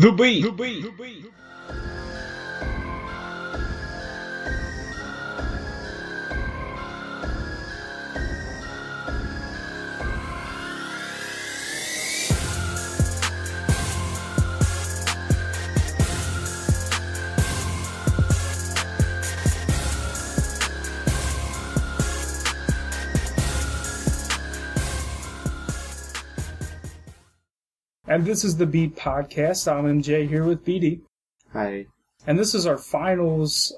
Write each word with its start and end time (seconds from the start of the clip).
The 0.00 0.12
beat. 0.12 0.42
The 0.44 1.89
And 28.10 28.26
this 28.26 28.42
is 28.42 28.56
the 28.56 28.66
Beat 28.66 28.96
Podcast. 28.96 29.70
I'm 29.70 29.84
MJ 29.84 30.28
here 30.28 30.42
with 30.42 30.64
BD. 30.64 31.02
Hi. 31.52 31.86
And 32.26 32.36
this 32.36 32.56
is 32.56 32.66
our 32.66 32.76
finals 32.76 33.72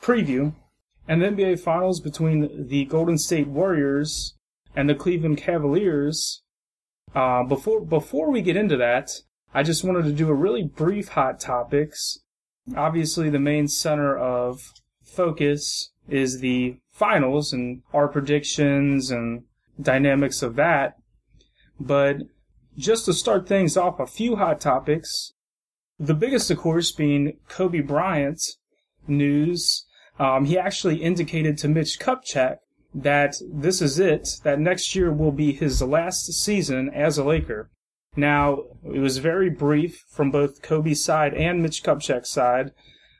preview 0.00 0.52
and 1.08 1.20
the 1.20 1.26
NBA 1.26 1.58
finals 1.58 1.98
between 1.98 2.68
the 2.68 2.84
Golden 2.84 3.18
State 3.18 3.48
Warriors 3.48 4.34
and 4.76 4.88
the 4.88 4.94
Cleveland 4.94 5.38
Cavaliers. 5.38 6.42
Uh, 7.12 7.42
before 7.42 7.80
before 7.80 8.30
we 8.30 8.40
get 8.40 8.54
into 8.54 8.76
that, 8.76 9.10
I 9.52 9.64
just 9.64 9.82
wanted 9.82 10.04
to 10.04 10.12
do 10.12 10.28
a 10.28 10.32
really 10.32 10.62
brief 10.62 11.08
hot 11.08 11.40
topics. 11.40 12.20
Obviously, 12.76 13.30
the 13.30 13.40
main 13.40 13.66
center 13.66 14.16
of 14.16 14.60
focus 15.02 15.90
is 16.08 16.38
the 16.38 16.76
finals 16.92 17.52
and 17.52 17.82
our 17.92 18.06
predictions 18.06 19.10
and 19.10 19.42
dynamics 19.80 20.40
of 20.40 20.54
that. 20.54 20.98
But 21.80 22.18
just 22.76 23.04
to 23.06 23.12
start 23.12 23.46
things 23.46 23.76
off, 23.76 24.00
a 24.00 24.06
few 24.06 24.36
hot 24.36 24.60
topics. 24.60 25.32
The 25.98 26.14
biggest, 26.14 26.50
of 26.50 26.58
course, 26.58 26.90
being 26.90 27.38
Kobe 27.48 27.80
Bryant 27.80 28.40
news. 29.06 29.86
Um, 30.18 30.44
he 30.44 30.58
actually 30.58 31.02
indicated 31.02 31.58
to 31.58 31.68
Mitch 31.68 31.98
Kupchak 31.98 32.58
that 32.94 33.36
this 33.50 33.80
is 33.80 33.98
it, 33.98 34.28
that 34.42 34.60
next 34.60 34.94
year 34.94 35.12
will 35.12 35.32
be 35.32 35.52
his 35.52 35.82
last 35.82 36.32
season 36.32 36.90
as 36.90 37.18
a 37.18 37.24
Laker. 37.24 37.70
Now, 38.14 38.64
it 38.84 38.98
was 38.98 39.18
very 39.18 39.48
brief 39.48 40.04
from 40.08 40.30
both 40.30 40.60
Kobe's 40.60 41.02
side 41.02 41.32
and 41.34 41.62
Mitch 41.62 41.82
Kupchak's 41.82 42.28
side. 42.28 42.72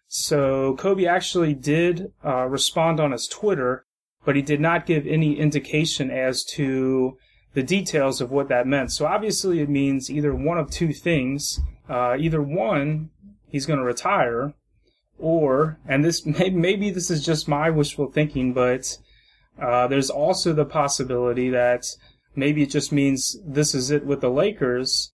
So 0.06 0.76
Kobe 0.76 1.06
actually 1.06 1.54
did 1.54 2.12
uh, 2.22 2.44
respond 2.46 3.00
on 3.00 3.12
his 3.12 3.26
Twitter, 3.26 3.86
but 4.26 4.36
he 4.36 4.42
did 4.42 4.60
not 4.60 4.84
give 4.84 5.06
any 5.06 5.38
indication 5.38 6.10
as 6.10 6.44
to 6.56 7.16
the 7.54 7.62
details 7.62 8.20
of 8.20 8.30
what 8.30 8.48
that 8.48 8.66
meant. 8.66 8.92
So 8.92 9.06
obviously 9.06 9.60
it 9.60 9.68
means 9.68 10.10
either 10.10 10.34
one 10.34 10.58
of 10.58 10.70
two 10.70 10.92
things. 10.92 11.60
Uh, 11.88 12.16
either 12.18 12.40
one, 12.40 13.10
he's 13.48 13.66
going 13.66 13.78
to 13.78 13.84
retire, 13.84 14.54
or, 15.18 15.78
and 15.86 16.04
this 16.04 16.24
maybe 16.26 16.90
this 16.90 17.10
is 17.10 17.24
just 17.24 17.48
my 17.48 17.70
wishful 17.70 18.10
thinking, 18.10 18.52
but 18.52 18.96
uh, 19.60 19.86
there's 19.86 20.10
also 20.10 20.52
the 20.52 20.64
possibility 20.64 21.50
that 21.50 21.86
maybe 22.34 22.62
it 22.62 22.70
just 22.70 22.92
means 22.92 23.36
this 23.44 23.74
is 23.74 23.90
it 23.90 24.06
with 24.06 24.20
the 24.20 24.30
Lakers. 24.30 25.12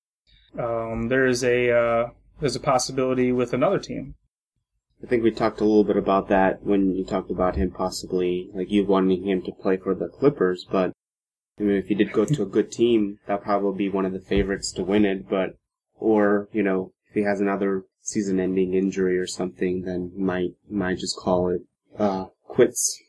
Um, 0.58 1.08
there 1.08 1.26
is 1.26 1.42
a 1.44 1.70
uh, 1.70 2.10
there's 2.40 2.56
a 2.56 2.60
possibility 2.60 3.32
with 3.32 3.52
another 3.52 3.78
team. 3.78 4.14
I 5.02 5.06
think 5.06 5.22
we 5.22 5.30
talked 5.30 5.60
a 5.60 5.64
little 5.64 5.84
bit 5.84 5.96
about 5.96 6.28
that 6.28 6.64
when 6.64 6.94
you 6.94 7.04
talked 7.04 7.30
about 7.30 7.54
him 7.54 7.70
possibly, 7.70 8.50
like 8.52 8.70
you 8.70 8.84
wanting 8.84 9.24
him 9.24 9.42
to 9.42 9.52
play 9.52 9.76
for 9.76 9.94
the 9.94 10.08
Clippers, 10.08 10.66
but 10.70 10.92
I 11.58 11.62
mean, 11.62 11.76
if 11.76 11.86
he 11.86 11.94
did 11.94 12.12
go 12.12 12.24
to 12.24 12.42
a 12.42 12.46
good 12.46 12.70
team, 12.70 13.18
that'll 13.26 13.42
probably 13.42 13.76
be 13.76 13.88
one 13.88 14.06
of 14.06 14.12
the 14.12 14.20
favorites 14.20 14.70
to 14.72 14.84
win 14.84 15.04
it, 15.04 15.28
but, 15.28 15.56
or, 15.98 16.48
you 16.52 16.62
know, 16.62 16.92
if 17.08 17.14
he 17.14 17.22
has 17.22 17.40
another 17.40 17.84
season 18.00 18.38
ending 18.38 18.74
injury 18.74 19.18
or 19.18 19.26
something, 19.26 19.82
then 19.82 20.12
might, 20.16 20.52
might 20.70 20.98
just 20.98 21.16
call 21.16 21.48
it, 21.48 21.62
uh, 21.98 22.26
quits. 22.44 23.00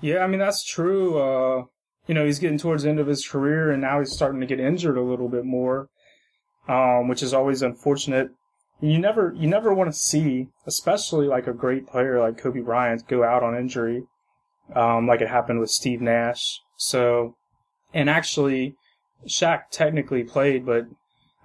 Yeah, 0.00 0.18
I 0.18 0.26
mean, 0.26 0.40
that's 0.40 0.64
true. 0.64 1.18
Uh, 1.18 1.64
you 2.06 2.14
know, 2.14 2.24
he's 2.24 2.38
getting 2.38 2.58
towards 2.58 2.82
the 2.82 2.88
end 2.88 2.98
of 2.98 3.06
his 3.06 3.26
career 3.26 3.70
and 3.70 3.80
now 3.80 4.00
he's 4.00 4.12
starting 4.12 4.40
to 4.40 4.46
get 4.46 4.58
injured 4.58 4.96
a 4.96 5.02
little 5.02 5.28
bit 5.28 5.44
more, 5.44 5.88
um, 6.68 7.08
which 7.08 7.22
is 7.22 7.32
always 7.32 7.62
unfortunate. 7.62 8.30
You 8.80 8.98
never, 8.98 9.34
you 9.36 9.46
never 9.46 9.74
want 9.74 9.92
to 9.92 9.96
see, 9.96 10.48
especially 10.66 11.26
like 11.26 11.46
a 11.46 11.52
great 11.52 11.86
player 11.86 12.18
like 12.18 12.38
Kobe 12.38 12.60
Bryant 12.60 13.06
go 13.06 13.22
out 13.22 13.42
on 13.42 13.54
injury, 13.56 14.04
um, 14.74 15.06
like 15.06 15.20
it 15.20 15.28
happened 15.28 15.60
with 15.60 15.70
Steve 15.70 16.00
Nash. 16.00 16.60
So, 16.76 17.36
and 17.92 18.08
actually, 18.08 18.76
Shaq 19.26 19.70
technically 19.70 20.24
played, 20.24 20.64
but 20.64 20.86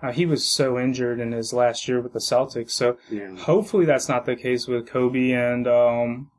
uh, 0.02 0.12
he 0.12 0.26
was 0.26 0.46
so 0.46 0.78
injured 0.78 1.20
in 1.20 1.32
his 1.32 1.54
last 1.54 1.88
year 1.88 2.02
with 2.02 2.14
the 2.14 2.20
Celtics. 2.20 2.72
So 2.72 2.98
Yeah. 3.10 3.36
hopefully 3.36 3.86
that's 3.86 4.10
not 4.10 4.26
the 4.26 4.36
case 4.36 4.68
with 4.68 4.88
Kobe. 4.88 5.32
And 5.32 5.68
um, 5.68 6.32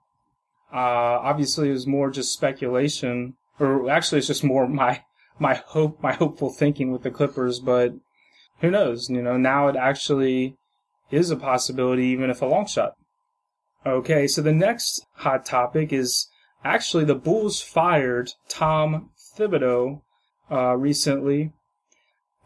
uh, 0.72 0.76
obviously, 0.76 1.68
it 1.70 1.72
was 1.72 1.86
more 1.86 2.10
just 2.10 2.32
speculation, 2.32 3.34
or 3.58 3.88
actually, 3.90 4.18
it's 4.18 4.26
just 4.26 4.44
more 4.44 4.68
my 4.68 5.02
my 5.38 5.54
hope, 5.54 6.02
my 6.02 6.12
hopeful 6.12 6.50
thinking 6.50 6.90
with 6.92 7.02
the 7.02 7.10
Clippers. 7.10 7.60
But 7.60 7.94
who 8.60 8.70
knows? 8.70 9.08
You 9.10 9.22
know, 9.22 9.36
now 9.36 9.68
it 9.68 9.76
actually 9.76 10.56
is 11.10 11.30
a 11.30 11.36
possibility, 11.36 12.04
even 12.06 12.30
if 12.30 12.42
a 12.42 12.46
long 12.46 12.66
shot. 12.66 12.94
Okay, 13.84 14.26
so 14.26 14.42
the 14.42 14.52
next 14.52 15.06
hot 15.14 15.44
topic 15.44 15.92
is 15.92 16.28
actually 16.64 17.04
the 17.04 17.14
Bulls 17.14 17.60
fired 17.60 18.32
Tom 18.48 19.10
Thibodeau 19.36 20.02
uh, 20.50 20.76
recently. 20.76 21.52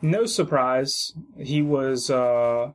No 0.02 0.26
surprise, 0.26 1.12
he 1.38 1.62
was 1.62 2.10
uh, 2.10 2.72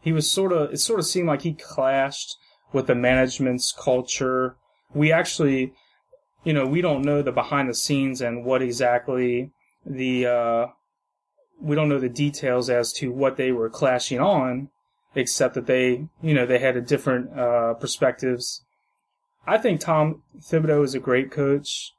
he 0.00 0.12
was 0.12 0.30
sort 0.30 0.52
of 0.52 0.72
it 0.72 0.78
sort 0.78 1.00
of 1.00 1.06
seemed 1.06 1.28
like 1.28 1.42
he 1.42 1.54
clashed 1.54 2.36
with 2.72 2.86
the 2.86 2.94
management's 2.94 3.72
culture. 3.72 4.56
We 4.94 5.10
actually, 5.10 5.72
you 6.44 6.52
know, 6.52 6.66
we 6.66 6.80
don't 6.82 7.02
know 7.02 7.22
the 7.22 7.32
behind 7.32 7.68
the 7.68 7.74
scenes 7.74 8.20
and 8.20 8.44
what 8.44 8.62
exactly 8.62 9.52
the 9.84 10.26
uh, 10.26 10.66
we 11.60 11.74
don't 11.74 11.88
know 11.88 11.98
the 11.98 12.08
details 12.08 12.68
as 12.68 12.92
to 12.94 13.10
what 13.10 13.36
they 13.36 13.52
were 13.52 13.70
clashing 13.70 14.20
on, 14.20 14.68
except 15.14 15.54
that 15.54 15.66
they, 15.66 16.06
you 16.22 16.34
know, 16.34 16.44
they 16.44 16.58
had 16.58 16.76
a 16.76 16.82
different 16.82 17.38
uh, 17.38 17.74
perspectives. 17.74 18.62
I 19.46 19.58
think 19.58 19.80
Tom 19.80 20.22
Thibodeau 20.38 20.84
is 20.84 20.94
a 20.94 21.00
great 21.00 21.30
coach. 21.30 21.92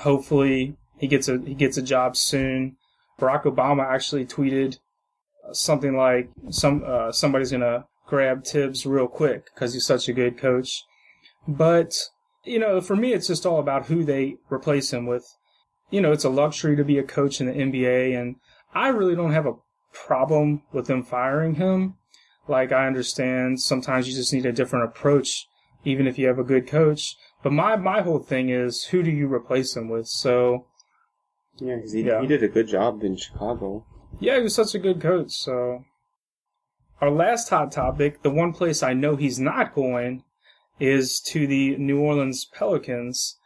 Hopefully, 0.00 0.76
he 1.02 1.08
gets 1.08 1.28
a 1.28 1.38
he 1.44 1.54
gets 1.54 1.76
a 1.76 1.82
job 1.82 2.16
soon. 2.16 2.76
Barack 3.20 3.42
Obama 3.42 3.84
actually 3.84 4.24
tweeted 4.24 4.78
something 5.50 5.96
like 5.96 6.30
some 6.50 6.84
uh, 6.86 7.10
somebody's 7.10 7.50
gonna 7.50 7.86
grab 8.06 8.44
Thibs 8.44 8.86
real 8.86 9.08
quick 9.08 9.46
because 9.52 9.74
he's 9.74 9.84
such 9.84 10.08
a 10.08 10.12
good 10.12 10.38
coach. 10.38 10.84
But 11.48 11.92
you 12.44 12.60
know, 12.60 12.80
for 12.80 12.94
me, 12.94 13.12
it's 13.12 13.26
just 13.26 13.44
all 13.44 13.58
about 13.58 13.86
who 13.86 14.04
they 14.04 14.36
replace 14.48 14.92
him 14.92 15.06
with. 15.06 15.26
You 15.90 16.00
know, 16.00 16.12
it's 16.12 16.24
a 16.24 16.30
luxury 16.30 16.76
to 16.76 16.84
be 16.84 16.98
a 16.98 17.02
coach 17.02 17.40
in 17.40 17.48
the 17.48 17.52
NBA, 17.52 18.16
and 18.16 18.36
I 18.72 18.88
really 18.88 19.16
don't 19.16 19.32
have 19.32 19.46
a 19.46 19.56
problem 19.92 20.62
with 20.72 20.86
them 20.86 21.02
firing 21.02 21.56
him. 21.56 21.96
Like 22.46 22.70
I 22.70 22.86
understand 22.86 23.60
sometimes 23.60 24.08
you 24.08 24.14
just 24.14 24.32
need 24.32 24.46
a 24.46 24.52
different 24.52 24.84
approach, 24.84 25.48
even 25.84 26.06
if 26.06 26.16
you 26.16 26.28
have 26.28 26.38
a 26.38 26.44
good 26.44 26.68
coach. 26.68 27.16
But 27.42 27.52
my 27.52 27.74
my 27.74 28.02
whole 28.02 28.20
thing 28.20 28.50
is 28.50 28.84
who 28.84 29.02
do 29.02 29.10
you 29.10 29.26
replace 29.26 29.76
him 29.76 29.88
with? 29.88 30.06
So 30.06 30.66
Yeah, 31.58 31.78
'cause 31.80 31.92
he, 31.92 32.02
Yeah. 32.02 32.20
he 32.20 32.26
did 32.26 32.42
a 32.42 32.48
good 32.48 32.66
job 32.68 33.02
in 33.04 33.16
Chicago. 33.16 33.84
Yeah, 34.20 34.36
he 34.36 34.42
was 34.42 34.54
such 34.54 34.74
a 34.74 34.78
good 34.78 35.00
coach. 35.00 35.30
So, 35.32 35.84
our 37.00 37.10
last 37.10 37.48
hot 37.48 37.72
topic, 37.72 38.22
the 38.22 38.30
one 38.30 38.52
place 38.52 38.82
I 38.82 38.92
know 38.94 39.16
he's 39.16 39.38
not 39.38 39.74
going, 39.74 40.24
is 40.80 41.20
to 41.28 41.46
the 41.46 41.76
New 41.76 42.00
Orleans 42.00 42.44
Pelicans. 42.44 43.38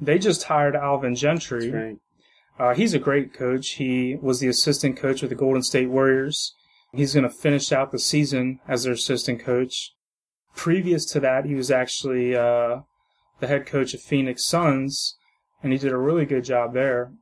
They 0.00 0.18
just 0.18 0.44
hired 0.44 0.74
Alvin 0.76 1.14
Gentry. 1.14 1.70
Right. 1.70 1.96
Uh, 2.58 2.74
he's 2.74 2.94
a 2.94 2.98
great 2.98 3.32
coach. 3.32 3.70
He 3.70 4.16
was 4.20 4.40
the 4.40 4.48
assistant 4.48 4.96
coach 4.96 5.22
with 5.22 5.30
the 5.30 5.36
Golden 5.36 5.62
State 5.62 5.88
Warriors. 5.90 6.54
He's 6.92 7.14
going 7.14 7.24
to 7.24 7.30
finish 7.30 7.72
out 7.72 7.90
the 7.90 7.98
season 7.98 8.60
as 8.68 8.84
their 8.84 8.92
assistant 8.92 9.40
coach. 9.40 9.92
Previous 10.54 11.04
to 11.06 11.20
that, 11.20 11.44
he 11.46 11.54
was 11.56 11.70
actually 11.70 12.36
uh, 12.36 12.80
the 13.40 13.48
head 13.48 13.66
coach 13.66 13.94
of 13.94 14.00
Phoenix 14.00 14.44
Suns, 14.44 15.16
and 15.62 15.72
he 15.72 15.78
did 15.78 15.90
a 15.92 15.96
really 15.98 16.26
good 16.26 16.44
job 16.44 16.72
there. 16.74 17.12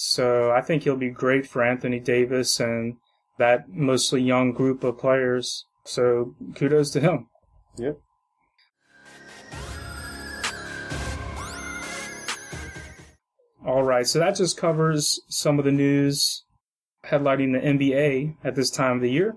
So 0.00 0.52
I 0.52 0.60
think 0.60 0.84
he'll 0.84 0.94
be 0.94 1.10
great 1.10 1.44
for 1.44 1.60
Anthony 1.60 1.98
Davis 1.98 2.60
and 2.60 2.98
that 3.38 3.68
mostly 3.68 4.22
young 4.22 4.52
group 4.52 4.84
of 4.84 4.96
players. 4.96 5.64
So 5.84 6.36
kudos 6.54 6.92
to 6.92 7.00
him. 7.00 7.26
Yep. 7.78 7.98
All 13.66 13.82
right, 13.82 14.06
so 14.06 14.20
that 14.20 14.36
just 14.36 14.56
covers 14.56 15.20
some 15.28 15.58
of 15.58 15.64
the 15.64 15.72
news 15.72 16.44
headlining 17.04 17.60
the 17.60 17.66
NBA 17.66 18.36
at 18.44 18.54
this 18.54 18.70
time 18.70 18.96
of 18.96 19.02
the 19.02 19.10
year. 19.10 19.34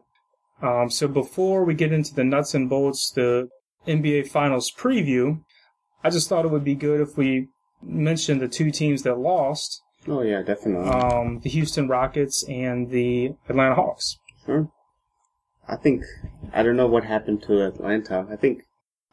Um, 0.62 0.92
so 0.92 1.08
before 1.08 1.64
we 1.64 1.74
get 1.74 1.92
into 1.92 2.14
the 2.14 2.24
nuts 2.24 2.54
and 2.54 2.70
bolts, 2.70 3.10
the 3.10 3.50
NBA 3.88 4.28
Finals 4.28 4.72
preview, 4.72 5.42
I 6.04 6.12
just 6.12 6.30
thought 6.30 6.46
it 6.46 6.52
would 6.52 6.64
be 6.64 6.76
good 6.76 7.02
if 7.02 7.18
we 7.18 7.48
mentioned 7.82 8.42
the 8.42 8.48
two 8.48 8.70
teams 8.70 9.02
that 9.02 9.18
lost, 9.18 9.82
Oh 10.08 10.22
yeah, 10.22 10.42
definitely. 10.42 10.90
um, 10.90 11.40
the 11.42 11.50
Houston 11.50 11.88
Rockets 11.88 12.44
and 12.48 12.90
the 12.90 13.36
Atlanta 13.48 13.76
Hawks. 13.76 14.18
sure. 14.46 14.70
I 15.68 15.76
think 15.78 16.04
I 16.54 16.64
don't 16.64 16.76
know 16.76 16.88
what 16.88 17.06
happened 17.06 17.44
to 17.44 17.66
Atlanta. 17.66 18.26
I 18.30 18.36
think 18.36 18.64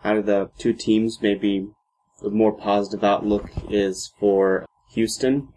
out 0.04 0.16
of 0.16 0.26
the 0.26 0.50
two 0.58 0.72
teams, 0.72 1.18
maybe 1.20 1.68
the 2.22 2.30
more 2.30 2.52
positive 2.52 3.04
outlook 3.04 3.50
is 3.68 4.12
for 4.18 4.66
Houston. 4.92 5.48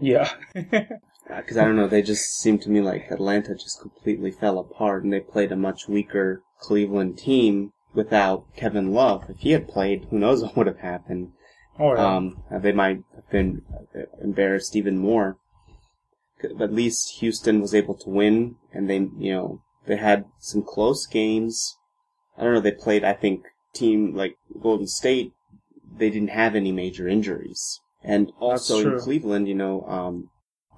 Yeah. 0.00 0.30
Because 1.28 1.56
I 1.56 1.64
don't 1.64 1.74
know, 1.74 1.88
they 1.88 2.02
just 2.02 2.38
seem 2.38 2.60
to 2.60 2.70
me 2.70 2.80
like 2.80 3.10
Atlanta 3.10 3.54
just 3.56 3.80
completely 3.80 4.30
fell 4.30 4.60
apart, 4.60 5.02
and 5.02 5.12
they 5.12 5.18
played 5.18 5.50
a 5.50 5.56
much 5.56 5.88
weaker 5.88 6.40
Cleveland 6.60 7.18
team 7.18 7.72
without 7.94 8.44
Kevin 8.54 8.92
Love. 8.92 9.24
If 9.28 9.38
he 9.38 9.50
had 9.50 9.66
played, 9.66 10.06
who 10.08 10.20
knows 10.20 10.42
what 10.44 10.56
would 10.56 10.66
have 10.68 10.78
happened. 10.78 11.32
Oh, 11.78 11.94
yeah. 11.94 12.16
Um, 12.16 12.42
they 12.50 12.72
might 12.72 13.02
have 13.14 13.30
been 13.30 13.62
embarrassed 14.22 14.76
even 14.76 14.98
more. 14.98 15.36
But 16.42 16.62
at 16.62 16.74
least 16.74 17.20
Houston 17.20 17.60
was 17.60 17.74
able 17.74 17.94
to 17.94 18.10
win, 18.10 18.56
and 18.72 18.90
they, 18.90 19.08
you 19.18 19.32
know, 19.32 19.62
they 19.86 19.96
had 19.96 20.26
some 20.38 20.62
close 20.62 21.06
games. 21.06 21.76
I 22.36 22.44
don't 22.44 22.54
know, 22.54 22.60
they 22.60 22.72
played, 22.72 23.04
I 23.04 23.14
think, 23.14 23.46
team 23.72 24.14
like 24.14 24.36
Golden 24.60 24.86
State, 24.86 25.32
they 25.98 26.10
didn't 26.10 26.30
have 26.30 26.54
any 26.54 26.72
major 26.72 27.08
injuries. 27.08 27.80
And 28.02 28.32
also 28.38 28.94
in. 28.94 29.00
Cleveland, 29.00 29.48
you 29.48 29.54
know, 29.54 29.82
um, 29.82 30.28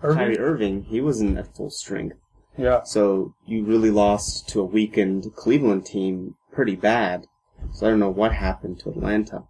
Irving? 0.02 0.16
Kyrie 0.16 0.38
Irving, 0.38 0.82
he 0.84 1.00
wasn't 1.00 1.38
at 1.38 1.54
full 1.54 1.70
strength. 1.70 2.16
Yeah. 2.56 2.82
So 2.84 3.34
you 3.46 3.64
really 3.64 3.90
lost 3.90 4.48
to 4.50 4.60
a 4.60 4.64
weakened 4.64 5.34
Cleveland 5.36 5.86
team 5.86 6.34
pretty 6.52 6.76
bad. 6.76 7.26
So 7.72 7.86
I 7.86 7.90
don't 7.90 8.00
know 8.00 8.10
what 8.10 8.32
happened 8.32 8.80
to 8.80 8.90
Atlanta. 8.90 9.44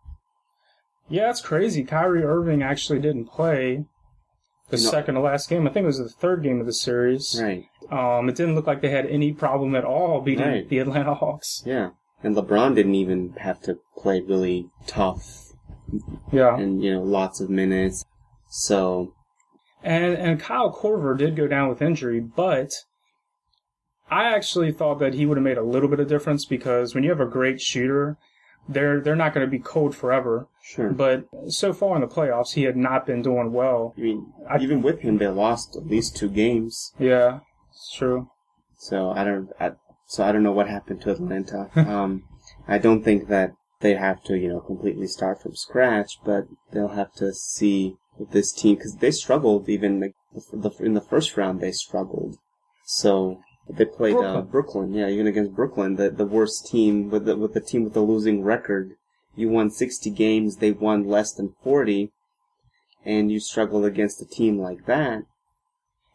Yeah, 1.08 1.30
it's 1.30 1.40
crazy. 1.40 1.84
Kyrie 1.84 2.22
Irving 2.24 2.62
actually 2.62 2.98
didn't 2.98 3.26
play 3.26 3.84
the 4.70 4.76
know- 4.76 4.82
second 4.90 5.14
to 5.14 5.20
last 5.20 5.48
game. 5.48 5.66
I 5.66 5.70
think 5.70 5.84
it 5.84 5.86
was 5.86 5.98
the 5.98 6.08
third 6.08 6.42
game 6.42 6.60
of 6.60 6.66
the 6.66 6.72
series. 6.72 7.40
Right. 7.42 7.64
Um, 7.90 8.28
it 8.28 8.36
didn't 8.36 8.54
look 8.54 8.66
like 8.66 8.82
they 8.82 8.90
had 8.90 9.06
any 9.06 9.32
problem 9.32 9.74
at 9.74 9.84
all 9.84 10.20
beating 10.20 10.46
Right. 10.46 10.68
the 10.68 10.78
Atlanta 10.80 11.14
Hawks. 11.14 11.62
Yeah. 11.64 11.90
And 12.22 12.36
LeBron 12.36 12.74
didn't 12.74 12.94
even 12.96 13.32
have 13.38 13.60
to 13.62 13.78
play 13.96 14.20
really 14.20 14.68
tough 14.86 15.52
Yeah. 16.32 16.56
and, 16.58 16.82
you 16.82 16.92
know, 16.92 17.02
lots 17.02 17.40
of 17.40 17.48
minutes. 17.48 18.04
So, 18.50 19.14
And 19.82 20.14
and 20.16 20.40
Kyle 20.40 20.74
Korver 20.74 21.16
did 21.16 21.36
go 21.36 21.46
down 21.46 21.68
with 21.68 21.80
injury, 21.80 22.18
but 22.20 22.72
I 24.10 24.24
actually 24.24 24.72
thought 24.72 24.98
that 24.98 25.14
he 25.14 25.24
would 25.24 25.36
have 25.36 25.44
made 25.44 25.58
a 25.58 25.62
little 25.62 25.88
bit 25.88 26.00
of 26.00 26.08
difference 26.08 26.44
because 26.44 26.94
when 26.94 27.04
you 27.04 27.10
have 27.10 27.20
a 27.20 27.26
great 27.26 27.60
shooter, 27.60 28.16
they're 28.68 29.00
they're 29.00 29.16
not 29.16 29.32
going 29.34 29.46
to 29.46 29.50
be 29.50 29.58
cold 29.58 29.94
forever. 29.96 30.46
sure. 30.62 30.90
But 30.90 31.24
so 31.48 31.72
far 31.72 31.94
in 31.94 32.00
the 32.00 32.06
playoffs, 32.06 32.52
he 32.54 32.64
had 32.64 32.76
not 32.76 33.06
been 33.06 33.22
doing 33.22 33.52
well. 33.52 33.94
I 33.96 34.00
mean, 34.00 34.32
I- 34.48 34.58
even 34.60 34.82
with 34.82 35.00
him, 35.00 35.18
they 35.18 35.28
lost 35.28 35.76
at 35.76 35.86
least 35.86 36.16
two 36.16 36.28
games. 36.28 36.92
Yeah, 36.98 37.40
it's 37.70 37.92
true. 37.96 38.28
So 38.78 39.10
I 39.10 39.24
don't, 39.24 39.50
I, 39.58 39.72
so 40.06 40.24
I 40.24 40.32
don't 40.32 40.42
know 40.42 40.52
what 40.52 40.68
happened 40.68 41.00
to 41.02 41.10
Atlanta. 41.12 41.70
um, 41.76 42.24
I 42.66 42.78
don't 42.78 43.02
think 43.02 43.28
that 43.28 43.52
they 43.80 43.94
have 43.94 44.22
to, 44.24 44.36
you 44.36 44.48
know, 44.48 44.60
completely 44.60 45.06
start 45.06 45.42
from 45.42 45.54
scratch, 45.56 46.18
but 46.24 46.44
they'll 46.72 46.88
have 46.88 47.12
to 47.14 47.32
see 47.32 47.96
with 48.18 48.30
this 48.32 48.52
team 48.52 48.74
because 48.76 48.96
they 48.96 49.10
struggled 49.10 49.68
even 49.68 50.00
like, 50.00 50.14
the, 50.34 50.68
the, 50.68 50.84
in 50.84 50.94
the 50.94 51.00
first 51.00 51.36
round. 51.36 51.60
They 51.60 51.72
struggled. 51.72 52.36
So 52.84 53.40
they 53.70 53.84
played 53.84 54.16
Uh, 54.16 54.20
Brooklyn. 54.20 54.46
Brooklyn, 54.46 54.94
yeah, 54.94 55.08
even 55.08 55.26
against 55.26 55.54
Brooklyn, 55.54 55.96
the 55.96 56.10
the 56.10 56.26
worst 56.26 56.66
team 56.66 57.10
with 57.10 57.24
the 57.26 57.36
with 57.36 57.54
the 57.54 57.60
team 57.60 57.84
with 57.84 57.94
the 57.94 58.00
losing 58.00 58.42
record. 58.42 58.92
You 59.36 59.48
won 59.48 59.70
sixty 59.70 60.10
games, 60.10 60.56
they 60.56 60.72
won 60.72 61.04
less 61.04 61.32
than 61.32 61.54
forty, 61.62 62.10
and 63.04 63.30
you 63.30 63.40
struggled 63.40 63.84
against 63.84 64.22
a 64.22 64.26
team 64.26 64.58
like 64.58 64.86
that. 64.86 65.22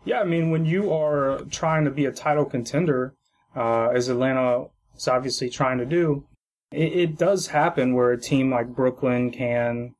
Yeah, 0.06 0.20
I 0.20 0.26
mean, 0.26 0.52
when 0.52 0.66
you 0.66 0.92
are 0.92 1.40
trying 1.50 1.86
to 1.86 1.92
be 1.92 2.06
a 2.06 2.12
title 2.12 2.44
contender, 2.46 3.14
uh, 3.56 3.88
as 3.90 4.10
Atlanta 4.10 4.66
is 4.98 5.08
obviously 5.08 5.50
trying 5.50 5.78
to 5.78 5.86
do, 5.86 6.26
it, 6.72 6.92
it 6.94 7.18
does 7.18 7.48
happen 7.48 7.94
where 7.94 8.12
a 8.12 8.20
team 8.20 8.52
like 8.52 8.76
Brooklyn 8.76 9.32
can, 9.32 9.96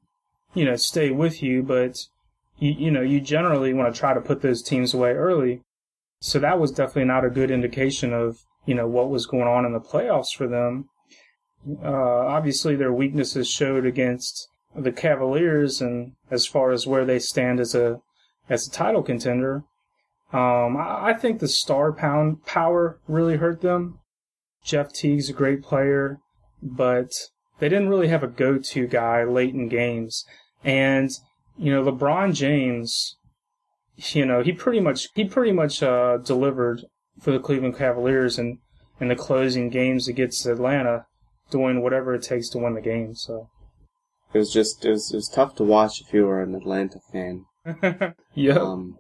you 0.54 0.66
know, 0.66 0.76
stay 0.76 1.10
with 1.12 1.42
you, 1.42 1.64
but 1.64 1.98
you, 2.58 2.72
you 2.72 2.92
know, 2.92 3.02
you 3.02 3.22
generally 3.22 3.74
want 3.74 3.94
to 3.94 3.98
try 3.98 4.14
to 4.14 4.20
put 4.20 4.42
those 4.42 4.62
teams 4.62 4.94
away 4.94 5.12
early. 5.12 5.62
So 6.24 6.40
that 6.40 6.58
was 6.58 6.72
definitely 6.72 7.04
not 7.04 7.26
a 7.26 7.30
good 7.30 7.52
indication 7.52 8.14
of, 8.14 8.46
you 8.66 8.74
know, 8.74 8.88
what 8.88 9.10
was 9.10 9.26
going 9.26 9.46
on 9.46 9.66
in 9.66 9.74
the 9.74 9.82
playoffs 9.82 10.34
for 10.34 10.48
them. 10.48 10.86
Uh, 11.84 11.90
obviously 11.90 12.78
their 12.78 12.94
weaknesses 12.94 13.50
showed 13.50 13.86
against 13.86 14.48
the 14.74 14.94
Cavaliers 14.94 15.82
and 15.82 16.14
as 16.32 16.46
far 16.46 16.72
as 16.72 16.88
where 16.88 17.04
they 17.04 17.20
stand 17.20 17.60
as 17.60 17.76
a, 17.76 18.00
as 18.50 18.66
a 18.66 18.72
title 18.72 19.04
contender. 19.04 19.66
Um, 20.32 20.78
I, 20.78 21.10
I 21.10 21.14
think 21.14 21.40
the 21.42 21.48
star 21.50 21.92
pound 21.92 22.46
power 22.46 23.00
really 23.06 23.36
hurt 23.36 23.60
them. 23.60 24.00
Jeff 24.64 24.94
Teague's 24.94 25.30
a 25.30 25.34
great 25.34 25.62
player, 25.62 26.20
but 26.62 27.12
they 27.60 27.68
didn't 27.68 27.90
really 27.90 28.08
have 28.08 28.24
a 28.24 28.28
go-to 28.28 28.88
guy 28.88 29.26
late 29.26 29.54
in 29.54 29.68
games. 29.68 30.24
And, 30.64 31.10
you 31.58 31.74
know, 31.74 31.84
LeBron 31.84 32.34
James, 32.34 33.18
you 33.98 34.26
know, 34.26 34.42
he 34.42 34.52
pretty 34.52 34.80
much, 34.80 35.08
he 35.16 35.26
pretty 35.26 35.52
much, 35.52 35.84
uh, 35.84 36.18
delivered 36.18 36.86
for 37.20 37.32
the 37.32 37.40
Cleveland 37.40 37.78
Cavaliers 37.78 38.40
in, 38.40 38.60
in 39.00 39.08
the 39.08 39.16
closing 39.16 39.70
games 39.70 40.08
against 40.08 40.46
Atlanta, 40.46 41.06
doing 41.52 41.82
whatever 41.82 42.16
it 42.16 42.24
takes 42.24 42.50
to 42.50 42.58
win 42.58 42.74
the 42.74 42.82
game, 42.82 43.16
so. 43.16 43.50
It 44.34 44.40
was 44.40 44.52
just 44.52 44.84
it 44.84 44.90
was 44.90 45.14
it 45.14 45.18
was 45.18 45.30
tough 45.30 45.56
to 45.56 45.64
watch 45.64 46.02
if 46.02 46.12
you 46.12 46.26
were 46.26 46.42
an 46.42 46.56
Atlanta 46.56 47.00
fan. 47.12 47.46
yeah. 48.34 48.56
Um, 48.56 48.98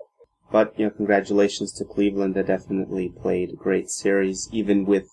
but 0.51 0.77
you 0.77 0.85
know, 0.85 0.91
congratulations 0.91 1.71
to 1.73 1.85
Cleveland. 1.85 2.35
They 2.35 2.43
definitely 2.43 3.09
played 3.09 3.49
a 3.51 3.55
great 3.55 3.89
series, 3.89 4.47
even 4.51 4.85
with 4.85 5.07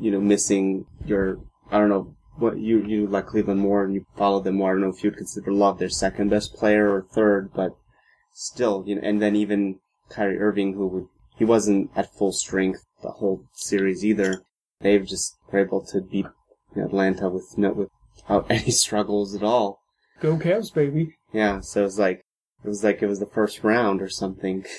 you 0.00 0.12
know 0.12 0.20
missing 0.20 0.86
your. 1.04 1.38
I 1.72 1.78
don't 1.78 1.88
know 1.88 2.14
what 2.36 2.58
you 2.58 2.84
you 2.84 3.08
like 3.08 3.26
Cleveland 3.26 3.60
more 3.60 3.82
and 3.82 3.94
you 3.94 4.06
follow 4.16 4.40
them 4.40 4.56
more. 4.56 4.70
I 4.70 4.74
don't 4.74 4.82
know 4.82 4.88
if 4.90 5.02
you'd 5.02 5.16
consider 5.16 5.52
Love 5.52 5.78
their 5.78 5.88
second 5.88 6.28
best 6.28 6.54
player 6.54 6.94
or 6.94 7.02
third, 7.12 7.50
but 7.52 7.72
still, 8.34 8.84
you 8.86 8.96
know. 8.96 9.00
And 9.02 9.22
then 9.22 9.34
even 9.34 9.80
Kyrie 10.10 10.38
Irving, 10.38 10.74
who 10.74 10.86
would 10.88 11.06
he 11.36 11.44
wasn't 11.44 11.90
at 11.96 12.14
full 12.14 12.32
strength 12.32 12.84
the 13.02 13.10
whole 13.10 13.44
series 13.54 14.04
either. 14.04 14.42
They've 14.80 15.06
just 15.06 15.36
were 15.50 15.60
able 15.60 15.84
to 15.86 16.00
beat 16.00 16.26
you 16.74 16.82
know, 16.82 16.86
Atlanta 16.86 17.28
with 17.30 17.56
no 17.56 17.72
without 17.72 18.46
any 18.50 18.70
struggles 18.70 19.34
at 19.34 19.42
all. 19.42 19.80
Go 20.20 20.36
Cavs, 20.36 20.72
baby. 20.72 21.16
Yeah, 21.32 21.60
so 21.60 21.80
it 21.80 21.84
was 21.84 21.98
like 21.98 22.22
it 22.64 22.68
was 22.68 22.84
like 22.84 23.02
it 23.02 23.06
was 23.06 23.20
the 23.20 23.26
first 23.26 23.64
round 23.64 24.02
or 24.02 24.08
something. 24.08 24.64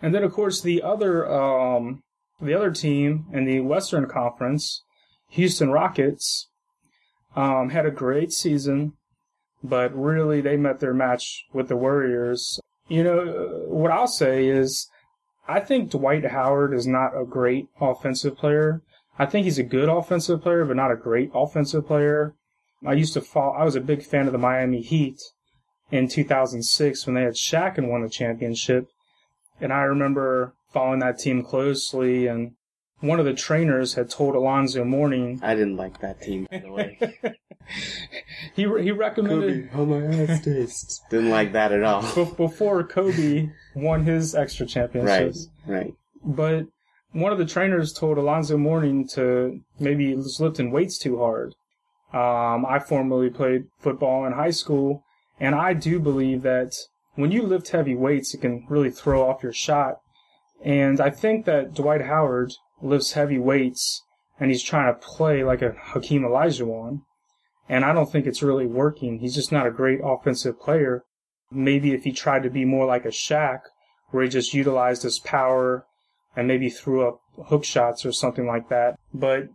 And 0.00 0.14
then, 0.14 0.22
of 0.22 0.32
course, 0.32 0.60
the 0.60 0.80
other 0.80 1.28
um, 1.28 2.02
the 2.40 2.54
other 2.54 2.70
team 2.70 3.26
in 3.32 3.46
the 3.46 3.60
Western 3.60 4.06
Conference, 4.06 4.84
Houston 5.30 5.70
Rockets, 5.70 6.48
um, 7.34 7.70
had 7.70 7.84
a 7.84 7.90
great 7.90 8.32
season, 8.32 8.92
but 9.62 9.94
really 9.96 10.40
they 10.40 10.56
met 10.56 10.80
their 10.80 10.94
match 10.94 11.44
with 11.52 11.68
the 11.68 11.76
Warriors. 11.76 12.60
You 12.88 13.04
know, 13.04 13.66
what 13.68 13.90
I'll 13.90 14.08
say 14.08 14.48
is, 14.48 14.88
I 15.46 15.60
think 15.60 15.90
Dwight 15.90 16.26
Howard 16.26 16.74
is 16.74 16.86
not 16.86 17.18
a 17.18 17.24
great 17.24 17.68
offensive 17.80 18.36
player. 18.36 18.82
I 19.18 19.26
think 19.26 19.44
he's 19.44 19.58
a 19.58 19.64
good 19.64 19.88
offensive 19.88 20.42
player, 20.42 20.64
but 20.64 20.76
not 20.76 20.92
a 20.92 20.96
great 20.96 21.30
offensive 21.34 21.86
player. 21.86 22.34
I 22.86 22.92
used 22.92 23.14
to 23.14 23.20
follow, 23.20 23.54
I 23.54 23.64
was 23.64 23.74
a 23.74 23.80
big 23.80 24.04
fan 24.04 24.26
of 24.26 24.32
the 24.32 24.38
Miami 24.38 24.80
Heat 24.80 25.20
in 25.90 26.08
2006 26.08 27.06
when 27.06 27.14
they 27.14 27.22
had 27.22 27.34
Shaq 27.34 27.78
and 27.78 27.88
won 27.88 28.02
the 28.02 28.08
championship. 28.08 28.88
And 29.60 29.72
I 29.72 29.80
remember 29.80 30.54
following 30.72 31.00
that 31.00 31.18
team 31.18 31.42
closely, 31.42 32.26
and 32.26 32.52
one 33.00 33.20
of 33.20 33.26
the 33.26 33.34
trainers 33.34 33.94
had 33.94 34.10
told 34.10 34.34
Alonzo 34.34 34.84
Mourning 34.84 35.40
I 35.42 35.54
didn't 35.54 35.76
like 35.76 36.00
that 36.00 36.20
team, 36.20 36.46
by 36.50 36.58
the 36.58 36.70
way. 36.70 36.98
he 38.54 38.62
he 38.62 38.90
recommended 38.90 39.70
how 39.70 39.84
my 39.84 40.04
ass 40.04 40.44
tastes. 40.44 41.00
Didn't 41.10 41.30
like 41.30 41.52
that 41.52 41.72
at 41.72 41.82
all. 41.82 42.02
be- 42.14 42.32
before 42.36 42.82
Kobe 42.84 43.50
won 43.74 44.04
his 44.04 44.34
extra 44.34 44.64
right, 44.64 44.70
championships. 44.70 45.48
right. 45.66 45.76
right. 45.76 45.94
But 46.24 46.66
one 47.12 47.32
of 47.32 47.38
the 47.38 47.46
trainers 47.46 47.92
told 47.92 48.18
Alonzo 48.18 48.56
Mourning 48.56 49.06
to 49.08 49.60
maybe 49.78 50.08
he 50.08 50.14
was 50.14 50.40
lifting 50.40 50.70
weights 50.70 50.98
too 50.98 51.18
hard. 51.18 51.54
Um, 52.12 52.64
I 52.66 52.78
formerly 52.78 53.30
played 53.30 53.66
football 53.78 54.24
in 54.24 54.32
high 54.32 54.50
school, 54.50 55.04
and 55.38 55.54
I 55.54 55.74
do 55.74 56.00
believe 56.00 56.42
that 56.42 56.74
when 57.14 57.32
you 57.32 57.42
lift 57.42 57.68
heavy 57.68 57.94
weights, 57.94 58.32
it 58.34 58.40
can 58.40 58.66
really 58.68 58.90
throw 58.90 59.28
off 59.28 59.42
your 59.42 59.52
shot. 59.52 59.98
And 60.64 61.00
I 61.00 61.10
think 61.10 61.44
that 61.44 61.74
Dwight 61.74 62.02
Howard 62.02 62.52
lifts 62.82 63.12
heavy 63.12 63.38
weights, 63.38 64.02
and 64.38 64.50
he's 64.50 64.62
trying 64.62 64.92
to 64.92 65.00
play 65.00 65.44
like 65.44 65.62
a 65.62 65.74
Hakeem 65.92 66.22
Olajuwon. 66.22 67.02
And 67.68 67.84
I 67.84 67.92
don't 67.92 68.10
think 68.10 68.26
it's 68.26 68.42
really 68.42 68.66
working. 68.66 69.18
He's 69.18 69.34
just 69.34 69.52
not 69.52 69.66
a 69.66 69.70
great 69.70 70.00
offensive 70.02 70.58
player. 70.58 71.04
Maybe 71.50 71.92
if 71.92 72.04
he 72.04 72.12
tried 72.12 72.42
to 72.44 72.50
be 72.50 72.64
more 72.64 72.86
like 72.86 73.04
a 73.04 73.08
Shaq, 73.08 73.60
where 74.10 74.22
he 74.22 74.28
just 74.28 74.54
utilized 74.54 75.02
his 75.02 75.18
power 75.18 75.86
and 76.34 76.48
maybe 76.48 76.70
threw 76.70 77.06
up 77.06 77.20
hook 77.46 77.64
shots 77.64 78.06
or 78.06 78.12
something 78.12 78.46
like 78.46 78.68
that. 78.68 78.98
But 79.12 79.48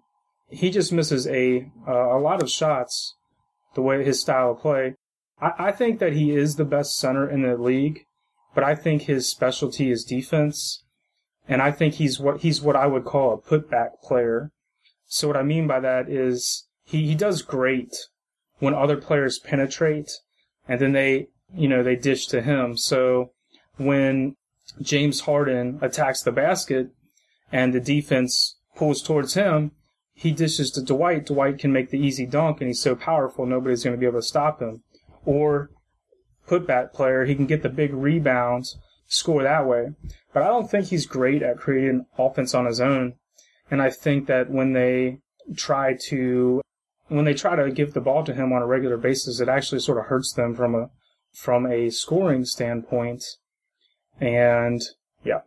he 0.49 0.69
just 0.69 0.93
misses 0.93 1.27
a 1.27 1.71
uh, 1.87 2.15
a 2.15 2.19
lot 2.19 2.41
of 2.41 2.49
shots 2.49 3.15
the 3.73 3.81
way 3.81 4.03
his 4.03 4.21
style 4.21 4.51
of 4.51 4.59
play. 4.59 4.95
I, 5.41 5.51
I 5.57 5.71
think 5.71 5.99
that 5.99 6.13
he 6.13 6.35
is 6.35 6.55
the 6.55 6.65
best 6.65 6.97
center 6.97 7.27
in 7.29 7.41
the 7.41 7.57
league, 7.57 8.05
but 8.53 8.63
I 8.63 8.75
think 8.75 9.03
his 9.03 9.29
specialty 9.29 9.91
is 9.91 10.03
defense. 10.03 10.82
And 11.47 11.61
I 11.61 11.71
think 11.71 11.95
he's 11.95 12.19
what 12.19 12.41
he's 12.41 12.61
what 12.61 12.75
I 12.75 12.87
would 12.87 13.05
call 13.05 13.33
a 13.33 13.37
putback 13.37 14.01
player. 14.01 14.51
So 15.05 15.27
what 15.27 15.37
I 15.37 15.43
mean 15.43 15.67
by 15.67 15.79
that 15.79 16.09
is 16.09 16.67
he, 16.85 17.07
he 17.07 17.15
does 17.15 17.41
great 17.41 17.95
when 18.59 18.73
other 18.73 18.97
players 18.97 19.39
penetrate 19.39 20.11
and 20.67 20.79
then 20.79 20.93
they 20.93 21.27
you 21.53 21.67
know 21.67 21.83
they 21.83 21.95
dish 21.95 22.27
to 22.27 22.41
him. 22.41 22.77
So 22.77 23.31
when 23.77 24.35
James 24.81 25.21
Harden 25.21 25.79
attacks 25.81 26.21
the 26.21 26.31
basket 26.31 26.89
and 27.51 27.73
the 27.73 27.79
defense 27.79 28.57
pulls 28.75 29.01
towards 29.01 29.33
him, 29.33 29.71
he 30.13 30.31
dishes 30.31 30.71
to 30.71 30.81
Dwight. 30.81 31.25
Dwight 31.25 31.59
can 31.59 31.73
make 31.73 31.89
the 31.89 31.99
easy 31.99 32.25
dunk 32.25 32.61
and 32.61 32.69
he's 32.69 32.81
so 32.81 32.95
powerful 32.95 33.45
nobody's 33.45 33.83
going 33.83 33.95
to 33.95 33.99
be 33.99 34.05
able 34.05 34.19
to 34.19 34.25
stop 34.25 34.61
him. 34.61 34.83
Or 35.25 35.69
putback 36.47 36.93
player, 36.93 37.25
he 37.25 37.35
can 37.35 37.45
get 37.45 37.63
the 37.63 37.69
big 37.69 37.93
rebounds, 37.93 38.77
score 39.07 39.43
that 39.43 39.67
way. 39.67 39.91
But 40.33 40.43
I 40.43 40.47
don't 40.47 40.69
think 40.69 40.87
he's 40.87 41.05
great 41.05 41.43
at 41.43 41.57
creating 41.57 42.05
offense 42.17 42.53
on 42.53 42.65
his 42.65 42.81
own. 42.81 43.13
And 43.69 43.81
I 43.81 43.89
think 43.89 44.27
that 44.27 44.49
when 44.49 44.73
they 44.73 45.19
try 45.55 45.95
to 46.07 46.61
when 47.07 47.25
they 47.25 47.33
try 47.33 47.55
to 47.55 47.69
give 47.71 47.93
the 47.93 48.01
ball 48.01 48.23
to 48.23 48.33
him 48.33 48.51
on 48.51 48.61
a 48.61 48.67
regular 48.67 48.97
basis, 48.97 49.39
it 49.39 49.49
actually 49.49 49.79
sort 49.79 49.97
of 49.97 50.05
hurts 50.05 50.33
them 50.33 50.55
from 50.55 50.75
a 50.75 50.89
from 51.33 51.65
a 51.65 51.89
scoring 51.89 52.45
standpoint. 52.45 53.23
And 54.19 54.81
yeah, 55.23 55.41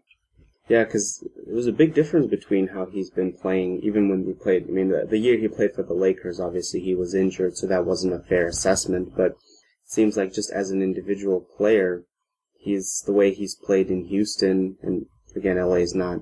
Yeah, 0.69 0.85
because 0.85 1.27
there 1.47 1.55
was 1.55 1.69
a 1.69 1.73
big 1.73 1.95
difference 1.95 2.27
between 2.27 2.69
how 2.69 2.87
he's 2.87 3.11
been 3.11 3.33
playing, 3.33 3.81
even 3.83 4.09
when 4.09 4.25
he 4.25 4.33
played. 4.33 4.65
I 4.69 4.73
mean, 4.73 4.89
the, 4.89 5.07
the 5.09 5.19
year 5.19 5.39
he 5.39 5.49
played 5.49 5.75
for 5.75 5.85
the 5.85 5.95
Lakers, 5.95 6.41
obviously 6.41 6.81
he 6.81 6.95
was 6.95 7.15
injured, 7.15 7.57
so 7.57 7.67
that 7.69 7.87
wasn't 7.87 8.15
a 8.15 8.19
fair 8.19 8.49
assessment. 8.49 9.15
But 9.17 9.33
it 9.33 9.37
seems 9.85 10.17
like 10.17 10.33
just 10.33 10.51
as 10.53 10.71
an 10.71 10.83
individual 10.83 11.41
player, 11.57 12.05
he's 12.67 13.03
the 13.07 13.13
way 13.13 13.33
he's 13.33 13.55
played 13.55 13.91
in 13.91 14.05
Houston, 14.07 14.77
and 14.83 15.07
again, 15.37 15.57
LA 15.57 15.77
is 15.77 15.95
not 15.95 16.19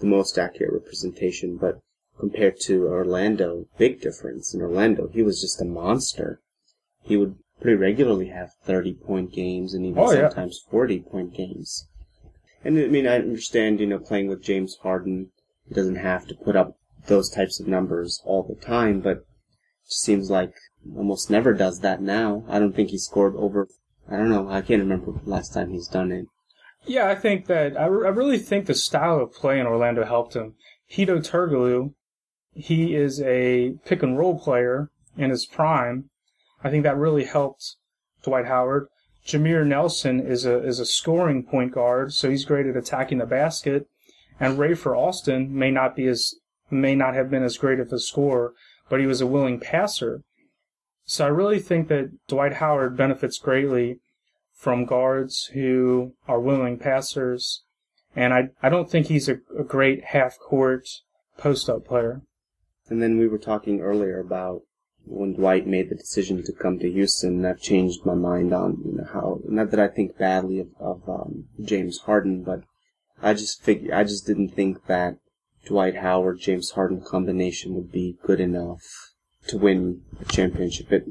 the 0.00 0.06
most 0.06 0.36
accurate 0.36 0.72
representation, 0.74 1.56
but 1.56 1.78
compared 2.18 2.58
to 2.60 2.86
Orlando, 2.88 3.66
big 3.78 4.00
difference. 4.00 4.52
In 4.52 4.60
Orlando, 4.60 5.08
he 5.08 5.22
was 5.22 5.40
just 5.40 5.60
a 5.60 5.64
monster. 5.64 6.40
He 7.02 7.16
would 7.16 7.36
pretty 7.60 7.76
regularly 7.76 8.28
have 8.28 8.50
30 8.64 8.94
point 8.94 9.32
games 9.32 9.74
and 9.74 9.86
even 9.86 10.02
Oh, 10.02 10.10
yeah. 10.10 10.28
sometimes 10.28 10.60
40 10.70 11.00
point 11.00 11.34
games. 11.34 11.86
And 12.64 12.78
I 12.78 12.88
mean, 12.88 13.06
I 13.06 13.16
understand, 13.16 13.78
you 13.80 13.86
know, 13.86 13.98
playing 14.00 14.28
with 14.28 14.42
James 14.42 14.76
Harden, 14.82 15.30
he 15.68 15.74
doesn't 15.74 15.96
have 15.96 16.26
to 16.26 16.34
put 16.34 16.56
up 16.56 16.76
those 17.06 17.30
types 17.30 17.60
of 17.60 17.68
numbers 17.68 18.20
all 18.24 18.42
the 18.42 18.60
time, 18.60 19.00
but 19.00 19.18
it 19.18 19.26
just 19.88 20.02
seems 20.02 20.30
like 20.30 20.52
almost 20.96 21.30
never 21.30 21.54
does 21.54 21.80
that 21.80 22.02
now. 22.02 22.44
I 22.48 22.58
don't 22.58 22.74
think 22.74 22.90
he 22.90 22.98
scored 22.98 23.36
over, 23.36 23.68
I 24.08 24.16
don't 24.16 24.30
know, 24.30 24.48
I 24.48 24.60
can't 24.62 24.82
remember 24.82 25.12
the 25.12 25.30
last 25.30 25.52
time 25.52 25.70
he's 25.72 25.88
done 25.88 26.12
it. 26.12 26.26
yeah, 26.86 27.08
I 27.08 27.14
think 27.14 27.46
that 27.46 27.78
I, 27.78 27.86
re- 27.86 28.06
I 28.06 28.10
really 28.10 28.38
think 28.38 28.66
the 28.66 28.74
style 28.74 29.20
of 29.20 29.32
play 29.34 29.58
in 29.58 29.66
Orlando 29.66 30.04
helped 30.04 30.34
him. 30.34 30.54
Hedo 30.90 31.18
Turkoglu, 31.18 31.94
he 32.54 32.94
is 32.94 33.20
a 33.20 33.74
pick 33.84 34.02
and 34.02 34.16
roll 34.16 34.38
player 34.38 34.90
in 35.16 35.30
his 35.30 35.46
prime. 35.46 36.10
I 36.62 36.70
think 36.70 36.84
that 36.84 36.96
really 36.96 37.24
helped 37.24 37.76
Dwight 38.22 38.46
Howard. 38.46 38.86
Jameer 39.26 39.66
Nelson 39.66 40.20
is 40.20 40.46
a 40.46 40.64
is 40.64 40.78
a 40.78 40.86
scoring 40.86 41.42
point 41.42 41.72
guard, 41.72 42.12
so 42.12 42.30
he's 42.30 42.44
great 42.44 42.66
at 42.66 42.76
attacking 42.76 43.18
the 43.18 43.26
basket. 43.26 43.88
And 44.38 44.56
Rafer 44.58 44.96
Alston 44.96 45.52
may 45.52 45.72
not 45.72 45.96
be 45.96 46.06
as 46.06 46.34
may 46.70 46.94
not 46.94 47.14
have 47.14 47.30
been 47.30 47.42
as 47.42 47.58
great 47.58 47.80
of 47.80 47.92
a 47.92 47.98
scorer, 47.98 48.52
but 48.88 49.00
he 49.00 49.06
was 49.06 49.20
a 49.20 49.26
willing 49.26 49.58
passer. 49.58 50.22
So 51.08 51.24
I 51.24 51.28
really 51.28 51.60
think 51.60 51.86
that 51.86 52.26
Dwight 52.26 52.54
Howard 52.54 52.96
benefits 52.96 53.38
greatly 53.38 54.00
from 54.52 54.86
guards 54.86 55.50
who 55.54 56.14
are 56.26 56.40
willing 56.40 56.78
passers, 56.78 57.62
and 58.16 58.34
I 58.34 58.48
I 58.60 58.68
don't 58.68 58.90
think 58.90 59.06
he's 59.06 59.28
a, 59.28 59.38
a 59.56 59.62
great 59.62 60.06
half 60.06 60.36
court 60.40 60.88
post 61.38 61.70
up 61.70 61.84
player. 61.84 62.22
And 62.88 63.00
then 63.00 63.18
we 63.18 63.28
were 63.28 63.38
talking 63.38 63.80
earlier 63.80 64.18
about 64.18 64.62
when 65.04 65.34
Dwight 65.34 65.64
made 65.64 65.90
the 65.90 65.94
decision 65.94 66.42
to 66.42 66.52
come 66.52 66.80
to 66.80 66.90
Houston, 66.90 67.42
that 67.42 67.60
changed 67.60 68.04
my 68.04 68.14
mind 68.14 68.52
on 68.52 68.82
you 68.84 68.96
know 68.96 69.04
how 69.12 69.40
not 69.44 69.70
that 69.70 69.78
I 69.78 69.86
think 69.86 70.18
badly 70.18 70.58
of, 70.58 70.70
of 70.80 71.08
um, 71.08 71.44
James 71.62 71.98
Harden, 71.98 72.42
but 72.42 72.64
I 73.22 73.32
just 73.32 73.62
figure 73.62 73.94
I 73.94 74.02
just 74.02 74.26
didn't 74.26 74.56
think 74.56 74.86
that 74.86 75.18
Dwight 75.66 75.98
Howard 75.98 76.40
James 76.40 76.72
Harden 76.72 77.00
combination 77.00 77.74
would 77.74 77.92
be 77.92 78.18
good 78.24 78.40
enough 78.40 79.12
to 79.48 79.58
win 79.58 80.02
a 80.20 80.24
championship. 80.24 80.92
It, 80.92 81.04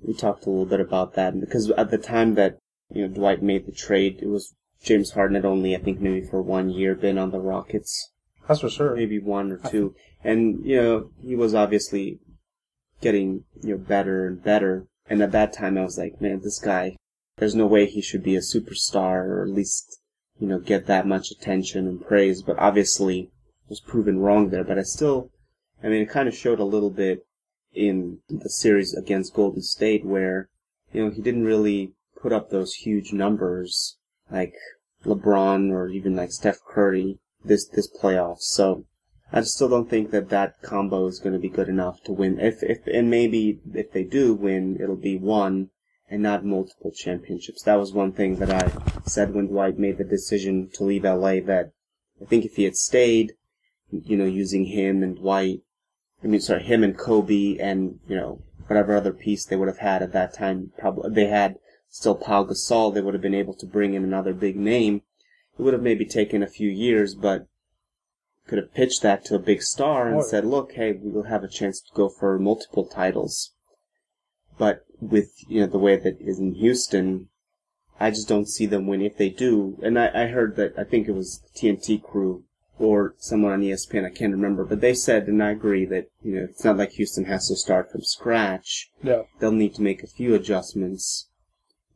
we 0.00 0.14
talked 0.14 0.46
a 0.46 0.50
little 0.50 0.66
bit 0.66 0.80
about 0.80 1.14
that 1.14 1.38
because 1.38 1.70
at 1.70 1.90
the 1.90 1.98
time 1.98 2.34
that 2.34 2.58
you 2.90 3.06
know 3.06 3.14
Dwight 3.14 3.42
made 3.42 3.66
the 3.66 3.72
trade, 3.72 4.18
it 4.20 4.28
was 4.28 4.54
James 4.82 5.12
Harden 5.12 5.36
had 5.36 5.44
only 5.44 5.76
I 5.76 5.78
think 5.78 6.00
maybe 6.00 6.26
for 6.26 6.42
one 6.42 6.70
year 6.70 6.94
been 6.94 7.18
on 7.18 7.30
the 7.30 7.40
Rockets 7.40 8.10
That's 8.48 8.60
for 8.60 8.68
sure. 8.68 8.96
maybe 8.96 9.18
one 9.18 9.52
or 9.52 9.58
two. 9.58 9.94
And, 10.24 10.64
you 10.64 10.76
know, 10.76 11.10
he 11.20 11.34
was 11.36 11.54
obviously 11.54 12.20
getting, 13.00 13.44
you 13.62 13.76
know, 13.76 13.78
better 13.78 14.26
and 14.26 14.42
better. 14.42 14.86
And 15.08 15.22
at 15.22 15.32
that 15.32 15.52
time 15.52 15.76
I 15.76 15.82
was 15.82 15.98
like, 15.98 16.20
man, 16.20 16.40
this 16.42 16.58
guy, 16.58 16.96
there's 17.38 17.54
no 17.54 17.66
way 17.66 17.86
he 17.86 18.00
should 18.00 18.22
be 18.22 18.36
a 18.36 18.40
superstar 18.40 19.24
or 19.24 19.42
at 19.42 19.50
least, 19.50 20.00
you 20.38 20.46
know, 20.46 20.58
get 20.58 20.86
that 20.86 21.06
much 21.06 21.30
attention 21.30 21.86
and 21.86 22.06
praise. 22.06 22.42
But 22.42 22.58
obviously 22.58 23.30
was 23.68 23.80
proven 23.80 24.20
wrong 24.20 24.50
there. 24.50 24.64
But 24.64 24.78
I 24.78 24.82
still, 24.82 25.30
I 25.82 25.88
mean, 25.88 26.02
it 26.02 26.10
kind 26.10 26.28
of 26.28 26.34
showed 26.36 26.60
a 26.60 26.64
little 26.64 26.90
bit 26.90 27.24
in 27.74 28.20
the 28.28 28.50
series 28.50 28.94
against 28.94 29.34
Golden 29.34 29.62
State 29.62 30.04
where, 30.04 30.48
you 30.92 31.04
know, 31.04 31.10
he 31.10 31.22
didn't 31.22 31.44
really 31.44 31.92
put 32.20 32.32
up 32.32 32.50
those 32.50 32.74
huge 32.74 33.12
numbers 33.12 33.98
like 34.30 34.54
LeBron 35.04 35.70
or 35.70 35.88
even 35.88 36.14
like 36.14 36.32
Steph 36.32 36.58
Curry 36.68 37.18
this, 37.44 37.66
this 37.66 37.88
playoffs. 37.90 38.42
So, 38.42 38.86
I 39.34 39.40
still 39.42 39.68
don't 39.70 39.88
think 39.88 40.10
that 40.10 40.28
that 40.28 40.60
combo 40.60 41.06
is 41.06 41.18
going 41.18 41.32
to 41.32 41.38
be 41.38 41.48
good 41.48 41.68
enough 41.68 42.02
to 42.04 42.12
win. 42.12 42.38
If, 42.38 42.62
if, 42.62 42.86
and 42.86 43.08
maybe 43.08 43.60
if 43.72 43.90
they 43.92 44.04
do 44.04 44.34
win, 44.34 44.76
it'll 44.78 44.94
be 44.94 45.16
one 45.16 45.70
and 46.10 46.22
not 46.22 46.44
multiple 46.44 46.92
championships. 46.94 47.62
That 47.62 47.78
was 47.78 47.94
one 47.94 48.12
thing 48.12 48.36
that 48.36 48.50
I 48.50 48.70
said 49.06 49.32
when 49.32 49.46
Dwight 49.46 49.78
made 49.78 49.96
the 49.96 50.04
decision 50.04 50.68
to 50.74 50.84
leave 50.84 51.04
LA 51.04 51.40
that 51.46 51.72
I 52.20 52.26
think 52.26 52.44
if 52.44 52.56
he 52.56 52.64
had 52.64 52.76
stayed, 52.76 53.32
you 53.90 54.18
know, 54.18 54.26
using 54.26 54.66
him 54.66 55.02
and 55.02 55.16
Dwight, 55.16 55.62
I 56.22 56.26
mean, 56.26 56.40
sorry, 56.40 56.62
him 56.62 56.84
and 56.84 56.96
Kobe 56.96 57.58
and, 57.58 57.98
you 58.06 58.16
know, 58.16 58.42
whatever 58.66 58.96
other 58.96 59.12
piece 59.12 59.44
they 59.44 59.56
would 59.56 59.68
have 59.68 59.78
had 59.78 60.02
at 60.02 60.12
that 60.12 60.34
time, 60.34 60.72
probably, 60.78 61.10
they 61.12 61.26
had 61.26 61.56
still 61.88 62.14
Paul 62.14 62.46
Gasol, 62.46 62.94
they 62.94 63.00
would 63.00 63.14
have 63.14 63.22
been 63.22 63.34
able 63.34 63.54
to 63.54 63.66
bring 63.66 63.94
in 63.94 64.04
another 64.04 64.32
big 64.32 64.56
name. 64.56 65.02
It 65.58 65.62
would 65.62 65.74
have 65.74 65.82
maybe 65.82 66.06
taken 66.06 66.42
a 66.42 66.48
few 66.48 66.70
years, 66.70 67.14
but 67.14 67.46
could 68.46 68.58
have 68.58 68.74
pitched 68.74 69.02
that 69.02 69.24
to 69.26 69.34
a 69.34 69.40
big 69.40 69.62
star 69.62 70.08
and 70.08 70.24
said, 70.24 70.44
look, 70.44 70.72
hey, 70.72 70.98
we'll 71.00 71.24
have 71.24 71.44
a 71.44 71.48
chance 71.48 71.80
to 71.80 71.94
go 71.94 72.08
for 72.08 72.38
multiple 72.38 72.86
titles. 72.86 73.52
But 74.58 74.84
with, 75.00 75.32
you 75.48 75.60
know, 75.60 75.66
the 75.66 75.78
way 75.78 75.96
that 75.96 76.20
is 76.20 76.38
in 76.38 76.54
Houston, 76.54 77.28
I 78.00 78.10
just 78.10 78.28
don't 78.28 78.48
see 78.48 78.66
them 78.66 78.86
win 78.86 79.02
if 79.02 79.16
they 79.16 79.28
do. 79.28 79.78
And 79.82 79.98
I, 79.98 80.24
I 80.24 80.26
heard 80.26 80.56
that, 80.56 80.74
I 80.78 80.84
think 80.84 81.08
it 81.08 81.14
was 81.14 81.42
TNT 81.56 82.02
crew 82.02 82.44
or 82.82 83.14
someone 83.18 83.52
on 83.52 83.62
ESPN, 83.62 84.04
I 84.04 84.10
can't 84.10 84.32
remember, 84.32 84.64
but 84.64 84.80
they 84.80 84.94
said, 84.94 85.28
and 85.28 85.42
I 85.42 85.50
agree 85.50 85.84
that, 85.86 86.06
you 86.22 86.34
know, 86.34 86.46
it's 86.50 86.64
not 86.64 86.76
like 86.76 86.92
Houston 86.92 87.26
has 87.26 87.48
to 87.48 87.56
start 87.56 87.90
from 87.90 88.02
scratch. 88.02 88.90
Yeah. 89.02 89.22
They'll 89.38 89.52
need 89.52 89.74
to 89.76 89.82
make 89.82 90.02
a 90.02 90.08
few 90.08 90.34
adjustments. 90.34 91.28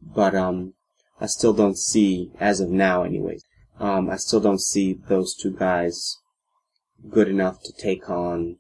But, 0.01 0.35
um, 0.35 0.75
I 1.21 1.27
still 1.27 1.53
don't 1.53 1.79
see, 1.79 2.31
as 2.39 2.61
of 2.61 2.71
now 2.71 3.03
anyways, 3.03 3.43
um, 3.81 4.09
I 4.11 4.17
still 4.17 4.41
don't 4.41 4.61
see 4.61 4.93
those 5.09 5.35
two 5.35 5.51
guys 5.51 6.19
good 7.11 7.29
enough 7.29 7.63
to 7.65 7.73
take 7.73 8.09
on. 8.09 8.59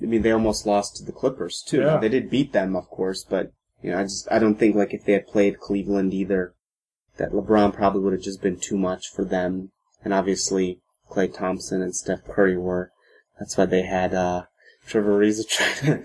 I 0.00 0.06
mean, 0.06 0.22
they 0.22 0.30
almost 0.30 0.66
lost 0.66 0.96
to 0.96 1.04
the 1.04 1.12
Clippers 1.12 1.62
too. 1.66 1.80
Yeah. 1.80 1.98
They 1.98 2.08
did 2.08 2.30
beat 2.30 2.52
them, 2.52 2.76
of 2.76 2.88
course, 2.88 3.24
but 3.24 3.52
you 3.82 3.90
know, 3.90 3.98
I 3.98 4.04
just 4.04 4.28
I 4.30 4.38
don't 4.38 4.58
think 4.58 4.76
like 4.76 4.94
if 4.94 5.04
they 5.04 5.12
had 5.12 5.26
played 5.26 5.60
Cleveland 5.60 6.14
either, 6.14 6.54
that 7.16 7.32
LeBron 7.32 7.74
probably 7.74 8.00
would 8.00 8.12
have 8.12 8.22
just 8.22 8.42
been 8.42 8.58
too 8.58 8.78
much 8.78 9.08
for 9.08 9.24
them. 9.24 9.72
And 10.04 10.14
obviously, 10.14 10.80
Klay 11.12 11.32
Thompson 11.32 11.82
and 11.82 11.94
Steph 11.94 12.24
Curry 12.24 12.56
were. 12.56 12.90
That's 13.38 13.56
why 13.56 13.66
they 13.66 13.82
had 13.82 14.14
uh, 14.14 14.44
Trevor 14.86 15.20
Ariza 15.20 15.48
try 15.48 16.02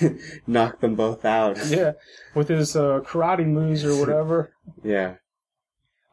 to 0.00 0.18
knock 0.46 0.80
them 0.80 0.94
both 0.94 1.24
out. 1.24 1.58
Yeah. 1.66 1.92
With 2.34 2.48
his 2.48 2.74
uh, 2.74 3.00
karate 3.00 3.46
moves 3.46 3.84
or 3.84 3.98
whatever. 3.98 4.52
Yeah, 4.82 5.16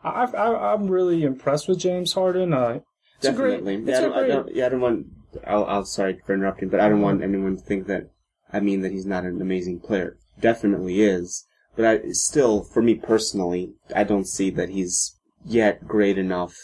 I, 0.05 0.25
I, 0.25 0.73
I'm 0.73 0.87
really 0.87 1.23
impressed 1.23 1.67
with 1.67 1.79
James 1.79 2.13
Harden. 2.13 2.53
Uh, 2.53 2.79
it's 3.17 3.27
a 3.27 3.31
great, 3.33 3.63
definitely. 3.65 3.75
it's 3.75 3.87
yeah, 3.89 3.95
I 3.95 3.97
a 3.97 4.01
don't, 4.01 4.13
I 4.13 4.19
great, 4.19 4.27
don't, 4.29 4.55
yeah, 4.55 4.65
I 4.65 4.69
don't 4.69 4.81
want. 4.81 5.05
I'll, 5.45 5.65
I'll 5.65 5.85
sorry 5.85 6.19
for 6.25 6.33
interrupting, 6.33 6.69
but 6.69 6.79
I 6.79 6.89
don't 6.89 7.01
want 7.01 7.23
anyone 7.23 7.57
to 7.57 7.63
think 7.63 7.87
that 7.87 8.11
I 8.53 8.59
mean 8.59 8.81
that 8.81 8.91
he's 8.91 9.05
not 9.05 9.23
an 9.23 9.41
amazing 9.41 9.79
player. 9.79 10.17
Definitely 10.39 11.01
is, 11.01 11.45
but 11.75 11.85
I 11.85 12.11
still, 12.11 12.63
for 12.63 12.81
me 12.81 12.95
personally, 12.95 13.73
I 13.95 14.03
don't 14.03 14.27
see 14.27 14.49
that 14.51 14.69
he's 14.69 15.17
yet 15.43 15.87
great 15.87 16.17
enough 16.17 16.55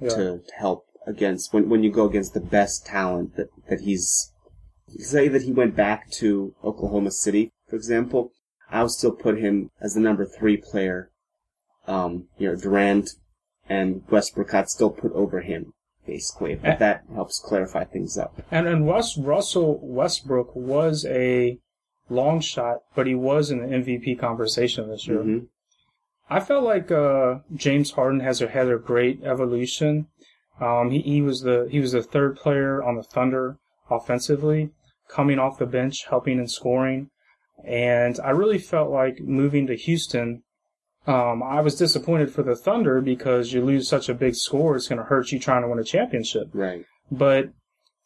yeah. 0.00 0.08
to 0.10 0.40
help 0.58 0.86
against 1.06 1.52
when 1.52 1.68
when 1.68 1.82
you 1.82 1.90
go 1.90 2.06
against 2.06 2.34
the 2.34 2.40
best 2.40 2.86
talent 2.86 3.36
that 3.36 3.48
that 3.68 3.80
he's. 3.80 4.32
Say 4.98 5.26
that 5.28 5.42
he 5.42 5.52
went 5.52 5.74
back 5.74 6.10
to 6.18 6.54
Oklahoma 6.62 7.12
City, 7.12 7.50
for 7.68 7.76
example. 7.76 8.30
I 8.70 8.82
would 8.82 8.90
still 8.90 9.12
put 9.12 9.38
him 9.38 9.70
as 9.80 9.94
the 9.94 10.00
number 10.00 10.26
three 10.26 10.58
player. 10.58 11.10
Um, 11.86 12.28
you 12.38 12.48
know, 12.48 12.56
Durant 12.56 13.10
and 13.68 14.02
Westbrook 14.10 14.52
I'd 14.54 14.68
still 14.68 14.90
put 14.90 15.12
over 15.12 15.40
him. 15.40 15.72
basically. 16.06 16.56
But 16.56 16.78
that 16.80 17.04
helps 17.14 17.38
clarify 17.38 17.84
things 17.84 18.18
up. 18.18 18.42
And 18.50 18.66
and 18.66 18.86
Russ, 18.86 19.16
Russell 19.16 19.78
Westbrook 19.82 20.54
was 20.54 21.06
a 21.06 21.58
long 22.10 22.40
shot, 22.40 22.78
but 22.94 23.06
he 23.06 23.14
was 23.14 23.50
in 23.50 23.58
the 23.60 23.74
MVP 23.76 24.18
conversation 24.18 24.88
this 24.90 25.06
year. 25.06 25.20
Mhm. 25.20 25.46
I 26.28 26.40
felt 26.40 26.64
like 26.64 26.90
uh, 26.90 27.38
James 27.54 27.92
Harden 27.92 28.20
has 28.20 28.40
had 28.40 28.68
a 28.68 28.76
great 28.78 29.22
evolution. 29.24 30.08
Um, 30.60 30.90
he, 30.90 31.00
he 31.00 31.22
was 31.22 31.42
the 31.42 31.68
he 31.70 31.80
was 31.80 31.92
the 31.92 32.02
third 32.02 32.36
player 32.36 32.82
on 32.82 32.96
the 32.96 33.02
Thunder 33.02 33.58
offensively, 33.90 34.70
coming 35.08 35.38
off 35.38 35.58
the 35.58 35.66
bench, 35.66 36.06
helping 36.08 36.38
and 36.38 36.50
scoring. 36.50 37.10
And 37.64 38.18
I 38.24 38.30
really 38.30 38.58
felt 38.58 38.90
like 38.90 39.20
moving 39.20 39.66
to 39.68 39.76
Houston. 39.76 40.42
Um, 41.06 41.42
I 41.42 41.60
was 41.60 41.76
disappointed 41.76 42.32
for 42.32 42.42
the 42.42 42.56
Thunder 42.56 43.00
because 43.00 43.52
you 43.52 43.64
lose 43.64 43.88
such 43.88 44.08
a 44.08 44.14
big 44.14 44.34
score, 44.36 44.76
it's 44.76 44.88
going 44.88 44.98
to 44.98 45.04
hurt 45.04 45.32
you 45.32 45.38
trying 45.38 45.62
to 45.62 45.68
win 45.68 45.78
a 45.78 45.84
championship. 45.84 46.48
Right. 46.52 46.84
But 47.10 47.50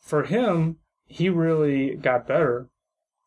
for 0.01 0.25
him, 0.25 0.79
he 1.07 1.29
really 1.29 1.95
got 1.95 2.27
better. 2.27 2.69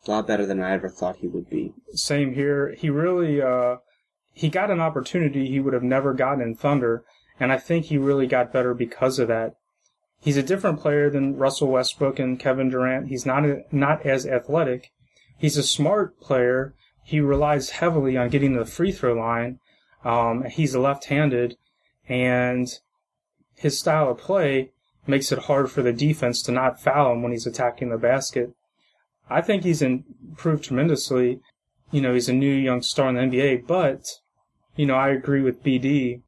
A 0.07 0.11
lot 0.11 0.27
better 0.27 0.45
than 0.45 0.61
I 0.61 0.73
ever 0.73 0.89
thought 0.89 1.17
he 1.17 1.27
would 1.27 1.49
be. 1.49 1.73
Same 1.93 2.33
here. 2.33 2.73
He 2.77 2.89
really 2.89 3.41
uh, 3.41 3.77
he 4.33 4.49
got 4.49 4.71
an 4.71 4.79
opportunity 4.79 5.47
he 5.47 5.59
would 5.59 5.73
have 5.73 5.83
never 5.83 6.13
gotten 6.13 6.41
in 6.41 6.55
Thunder, 6.55 7.03
and 7.39 7.51
I 7.51 7.57
think 7.57 7.85
he 7.85 7.97
really 7.97 8.27
got 8.27 8.53
better 8.53 8.73
because 8.73 9.19
of 9.19 9.27
that. 9.29 9.55
He's 10.21 10.37
a 10.37 10.43
different 10.43 10.79
player 10.79 11.09
than 11.09 11.37
Russell 11.37 11.69
Westbrook 11.69 12.19
and 12.19 12.39
Kevin 12.39 12.69
Durant. 12.69 13.07
He's 13.07 13.25
not 13.25 13.43
not 13.71 14.05
as 14.05 14.25
athletic. 14.25 14.91
He's 15.37 15.57
a 15.57 15.63
smart 15.63 16.19
player. 16.19 16.75
He 17.03 17.21
relies 17.21 17.69
heavily 17.71 18.17
on 18.17 18.29
getting 18.29 18.53
to 18.53 18.59
the 18.59 18.65
free 18.65 18.91
throw 18.91 19.13
line. 19.13 19.59
Um, 20.03 20.43
he's 20.43 20.75
left-handed, 20.75 21.57
and 22.07 22.67
his 23.55 23.79
style 23.79 24.11
of 24.11 24.17
play 24.17 24.71
makes 25.07 25.31
it 25.31 25.39
hard 25.39 25.71
for 25.71 25.81
the 25.81 25.93
defense 25.93 26.41
to 26.43 26.51
not 26.51 26.81
foul 26.81 27.13
him 27.13 27.23
when 27.23 27.31
he's 27.31 27.47
attacking 27.47 27.89
the 27.89 27.97
basket. 27.97 28.53
I 29.29 29.41
think 29.41 29.63
he's 29.63 29.81
improved 29.81 30.65
tremendously. 30.65 31.39
You 31.91 32.01
know, 32.01 32.13
he's 32.13 32.29
a 32.29 32.33
new 32.33 32.53
young 32.53 32.81
star 32.81 33.09
in 33.09 33.15
the 33.15 33.21
NBA, 33.21 33.67
but, 33.67 34.05
you 34.75 34.85
know, 34.85 34.95
I 34.95 35.09
agree 35.09 35.41
with 35.41 35.63
BD. 35.63 36.21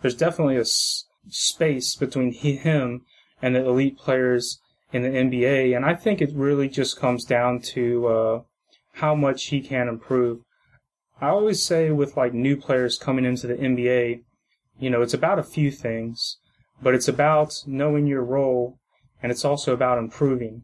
There's 0.00 0.14
definitely 0.14 0.56
a 0.56 0.62
s- 0.62 1.04
space 1.28 1.96
between 1.96 2.32
he, 2.32 2.56
him 2.56 3.04
and 3.42 3.54
the 3.54 3.64
elite 3.64 3.98
players 3.98 4.60
in 4.92 5.02
the 5.02 5.08
NBA, 5.08 5.76
and 5.76 5.84
I 5.84 5.94
think 5.94 6.20
it 6.20 6.32
really 6.34 6.68
just 6.68 6.98
comes 6.98 7.24
down 7.24 7.60
to 7.74 8.06
uh, 8.06 8.42
how 8.94 9.14
much 9.14 9.46
he 9.46 9.60
can 9.60 9.88
improve. 9.88 10.40
I 11.20 11.28
always 11.28 11.62
say 11.62 11.90
with 11.90 12.16
like 12.16 12.32
new 12.32 12.56
players 12.56 12.96
coming 12.96 13.24
into 13.24 13.46
the 13.46 13.56
NBA, 13.56 14.22
you 14.78 14.90
know, 14.90 15.02
it's 15.02 15.14
about 15.14 15.38
a 15.38 15.42
few 15.42 15.70
things, 15.70 16.38
but 16.80 16.94
it's 16.94 17.08
about 17.08 17.62
knowing 17.66 18.06
your 18.06 18.24
role, 18.24 18.78
and 19.22 19.30
it's 19.32 19.44
also 19.44 19.74
about 19.74 19.98
improving 19.98 20.62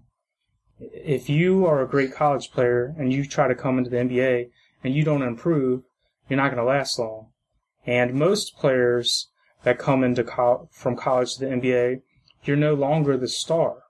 if 0.81 1.29
you 1.29 1.67
are 1.67 1.83
a 1.83 1.89
great 1.89 2.13
college 2.13 2.51
player 2.51 2.95
and 2.99 3.13
you 3.13 3.25
try 3.25 3.49
to 3.49 3.55
come 3.55 3.79
into 3.79 3.91
the 3.91 3.97
NBA 3.97 4.51
and 4.83 4.95
you 4.95 5.05
don't 5.05 5.23
improve, 5.23 5.83
you're 6.29 6.37
not 6.37 6.49
going 6.49 6.59
to 6.59 6.65
last 6.65 6.99
long. 6.99 7.29
And 7.87 8.15
most 8.15 8.57
players 8.57 9.29
that 9.63 9.79
come 9.79 10.05
into 10.05 10.25
co- 10.25 10.69
from 10.73 10.97
college 10.97 11.35
to 11.35 11.41
the 11.41 11.53
NBA, 11.53 12.03
you're 12.45 12.57
no 12.57 12.75
longer 12.75 13.17
the 13.17 13.29
star. 13.29 13.85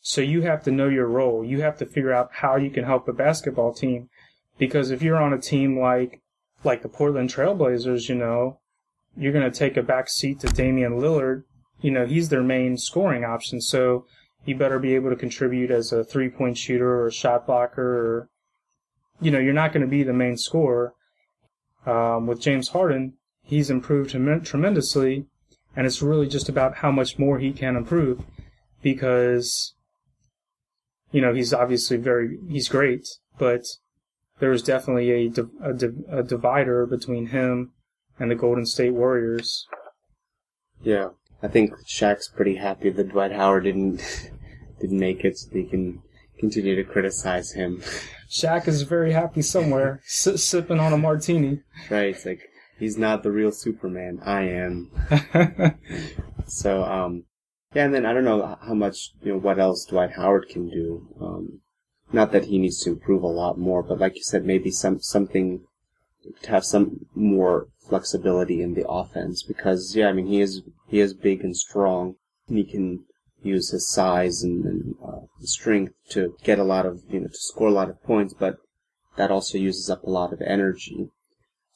So 0.00 0.20
you 0.20 0.42
have 0.42 0.62
to 0.64 0.70
know 0.70 0.88
your 0.88 1.06
role. 1.06 1.44
You 1.44 1.62
have 1.62 1.78
to 1.78 1.86
figure 1.86 2.12
out 2.12 2.30
how 2.32 2.56
you 2.56 2.70
can 2.70 2.84
help 2.84 3.06
a 3.06 3.12
basketball 3.12 3.72
team. 3.72 4.08
Because 4.58 4.90
if 4.90 5.02
you're 5.02 5.22
on 5.22 5.32
a 5.32 5.38
team 5.38 5.78
like 5.78 6.20
like 6.64 6.82
the 6.82 6.88
Portland 6.88 7.30
Trailblazers, 7.30 8.08
you 8.08 8.14
know, 8.14 8.60
you're 9.16 9.32
going 9.32 9.50
to 9.50 9.58
take 9.58 9.76
a 9.76 9.82
back 9.82 10.08
seat 10.08 10.40
to 10.40 10.48
Damian 10.48 11.00
Lillard. 11.00 11.44
You 11.80 11.90
know, 11.90 12.06
he's 12.06 12.28
their 12.28 12.42
main 12.42 12.76
scoring 12.76 13.24
option. 13.24 13.60
So 13.60 14.06
you 14.44 14.56
better 14.56 14.78
be 14.78 14.94
able 14.94 15.10
to 15.10 15.16
contribute 15.16 15.70
as 15.70 15.92
a 15.92 16.04
three 16.04 16.28
point 16.28 16.58
shooter 16.58 16.88
or 16.88 17.06
a 17.08 17.12
shot 17.12 17.46
blocker 17.46 17.82
or, 17.82 18.28
you 19.20 19.30
know, 19.30 19.38
you're 19.38 19.52
not 19.52 19.72
going 19.72 19.82
to 19.82 19.90
be 19.90 20.02
the 20.02 20.12
main 20.12 20.36
scorer. 20.36 20.94
Um, 21.84 22.28
with 22.28 22.40
James 22.40 22.68
Harden, 22.68 23.14
he's 23.52 23.68
improved 23.68 24.10
trem- 24.10 24.42
tremendously, 24.42 25.26
and 25.76 25.86
it's 25.86 26.00
really 26.00 26.26
just 26.26 26.48
about 26.48 26.76
how 26.76 26.90
much 26.90 27.18
more 27.18 27.38
he 27.38 27.52
can 27.52 27.76
improve 27.76 28.24
because, 28.82 29.74
you 31.10 31.20
know, 31.20 31.34
he's 31.34 31.52
obviously 31.52 31.98
very, 31.98 32.38
he's 32.48 32.66
great, 32.66 33.06
but 33.38 33.62
there's 34.38 34.62
definitely 34.62 35.10
a, 35.10 35.32
a, 35.62 36.18
a 36.20 36.22
divider 36.22 36.86
between 36.86 37.26
him 37.26 37.72
and 38.18 38.30
the 38.30 38.34
Golden 38.34 38.64
State 38.64 38.94
Warriors. 38.94 39.66
Yeah. 40.82 41.10
I 41.42 41.48
think 41.48 41.74
Shaq's 41.86 42.28
pretty 42.28 42.56
happy 42.56 42.88
that 42.88 43.10
Dwight 43.10 43.32
Howard 43.32 43.64
didn't 43.64 44.00
didn't 44.80 44.98
make 44.98 45.24
it, 45.24 45.36
so 45.36 45.50
he 45.52 45.64
can 45.64 46.00
continue 46.38 46.74
to 46.74 46.84
criticize 46.84 47.52
him. 47.52 47.82
Shaq 48.30 48.66
is 48.66 48.82
very 48.82 49.12
happy 49.12 49.42
somewhere, 49.42 50.00
si- 50.06 50.38
sipping 50.38 50.80
on 50.80 50.92
a 50.92 50.98
martini. 50.98 51.60
Right? 51.90 52.14
It's 52.14 52.24
like 52.24 52.48
he's 52.82 52.98
not 52.98 53.22
the 53.22 53.30
real 53.30 53.52
Superman. 53.52 54.20
I 54.24 54.42
am. 54.42 54.90
So, 56.52 56.84
um, 56.84 57.24
yeah, 57.74 57.86
and 57.86 57.94
then 57.94 58.04
I 58.04 58.12
don't 58.12 58.24
know 58.24 58.58
how 58.60 58.74
much 58.74 59.12
you 59.22 59.32
know 59.32 59.38
what 59.38 59.58
else 59.58 59.86
Dwight 59.86 60.12
Howard 60.12 60.48
can 60.48 60.68
do. 60.68 61.08
Um, 61.18 61.60
not 62.12 62.32
that 62.32 62.46
he 62.46 62.58
needs 62.58 62.82
to 62.82 62.90
improve 62.90 63.22
a 63.22 63.26
lot 63.26 63.58
more, 63.58 63.82
but 63.82 63.98
like 63.98 64.16
you 64.16 64.22
said, 64.22 64.44
maybe 64.44 64.70
some 64.70 65.00
something 65.00 65.64
to 66.42 66.50
have 66.50 66.64
some 66.64 67.06
more 67.14 67.68
flexibility 67.88 68.62
in 68.62 68.74
the 68.74 68.86
offense 68.86 69.42
because 69.42 69.96
yeah, 69.96 70.08
I 70.08 70.12
mean 70.12 70.26
he 70.26 70.40
is 70.42 70.62
he 70.88 71.00
is 71.00 71.14
big 71.14 71.42
and 71.42 71.56
strong, 71.56 72.16
and 72.48 72.58
he 72.58 72.64
can 72.64 73.04
use 73.42 73.70
his 73.70 73.88
size 73.88 74.42
and, 74.42 74.64
and 74.64 74.94
uh, 75.02 75.20
strength 75.40 75.94
to 76.10 76.36
get 76.44 76.58
a 76.58 76.64
lot 76.64 76.84
of 76.84 77.02
you 77.08 77.20
know 77.20 77.28
to 77.28 77.34
score 77.34 77.68
a 77.68 77.72
lot 77.72 77.88
of 77.88 78.02
points, 78.02 78.34
but 78.34 78.56
that 79.16 79.30
also 79.30 79.56
uses 79.56 79.88
up 79.88 80.02
a 80.02 80.10
lot 80.10 80.34
of 80.34 80.42
energy. 80.42 81.08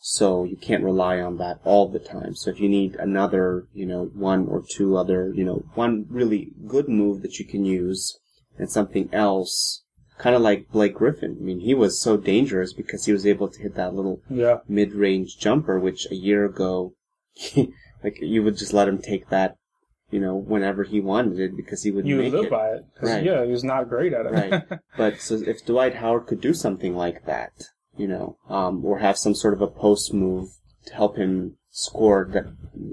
So 0.08 0.44
you 0.44 0.56
can't 0.56 0.84
rely 0.84 1.18
on 1.18 1.36
that 1.38 1.58
all 1.64 1.88
the 1.88 1.98
time. 1.98 2.36
So 2.36 2.48
if 2.48 2.60
you 2.60 2.68
need 2.68 2.94
another, 2.94 3.66
you 3.74 3.84
know, 3.84 4.04
one 4.14 4.46
or 4.46 4.62
two 4.62 4.96
other, 4.96 5.32
you 5.34 5.42
know, 5.42 5.64
one 5.74 6.06
really 6.08 6.52
good 6.64 6.88
move 6.88 7.22
that 7.22 7.40
you 7.40 7.44
can 7.44 7.64
use 7.64 8.16
and 8.56 8.70
something 8.70 9.08
else, 9.12 9.82
kind 10.16 10.36
of 10.36 10.42
like 10.42 10.70
Blake 10.70 10.94
Griffin. 10.94 11.36
I 11.40 11.42
mean, 11.42 11.58
he 11.58 11.74
was 11.74 12.00
so 12.00 12.16
dangerous 12.16 12.72
because 12.72 13.06
he 13.06 13.12
was 13.12 13.26
able 13.26 13.48
to 13.48 13.60
hit 13.60 13.74
that 13.74 13.96
little 13.96 14.20
yeah. 14.30 14.58
mid-range 14.68 15.38
jumper, 15.40 15.76
which 15.80 16.06
a 16.08 16.14
year 16.14 16.44
ago, 16.44 16.94
like 18.04 18.20
you 18.20 18.44
would 18.44 18.56
just 18.56 18.72
let 18.72 18.86
him 18.86 18.98
take 18.98 19.28
that, 19.30 19.56
you 20.12 20.20
know, 20.20 20.36
whenever 20.36 20.84
he 20.84 21.00
wanted 21.00 21.40
it 21.40 21.56
because 21.56 21.82
he 21.82 21.90
would 21.90 22.06
You 22.06 22.18
would 22.18 22.26
make 22.26 22.32
live 22.32 22.44
it. 22.44 22.50
by 22.52 22.68
it. 22.68 22.84
Right. 23.02 23.24
Yeah, 23.24 23.44
he 23.44 23.50
was 23.50 23.64
not 23.64 23.88
great 23.88 24.12
at 24.12 24.26
it. 24.26 24.32
Right. 24.32 24.80
But 24.96 25.20
so 25.20 25.34
if 25.34 25.66
Dwight 25.66 25.96
Howard 25.96 26.28
could 26.28 26.40
do 26.40 26.54
something 26.54 26.94
like 26.94 27.26
that, 27.26 27.50
you 27.96 28.06
know, 28.06 28.36
um, 28.48 28.84
or 28.84 28.98
have 28.98 29.18
some 29.18 29.34
sort 29.34 29.54
of 29.54 29.62
a 29.62 29.66
post 29.66 30.12
move 30.12 30.50
to 30.86 30.94
help 30.94 31.16
him 31.16 31.56
score 31.70 32.28
that 32.32 32.44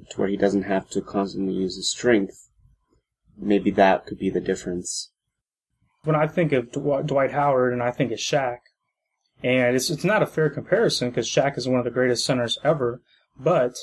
to 0.09 0.17
where 0.17 0.27
he 0.29 0.37
doesn't 0.37 0.63
have 0.63 0.89
to 0.89 1.01
constantly 1.01 1.53
use 1.53 1.75
his 1.75 1.89
strength, 1.89 2.49
maybe 3.37 3.71
that 3.71 4.05
could 4.05 4.17
be 4.17 4.29
the 4.29 4.41
difference. 4.41 5.11
when 6.03 6.15
I 6.15 6.27
think 6.27 6.51
of 6.51 6.71
Dw- 6.71 7.05
Dwight 7.05 7.31
Howard 7.31 7.71
and 7.71 7.81
I 7.81 7.91
think 7.91 8.11
of 8.11 8.19
Shaq, 8.19 8.57
and 9.41 9.75
it's 9.75 9.89
it's 9.89 10.03
not 10.03 10.23
a 10.23 10.27
fair 10.27 10.49
comparison 10.49 11.09
because 11.09 11.29
Shaq 11.29 11.57
is 11.57 11.67
one 11.67 11.79
of 11.79 11.85
the 11.85 11.91
greatest 11.91 12.25
centers 12.25 12.57
ever, 12.63 13.01
but 13.39 13.75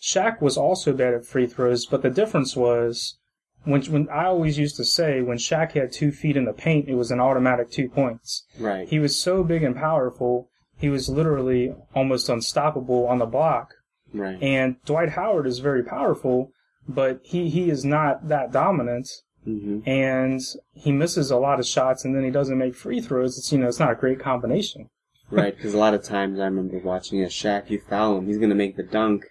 Shaq 0.00 0.40
was 0.40 0.56
also 0.56 0.92
bad 0.92 1.14
at 1.14 1.26
free 1.26 1.46
throws. 1.46 1.86
But 1.86 2.02
the 2.02 2.10
difference 2.10 2.56
was 2.56 3.18
when 3.64 3.82
when 3.84 4.08
I 4.08 4.26
always 4.26 4.58
used 4.58 4.76
to 4.76 4.84
say 4.84 5.20
when 5.22 5.38
Shaq 5.38 5.72
had 5.72 5.92
two 5.92 6.12
feet 6.12 6.36
in 6.36 6.44
the 6.44 6.52
paint, 6.52 6.88
it 6.88 6.94
was 6.94 7.10
an 7.10 7.20
automatic 7.20 7.70
two 7.70 7.88
points. 7.88 8.44
Right. 8.58 8.88
He 8.88 8.98
was 8.98 9.18
so 9.18 9.42
big 9.42 9.62
and 9.62 9.76
powerful, 9.76 10.48
he 10.78 10.88
was 10.88 11.08
literally 11.08 11.74
almost 11.94 12.28
unstoppable 12.28 13.06
on 13.06 13.18
the 13.18 13.26
block. 13.26 13.74
right. 14.12 14.42
And 14.42 14.76
Dwight 14.84 15.10
Howard 15.10 15.46
is 15.46 15.58
very 15.60 15.82
powerful, 15.82 16.52
but 16.88 17.20
he, 17.22 17.48
he 17.48 17.70
is 17.70 17.84
not 17.84 18.28
that 18.28 18.52
dominant 18.52 19.08
hmm 19.44 19.80
and 19.84 20.40
he 20.72 20.90
misses 20.90 21.30
a 21.30 21.36
lot 21.36 21.60
of 21.60 21.66
shots 21.66 22.04
and 22.04 22.16
then 22.16 22.24
he 22.24 22.30
doesn't 22.30 22.56
make 22.56 22.74
free 22.74 23.00
throws. 23.00 23.36
It's 23.38 23.52
you 23.52 23.58
know 23.58 23.68
it's 23.68 23.78
not 23.80 23.92
a 23.92 23.94
great 23.96 24.20
combination. 24.20 24.88
Right. 25.30 25.56
Because 25.56 25.72
a 25.72 25.78
lot 25.78 25.94
of 25.94 26.04
times 26.04 26.38
I 26.38 26.44
remember 26.44 26.78
watching 26.78 27.22
a 27.22 27.28
Shaq, 27.28 27.70
you 27.70 27.80
foul 27.88 28.18
him, 28.18 28.26
he's 28.26 28.36
gonna 28.38 28.54
make 28.54 28.76
the 28.76 28.82
dunk, 28.82 29.24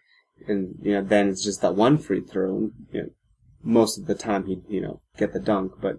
and 0.48 0.76
you 0.82 0.93
know 0.93 1.04
then 1.04 1.30
it's 1.30 1.43
just 1.43 1.62
that 1.62 1.76
one 1.76 1.98
free 2.00 2.19
throw. 2.22 2.58
And, 2.58 2.72
you 2.91 3.02
know, 3.04 3.10
most 3.63 3.97
of 3.97 4.06
the 4.06 4.15
time 4.15 4.45
he'd 4.45 4.63
you 4.67 4.82
know 4.82 5.02
get 5.17 5.34
the 5.34 5.39
dunk, 5.39 5.73
but 5.82 5.97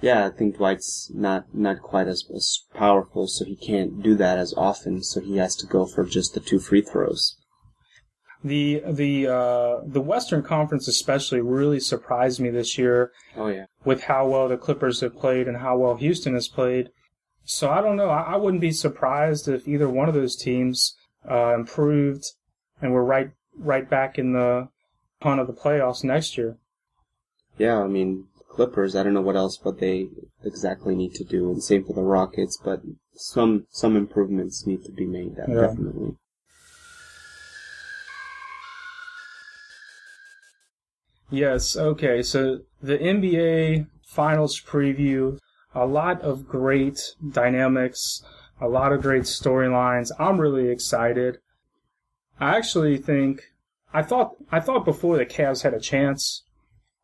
yeah, 0.00 0.26
I 0.26 0.30
think 0.30 0.56
Dwight's 0.56 1.10
not 1.14 1.54
not 1.54 1.80
quite 1.80 2.08
as, 2.08 2.24
as 2.34 2.60
powerful, 2.74 3.26
so 3.28 3.44
he 3.44 3.56
can't 3.56 4.02
do 4.02 4.14
that 4.16 4.38
as 4.38 4.52
often. 4.56 5.02
So 5.02 5.20
he 5.20 5.36
has 5.36 5.54
to 5.56 5.66
go 5.66 5.86
for 5.86 6.04
just 6.04 6.34
the 6.34 6.40
two 6.40 6.58
free 6.58 6.82
throws. 6.82 7.36
The 8.44 8.82
the 8.84 9.28
uh, 9.28 9.80
the 9.86 10.00
Western 10.00 10.42
Conference 10.42 10.88
especially 10.88 11.40
really 11.40 11.78
surprised 11.78 12.40
me 12.40 12.50
this 12.50 12.76
year 12.76 13.12
Oh 13.36 13.46
yeah. 13.46 13.66
with 13.84 14.02
how 14.04 14.28
well 14.28 14.48
the 14.48 14.56
Clippers 14.56 15.00
have 15.00 15.16
played 15.16 15.46
and 15.46 15.58
how 15.58 15.78
well 15.78 15.94
Houston 15.96 16.34
has 16.34 16.48
played. 16.48 16.88
So 17.44 17.70
I 17.70 17.80
don't 17.80 17.96
know. 17.96 18.08
I, 18.08 18.32
I 18.34 18.36
wouldn't 18.36 18.60
be 18.60 18.72
surprised 18.72 19.46
if 19.48 19.68
either 19.68 19.88
one 19.88 20.08
of 20.08 20.14
those 20.14 20.34
teams 20.36 20.96
uh, 21.30 21.54
improved 21.54 22.24
and 22.80 22.92
we're 22.92 23.04
right 23.04 23.30
right 23.56 23.88
back 23.88 24.18
in 24.18 24.32
the 24.32 24.68
hunt 25.22 25.40
of 25.40 25.46
the 25.46 25.52
playoffs 25.52 26.02
next 26.02 26.36
year. 26.36 26.58
Yeah, 27.58 27.78
I 27.78 27.86
mean, 27.88 28.26
Clippers, 28.48 28.94
I 28.94 29.02
don't 29.02 29.14
know 29.14 29.22
what 29.22 29.36
else 29.36 29.56
but 29.56 29.80
they 29.80 30.08
exactly 30.44 30.94
need 30.94 31.14
to 31.14 31.24
do, 31.24 31.50
and 31.50 31.62
same 31.62 31.84
for 31.84 31.94
the 31.94 32.02
Rockets, 32.02 32.58
but 32.62 32.82
some 33.14 33.66
some 33.70 33.96
improvements 33.96 34.66
need 34.66 34.84
to 34.84 34.92
be 34.92 35.06
made, 35.06 35.38
uh, 35.38 35.44
Yeah. 35.48 35.66
definitely. 35.68 36.16
Yes, 41.30 41.76
okay. 41.78 42.22
So 42.22 42.60
the 42.82 42.98
NBA 42.98 43.86
Finals 44.06 44.60
preview, 44.60 45.38
a 45.74 45.86
lot 45.86 46.20
of 46.20 46.46
great 46.46 47.14
dynamics, 47.30 48.22
a 48.60 48.68
lot 48.68 48.92
of 48.92 49.00
great 49.00 49.22
storylines. 49.22 50.10
I'm 50.18 50.38
really 50.38 50.68
excited. 50.68 51.38
I 52.38 52.56
actually 52.58 52.98
think 52.98 53.44
I 53.94 54.02
thought 54.02 54.36
I 54.50 54.60
thought 54.60 54.84
before 54.84 55.16
the 55.16 55.24
Cavs 55.24 55.62
had 55.62 55.72
a 55.72 55.80
chance, 55.80 56.44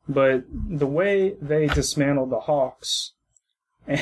but 0.08 0.44
the 0.50 0.86
way 0.86 1.36
they 1.40 1.66
dismantled 1.66 2.30
the 2.30 2.40
Hawks 2.40 3.12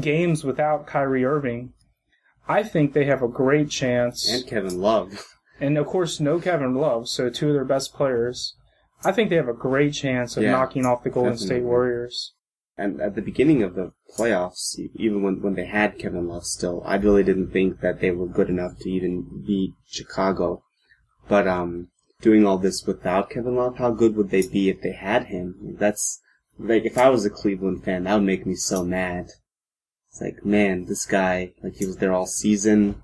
games 0.00 0.44
without 0.44 0.86
Kyrie 0.86 1.24
Irving, 1.24 1.72
I 2.48 2.62
think 2.62 2.92
they 2.92 3.04
have 3.04 3.22
a 3.22 3.28
great 3.28 3.70
chance. 3.70 4.30
And 4.30 4.46
Kevin 4.46 4.80
Love. 4.80 5.24
And 5.60 5.76
of 5.76 5.86
course, 5.86 6.20
no 6.20 6.38
Kevin 6.38 6.76
Love, 6.76 7.08
so 7.08 7.28
two 7.30 7.48
of 7.48 7.54
their 7.54 7.64
best 7.64 7.92
players. 7.92 8.54
I 9.04 9.10
think 9.10 9.28
they 9.28 9.34
have 9.34 9.48
a 9.48 9.52
great 9.52 9.92
chance 9.92 10.36
of 10.36 10.44
Yeah, 10.44 10.52
knocking 10.52 10.86
off 10.86 11.02
the 11.02 11.10
Golden 11.10 11.36
State. 11.36 11.64
Warriors. 11.64 12.32
And 12.76 13.00
at 13.00 13.16
the 13.16 13.22
beginning 13.22 13.64
of 13.64 13.74
the 13.74 13.90
playoffs, 14.16 14.78
even 14.94 15.24
when, 15.24 15.42
when 15.42 15.54
they 15.54 15.66
had 15.66 15.98
Kevin 15.98 16.28
Love 16.28 16.44
still, 16.44 16.84
I 16.86 16.94
really 16.94 17.24
didn't 17.24 17.50
think 17.50 17.80
that 17.80 18.00
they 18.00 18.12
were 18.12 18.28
good 18.28 18.48
enough 18.48 18.78
to 18.78 18.88
even 18.88 19.42
beat 19.44 19.72
Chicago. 19.84 20.62
But, 21.28 21.48
um, 21.48 21.88
doing 22.20 22.46
all 22.46 22.58
this 22.58 22.84
without 22.86 23.30
Kevin 23.30 23.56
Love, 23.56 23.78
how 23.78 23.90
good 23.90 24.16
would 24.16 24.30
they 24.30 24.46
be 24.46 24.68
if 24.68 24.80
they 24.80 24.92
had 24.92 25.26
him? 25.26 25.76
That's, 25.78 26.20
like, 26.58 26.84
if 26.84 26.98
I 26.98 27.10
was 27.10 27.24
a 27.24 27.30
Cleveland 27.30 27.84
fan, 27.84 28.04
that 28.04 28.14
would 28.14 28.24
make 28.24 28.46
me 28.46 28.54
so 28.54 28.84
mad. 28.84 29.28
It's 30.10 30.20
like, 30.20 30.44
man, 30.44 30.86
this 30.86 31.06
guy, 31.06 31.52
like, 31.62 31.76
he 31.76 31.86
was 31.86 31.98
there 31.98 32.12
all 32.12 32.26
season, 32.26 33.02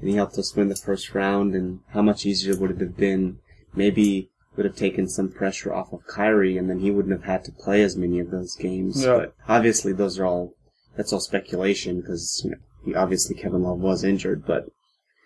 and 0.00 0.10
he 0.10 0.16
helped 0.16 0.36
us 0.38 0.54
win 0.54 0.68
the 0.68 0.76
first 0.76 1.14
round, 1.14 1.54
and 1.54 1.80
how 1.90 2.02
much 2.02 2.26
easier 2.26 2.56
would 2.56 2.72
it 2.72 2.80
have 2.80 2.96
been? 2.96 3.38
Maybe 3.74 4.30
would 4.56 4.66
have 4.66 4.76
taken 4.76 5.08
some 5.08 5.30
pressure 5.30 5.72
off 5.72 5.92
of 5.92 6.06
Kyrie, 6.06 6.58
and 6.58 6.68
then 6.68 6.80
he 6.80 6.90
wouldn't 6.90 7.12
have 7.12 7.24
had 7.24 7.44
to 7.44 7.52
play 7.52 7.82
as 7.82 7.96
many 7.96 8.18
of 8.18 8.30
those 8.30 8.54
games. 8.54 9.02
Yeah. 9.02 9.16
But 9.16 9.34
obviously, 9.48 9.92
those 9.92 10.18
are 10.18 10.26
all 10.26 10.54
that's 10.96 11.12
all 11.12 11.20
speculation 11.20 12.00
because 12.00 12.42
you 12.44 12.50
know 12.50 13.00
obviously 13.00 13.34
Kevin 13.34 13.62
Love 13.62 13.78
was 13.78 14.04
injured, 14.04 14.44
but 14.44 14.66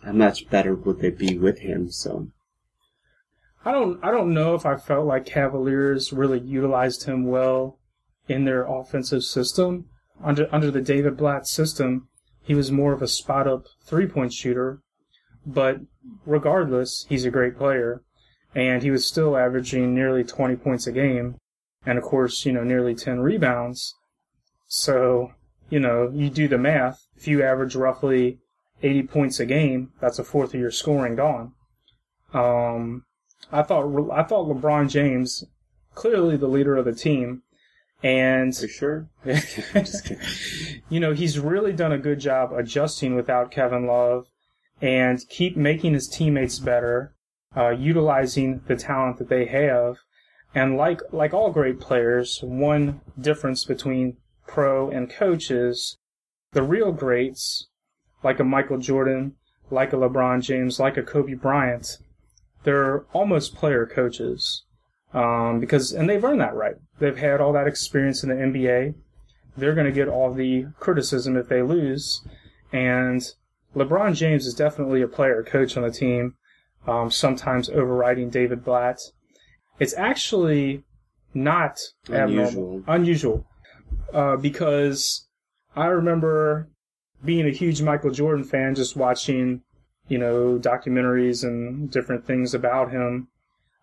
how 0.03 0.13
much 0.13 0.49
better 0.49 0.75
would 0.75 1.01
they 1.01 1.11
be 1.11 1.37
with 1.37 1.59
him? 1.59 1.91
So 1.91 2.29
I 3.67 3.73
don't 3.73 3.99
I 4.05 4.13
don't 4.13 4.33
know 4.33 4.55
if 4.55 4.65
I 4.65 4.77
felt 4.77 5.07
like 5.07 5.27
Cavaliers 5.27 6.13
really 6.13 6.39
utilized 6.39 7.03
him 7.03 7.27
well 7.27 7.81
in 8.29 8.45
their 8.45 8.63
offensive 8.65 9.25
system. 9.25 9.87
Under 10.23 10.49
under 10.55 10.71
the 10.71 10.81
David 10.81 11.17
Blatt 11.17 11.49
system, 11.49 12.07
he 12.45 12.55
was 12.55 12.71
more 12.71 12.93
of 12.93 13.03
a 13.03 13.09
spot 13.09 13.49
up 13.49 13.65
three 13.85 14.07
point 14.07 14.33
shooter, 14.33 14.83
but 15.45 15.81
regardless, 16.25 17.07
he's 17.09 17.25
a 17.25 17.31
great 17.31 17.59
player. 17.59 18.05
And 18.55 18.85
he 18.85 18.93
was 18.93 19.05
still 19.05 19.37
averaging 19.37 19.93
nearly 19.93 20.23
twenty 20.23 20.55
points 20.55 20.87
a 20.87 20.93
game 20.93 21.37
and 21.85 21.99
of 21.99 22.05
course, 22.05 22.47
you 22.47 22.53
know, 22.53 22.63
nearly 22.63 22.95
ten 22.95 23.19
rebounds. 23.19 23.97
So, 24.69 25.33
you 25.71 25.81
know, 25.81 26.09
you 26.15 26.31
do 26.31 26.47
the 26.47 26.57
math. 26.57 27.05
If 27.17 27.27
you 27.27 27.43
average 27.43 27.75
roughly 27.75 28.39
eighty 28.81 29.03
points 29.03 29.41
a 29.41 29.47
game, 29.47 29.91
that's 30.01 30.21
a 30.21 30.25
fourth 30.25 30.55
of 30.55 30.61
your 30.61 30.71
scoring 30.71 31.17
gone. 31.17 31.55
Um 32.33 33.03
I 33.53 33.63
thought 33.63 34.11
I 34.13 34.23
thought 34.23 34.49
LeBron 34.49 34.89
James, 34.89 35.45
clearly 35.95 36.37
the 36.37 36.49
leader 36.49 36.77
of 36.77 36.85
the 36.85 36.95
team, 36.95 37.43
and 38.03 38.57
for 38.57 38.67
sure, 38.67 39.09
you 40.89 41.01
know 41.01 41.13
he's 41.13 41.39
really 41.39 41.73
done 41.73 41.93
a 41.93 41.99
good 41.99 42.19
job 42.19 42.53
adjusting 42.53 43.15
without 43.15 43.51
Kevin 43.51 43.87
Love, 43.87 44.27
and 44.81 45.21
keep 45.29 45.57
making 45.57 45.95
his 45.95 46.09
teammates 46.09 46.59
better, 46.59 47.15
uh, 47.57 47.71
utilizing 47.71 48.63
the 48.67 48.77
talent 48.77 49.19
that 49.19 49.29
they 49.29 49.47
have, 49.47 49.99
and 50.55 50.77
like 50.77 51.01
like 51.13 51.33
all 51.33 51.53
great 51.53 51.79
players, 51.79 52.41
one 52.43 53.01
difference 53.19 53.65
between 53.65 54.17
pro 54.47 54.91
and 54.91 55.09
coach 55.09 55.51
is 55.51 55.99
the 56.53 56.63
real 56.63 56.91
greats, 56.91 57.69
like 58.25 58.41
a 58.41 58.45
Michael 58.45 58.79
Jordan, 58.79 59.37
like 59.71 59.93
a 59.93 59.97
LeBron 59.97 60.43
James, 60.43 60.81
like 60.81 60.97
a 60.97 61.03
Kobe 61.03 61.35
Bryant 61.35 61.99
they're 62.67 63.05
almost 63.13 63.55
player 63.55 63.87
coaches 63.87 64.65
um, 65.15 65.61
because 65.61 65.93
and 65.93 66.11
they've 66.11 66.23
earned 66.23 66.41
that 66.41 66.55
right. 66.55 66.75
They've 66.99 67.17
had 67.17 67.41
all 67.41 67.53
that 67.53 67.69
experience 67.69 68.25
in 68.25 68.29
the 68.29 68.35
NBA. 68.35 68.95
They're 69.57 69.75
going 69.75 69.87
to 69.87 69.93
get 69.93 70.09
all 70.09 70.35
the 70.35 70.67
criticism 70.81 71.37
if 71.37 71.49
they 71.49 71.63
lose, 71.63 72.27
and 72.73 73.23
LeBron 73.75 74.17
James 74.17 74.47
is 74.47 74.53
definitely 74.55 75.01
a 75.01 75.07
player 75.09 75.43
coach 75.45 75.77
on 75.77 75.85
the 75.85 75.91
team. 75.93 76.35
Um, 76.89 77.11
sometimes 77.11 77.69
overriding 77.69 78.31
David 78.31 78.65
Blatt. 78.65 78.99
It's 79.81 79.95
actually 79.97 80.85
not 81.35 81.79
Unusual. 82.09 82.83
unusual, 82.87 83.47
uh, 84.13 84.37
because 84.37 85.27
I 85.75 85.87
remember 85.87 86.69
being 87.25 87.47
a 87.47 87.51
huge 87.51 87.83
Michael 87.83 88.11
Jordan 88.11 88.45
fan, 88.45 88.75
just 88.75 88.97
watching 88.97 89.63
you 90.09 90.19
know, 90.19 90.59
documentaries 90.59 91.45
and 91.45 91.91
different 91.91 92.27
things 92.27 92.55
about 92.55 92.91
him. 92.91 93.29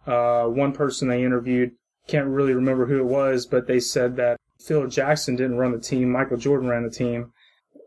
Uh, 0.05 0.45
one 0.45 0.73
person 0.73 1.07
they 1.07 1.23
interviewed, 1.23 1.71
can't 2.07 2.27
really 2.27 2.53
remember 2.53 2.85
who 2.85 2.99
it 2.99 3.05
was, 3.05 3.45
but 3.45 3.67
they 3.67 3.79
said 3.79 4.15
that 4.17 4.39
Phil 4.59 4.87
Jackson 4.87 5.35
didn't 5.35 5.57
run 5.57 5.71
the 5.71 5.79
team, 5.79 6.11
Michael 6.11 6.37
Jordan 6.37 6.69
ran 6.69 6.83
the 6.83 6.89
team. 6.89 7.31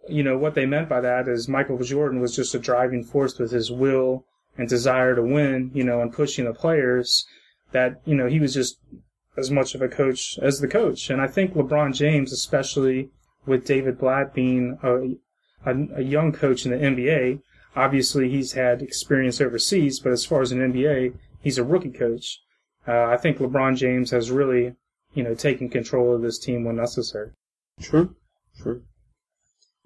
You 0.09 0.23
know, 0.23 0.39
what 0.39 0.55
they 0.55 0.67
meant 0.67 0.89
by 0.89 1.01
that 1.01 1.29
is 1.29 1.49
Michael 1.49 1.79
Jordan 1.79 2.21
was 2.21 2.35
just 2.35 2.55
a 2.55 2.59
driving 2.59 3.03
force 3.05 3.39
with 3.39 3.51
his 3.51 3.71
will 3.71 4.25
and 4.57 4.69
desire 4.69 5.15
to 5.15 5.23
win, 5.23 5.71
you 5.75 5.85
know, 5.85 6.01
and 6.01 6.13
pushing 6.13 6.45
the 6.45 6.55
players 6.55 7.27
that, 7.73 8.01
you 8.05 8.15
know, 8.15 8.27
he 8.27 8.41
was 8.41 8.55
just 8.55 8.79
as 9.37 9.51
much 9.51 9.75
of 9.75 9.83
a 9.83 9.89
coach 9.89 10.39
as 10.41 10.61
the 10.61 10.69
coach. 10.69 11.11
And 11.11 11.21
I 11.21 11.27
think 11.27 11.55
LeBron 11.55 11.95
James, 11.95 12.33
especially 12.33 13.11
with 13.45 13.67
David 13.67 13.99
Blatt 13.99 14.33
being 14.33 14.79
a, 14.83 15.71
a, 15.71 15.99
a 15.99 16.03
young 16.03 16.33
coach 16.33 16.65
in 16.65 16.73
the 16.73 16.79
NBA, 16.79 17.41
obviously 17.77 18.31
he's 18.31 18.53
had 18.53 18.83
experience 18.83 19.41
overseas, 19.41 20.01
but 20.01 20.13
as 20.13 20.25
far 20.25 20.41
as 20.41 20.51
an 20.51 20.73
NBA, 20.73 21.15
he's 21.41 21.59
a 21.59 21.65
rookie 21.65 21.91
coach. 21.91 22.41
Uh, 22.89 23.05
I 23.05 23.17
think 23.17 23.39
LeBron 23.39 23.77
James 23.77 24.11
has 24.11 24.31
really, 24.31 24.75
you 25.15 25.23
know, 25.23 25.35
taken 25.35 25.69
control 25.69 26.15
of 26.15 26.23
this 26.23 26.39
team 26.39 26.65
when 26.65 26.77
necessary. 26.77 27.31
Sure, 27.79 28.09
sure. 28.61 28.81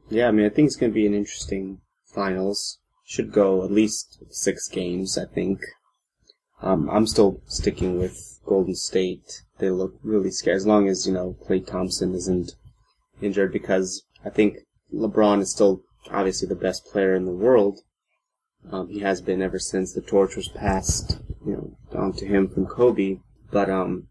Yeah, 0.08 0.28
I 0.28 0.30
mean, 0.30 0.46
I 0.46 0.50
think 0.50 0.66
it's 0.66 0.76
going 0.76 0.92
to 0.92 0.94
be 0.94 1.06
an 1.06 1.14
interesting 1.14 1.80
finals. 2.04 2.78
Should 3.04 3.32
go 3.32 3.64
at 3.64 3.72
least 3.72 4.22
six 4.30 4.68
games, 4.68 5.18
I 5.18 5.24
think. 5.24 5.60
Um, 6.62 6.88
I'm 6.90 7.06
still 7.06 7.40
sticking 7.46 7.98
with 7.98 8.40
Golden 8.44 8.74
State. 8.74 9.42
They 9.58 9.70
look 9.70 9.94
really 10.02 10.30
scary, 10.30 10.56
as 10.56 10.66
long 10.66 10.88
as, 10.88 11.06
you 11.06 11.12
know, 11.12 11.36
Klay 11.48 11.66
Thompson 11.66 12.14
isn't 12.14 12.52
injured, 13.20 13.52
because 13.52 14.04
I 14.24 14.30
think 14.30 14.58
LeBron 14.94 15.40
is 15.40 15.50
still 15.50 15.82
obviously 16.10 16.48
the 16.48 16.54
best 16.54 16.86
player 16.86 17.14
in 17.14 17.24
the 17.24 17.32
world. 17.32 17.80
Um, 18.70 18.88
he 18.88 19.00
has 19.00 19.20
been 19.20 19.40
ever 19.42 19.58
since 19.58 19.92
the 19.92 20.02
torch 20.02 20.36
was 20.36 20.48
passed, 20.48 21.18
you 21.46 21.52
know, 21.52 21.98
on 21.98 22.12
to 22.14 22.26
him 22.26 22.48
from 22.48 22.66
Kobe. 22.66 23.18
But, 23.50 23.70
um, 23.70 24.08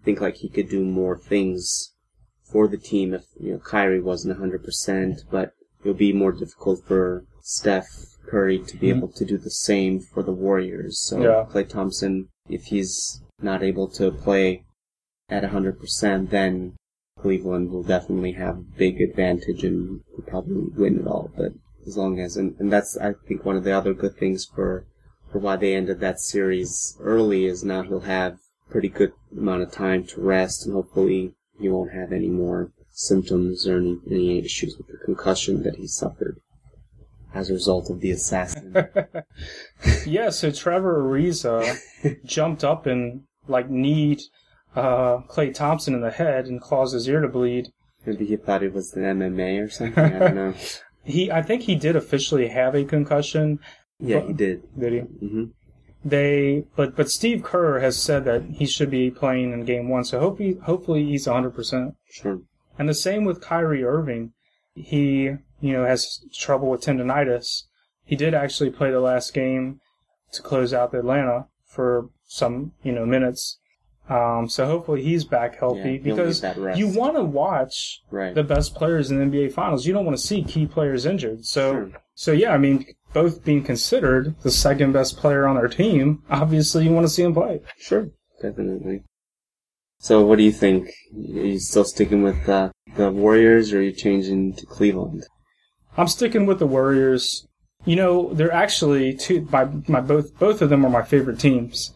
I 0.00 0.04
think 0.04 0.20
like 0.20 0.36
he 0.36 0.48
could 0.48 0.68
do 0.68 0.84
more 0.84 1.16
things 1.16 1.92
for 2.52 2.68
the 2.68 2.76
team 2.76 3.14
if 3.14 3.24
you 3.40 3.52
know 3.52 3.58
Kyrie 3.58 4.00
wasn't 4.00 4.38
100%, 4.38 5.24
but 5.30 5.52
it'll 5.80 5.94
be 5.94 6.12
more 6.12 6.32
difficult 6.32 6.84
for 6.84 7.24
Steph 7.40 7.88
Curry 8.26 8.58
to 8.58 8.76
be 8.76 8.88
Mhm. 8.88 8.96
able 8.96 9.08
to 9.12 9.24
do 9.24 9.38
the 9.38 9.50
same 9.50 10.00
for 10.00 10.22
the 10.22 10.32
Warriors. 10.32 11.00
So 11.00 11.22
Yeah. 11.22 11.46
Klay 11.50 11.68
Thompson, 11.68 12.28
if 12.48 12.64
he's 12.64 13.20
not 13.40 13.62
able 13.62 13.88
to 13.88 14.10
play 14.10 14.64
at 15.28 15.44
100%, 15.44 16.30
then 16.30 16.76
Cleveland 17.18 17.70
will 17.70 17.84
definitely 17.84 18.32
have 18.32 18.58
a 18.58 18.76
big 18.76 19.00
advantage 19.00 19.64
will 19.64 20.02
probably 20.32 20.64
win 20.74 21.00
it 21.00 21.06
all. 21.06 21.30
But 21.36 21.52
as 21.86 21.96
long 21.96 22.18
as, 22.18 22.36
and, 22.36 22.56
and 22.58 22.72
that's 22.72 22.96
I 22.96 23.12
think 23.28 23.44
one 23.44 23.56
of 23.56 23.64
the 23.64 23.76
other 23.76 23.92
good 23.92 24.16
things 24.16 24.44
for 24.46 24.86
for 25.30 25.38
why 25.38 25.56
they 25.56 25.74
ended 25.74 26.00
that 26.00 26.20
series 26.20 26.96
early 27.00 27.46
is 27.46 27.64
now 27.64 27.82
he'll 27.82 28.00
have 28.00 28.38
pretty 28.70 28.88
good 28.88 29.12
amount 29.36 29.62
of 29.62 29.70
time 29.70 30.04
to 30.04 30.20
rest 30.20 30.64
and 30.64 30.74
hopefully 30.74 31.34
he 31.58 31.68
won't 31.68 31.92
have 31.92 32.12
any 32.12 32.28
more 32.28 32.70
symptoms 32.90 33.66
or 33.66 33.78
any, 33.78 33.98
any 34.10 34.38
issues 34.38 34.76
with 34.76 34.88
the 34.88 34.98
concussion 35.04 35.62
that 35.62 35.76
he 35.76 35.86
suffered 35.86 36.38
as 37.34 37.48
a 37.48 37.54
result 37.54 37.88
of 37.88 38.00
the 38.00 38.10
assassin. 38.10 38.74
yeah, 40.06 40.28
so 40.28 40.50
Trevor 40.50 41.02
Ariza 41.02 41.78
jumped 42.24 42.62
up 42.62 42.86
and 42.86 43.22
like 43.48 43.70
kneed 43.70 44.20
uh, 44.76 45.18
Klay 45.28 45.52
Thompson 45.52 45.94
in 45.94 46.00
the 46.00 46.10
head 46.10 46.46
and 46.46 46.60
caused 46.60 46.94
his 46.94 47.08
ear 47.08 47.20
to 47.20 47.28
bleed. 47.28 47.68
Maybe 48.04 48.26
he 48.26 48.36
thought 48.36 48.62
it 48.62 48.72
was 48.72 48.92
an 48.94 49.02
MMA 49.02 49.64
or 49.64 49.68
something. 49.70 50.04
I 50.04 50.18
don't 50.18 50.34
know. 50.34 50.54
He, 51.04 51.32
I 51.32 51.42
think 51.42 51.62
he 51.62 51.74
did 51.74 51.96
officially 51.96 52.46
have 52.46 52.76
a 52.76 52.84
concussion. 52.84 53.58
Yeah, 53.98 54.20
he 54.20 54.32
did. 54.32 54.62
Did 54.78 54.92
he? 54.92 54.98
hmm 55.00 55.44
they 56.04 56.64
but 56.76 56.96
but 56.96 57.10
Steve 57.10 57.42
Kerr 57.42 57.78
has 57.80 58.00
said 58.00 58.24
that 58.24 58.42
he 58.42 58.66
should 58.66 58.90
be 58.90 59.10
playing 59.10 59.52
in 59.52 59.64
game 59.64 59.88
one, 59.88 60.04
so 60.04 60.18
hopefully 60.18 60.58
hopefully 60.64 61.04
he's 61.04 61.26
100. 61.26 61.50
percent 61.50 61.94
Sure. 62.10 62.40
And 62.78 62.88
the 62.88 62.94
same 62.94 63.24
with 63.24 63.40
Kyrie 63.40 63.84
Irving. 63.84 64.32
He 64.74 65.34
you 65.60 65.72
know 65.72 65.84
has 65.84 66.24
trouble 66.34 66.70
with 66.70 66.82
tendonitis. 66.82 67.64
He 68.04 68.16
did 68.16 68.34
actually 68.34 68.70
play 68.70 68.90
the 68.90 69.00
last 69.00 69.32
game 69.32 69.80
to 70.32 70.42
close 70.42 70.74
out 70.74 70.92
the 70.92 70.98
Atlanta 70.98 71.46
for 71.66 72.08
some 72.26 72.72
you 72.82 72.92
know 72.92 73.06
minutes. 73.06 73.58
Um, 74.08 74.48
so 74.48 74.66
hopefully 74.66 75.02
he's 75.02 75.24
back 75.24 75.58
healthy 75.58 75.92
Yeah, 75.92 76.14
because 76.14 76.44
you 76.76 76.88
want 76.88 77.16
to 77.16 77.22
watch 77.24 78.00
Right. 78.10 78.34
the 78.34 78.42
best 78.42 78.74
players 78.74 79.10
in 79.10 79.18
the 79.18 79.24
NBA 79.24 79.52
Finals. 79.52 79.86
You 79.86 79.92
don't 79.94 80.04
want 80.04 80.16
to 80.16 80.22
see 80.22 80.42
key 80.42 80.66
players 80.66 81.06
injured. 81.06 81.44
So, 81.44 81.72
Sure. 81.72 81.90
so 82.14 82.32
yeah, 82.32 82.52
I 82.52 82.58
mean, 82.58 82.84
both 83.12 83.44
being 83.44 83.62
considered 83.62 84.34
the 84.42 84.50
second 84.50 84.92
best 84.92 85.16
player 85.16 85.46
on 85.46 85.56
their 85.56 85.68
team, 85.68 86.22
obviously 86.30 86.84
you 86.84 86.90
want 86.92 87.06
to 87.06 87.12
see 87.12 87.22
him 87.22 87.32
play. 87.32 87.60
Sure. 87.78 88.08
Definitely. 88.42 89.04
So 90.00 90.24
what 90.26 90.36
do 90.36 90.42
you 90.44 90.50
think? 90.52 90.88
Are 91.14 91.46
you 91.46 91.60
still 91.60 91.84
sticking 91.84 92.22
with 92.22 92.48
uh, 92.48 92.70
the 92.96 93.10
Warriors 93.12 93.72
or 93.72 93.78
are 93.78 93.82
you 93.82 93.92
changing 93.92 94.54
to 94.54 94.66
Cleveland? 94.66 95.24
I'm 95.96 96.08
sticking 96.08 96.44
with 96.46 96.58
the 96.58 96.66
Warriors. 96.66 97.46
You 97.84 97.94
know, 97.96 98.34
they're 98.34 98.52
actually 98.52 99.14
two. 99.14 99.46
My 99.52 99.68
my 99.86 100.00
both 100.00 100.36
both 100.40 100.60
of 100.60 100.70
them 100.70 100.84
are 100.84 100.90
my 100.90 101.02
favorite 101.02 101.38
teams. 101.38 101.92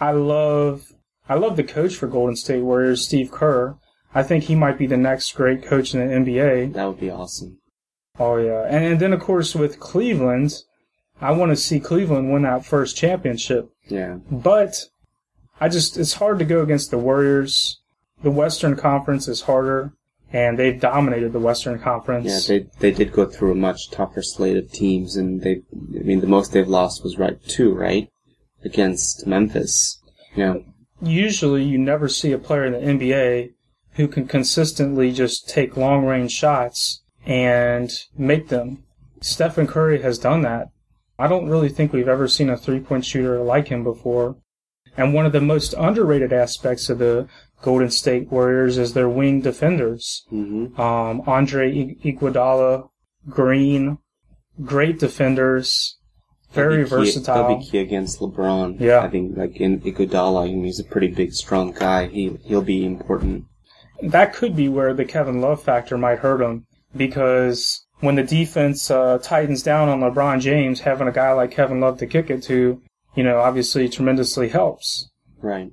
I 0.00 0.12
love 0.12 0.91
I 1.28 1.34
love 1.34 1.56
the 1.56 1.64
coach 1.64 1.94
for 1.94 2.06
Golden 2.06 2.36
State 2.36 2.62
Warriors, 2.62 3.04
Steve 3.04 3.30
Kerr. 3.30 3.76
I 4.14 4.22
think 4.22 4.44
he 4.44 4.54
might 4.54 4.78
be 4.78 4.86
the 4.86 4.96
next 4.96 5.34
great 5.34 5.62
coach 5.62 5.94
in 5.94 6.00
the 6.00 6.14
NBA. 6.14 6.74
That 6.74 6.86
would 6.86 7.00
be 7.00 7.10
awesome. 7.10 7.58
Oh 8.18 8.36
yeah, 8.36 8.64
and, 8.68 8.84
and 8.84 9.00
then 9.00 9.12
of 9.12 9.20
course 9.20 9.54
with 9.54 9.80
Cleveland, 9.80 10.52
I 11.20 11.30
want 11.32 11.50
to 11.50 11.56
see 11.56 11.80
Cleveland 11.80 12.32
win 12.32 12.42
that 12.42 12.66
first 12.66 12.96
championship. 12.96 13.70
Yeah. 13.88 14.18
But 14.30 14.76
I 15.60 15.68
just 15.68 15.96
it's 15.96 16.14
hard 16.14 16.38
to 16.40 16.44
go 16.44 16.62
against 16.62 16.90
the 16.90 16.98
Warriors. 16.98 17.80
The 18.22 18.30
Western 18.30 18.76
Conference 18.76 19.28
is 19.28 19.42
harder, 19.42 19.94
and 20.32 20.58
they've 20.58 20.80
dominated 20.80 21.32
the 21.32 21.40
Western 21.40 21.78
Conference. 21.78 22.48
Yeah, 22.48 22.58
they 22.58 22.66
they 22.80 22.90
did 22.90 23.12
go 23.12 23.26
through 23.26 23.52
a 23.52 23.56
much 23.56 23.90
tougher 23.90 24.22
slate 24.22 24.56
of 24.56 24.70
teams, 24.72 25.16
and 25.16 25.40
they, 25.40 25.62
I 25.72 26.02
mean, 26.02 26.20
the 26.20 26.26
most 26.26 26.52
they've 26.52 26.68
lost 26.68 27.02
was 27.02 27.18
right 27.18 27.42
two, 27.48 27.74
right, 27.74 28.08
against 28.64 29.26
Memphis. 29.26 30.00
Yeah, 30.34 30.56
Usually, 31.02 31.64
you 31.64 31.78
never 31.78 32.08
see 32.08 32.32
a 32.32 32.38
player 32.38 32.64
in 32.64 32.72
the 32.72 33.06
NBA 33.06 33.50
who 33.94 34.08
can 34.08 34.26
consistently 34.26 35.12
just 35.12 35.48
take 35.48 35.76
long 35.76 36.06
range 36.06 36.32
shots 36.32 37.02
and 37.26 37.90
make 38.16 38.48
them. 38.48 38.84
Stephen 39.20 39.66
Curry 39.66 40.02
has 40.02 40.18
done 40.18 40.42
that. 40.42 40.68
I 41.18 41.28
don't 41.28 41.48
really 41.48 41.68
think 41.68 41.92
we've 41.92 42.08
ever 42.08 42.26
seen 42.28 42.48
a 42.48 42.56
three 42.56 42.80
point 42.80 43.04
shooter 43.04 43.40
like 43.40 43.68
him 43.68 43.84
before. 43.84 44.36
And 44.96 45.14
one 45.14 45.26
of 45.26 45.32
the 45.32 45.40
most 45.40 45.74
underrated 45.78 46.32
aspects 46.32 46.90
of 46.90 46.98
the 46.98 47.28
Golden 47.62 47.90
State 47.90 48.30
Warriors 48.30 48.76
is 48.78 48.92
their 48.92 49.08
wing 49.08 49.40
defenders. 49.40 50.24
hmm 50.28 50.78
um, 50.80 51.22
Andre 51.26 51.96
Iguodala, 52.04 52.88
Green, 53.28 53.98
great 54.64 54.98
defenders, 54.98 55.96
very 56.52 56.84
versatile. 56.84 57.48
They'll 57.48 57.58
be 57.58 57.64
key 57.64 57.78
against 57.78 58.20
LeBron. 58.20 58.80
Yeah. 58.80 59.00
I 59.00 59.08
think 59.08 59.36
like 59.36 59.56
in 59.56 59.80
Iguodala, 59.80 60.44
I 60.44 60.46
mean, 60.46 60.64
he's 60.64 60.80
a 60.80 60.84
pretty 60.84 61.08
big, 61.08 61.32
strong 61.32 61.72
guy. 61.72 62.08
He 62.08 62.38
he'll 62.44 62.62
be 62.62 62.84
important. 62.84 63.44
that 64.02 64.34
could 64.34 64.56
be 64.56 64.68
where 64.68 64.94
the 64.94 65.04
Kevin 65.04 65.40
Love 65.40 65.62
factor 65.62 65.96
might 65.96 66.18
hurt 66.18 66.40
him 66.40 66.66
because 66.96 67.86
when 68.00 68.16
the 68.16 68.22
defense 68.24 68.90
uh, 68.90 69.18
tightens 69.18 69.62
down 69.62 69.88
on 69.88 70.00
LeBron 70.00 70.40
James, 70.40 70.80
having 70.80 71.06
a 71.08 71.12
guy 71.12 71.32
like 71.32 71.52
Kevin 71.52 71.80
Love 71.80 71.98
to 71.98 72.06
kick 72.06 72.30
it 72.30 72.42
to, 72.44 72.82
you 73.14 73.22
know, 73.22 73.38
obviously 73.38 73.88
tremendously 73.88 74.48
helps. 74.48 75.08
Right. 75.40 75.70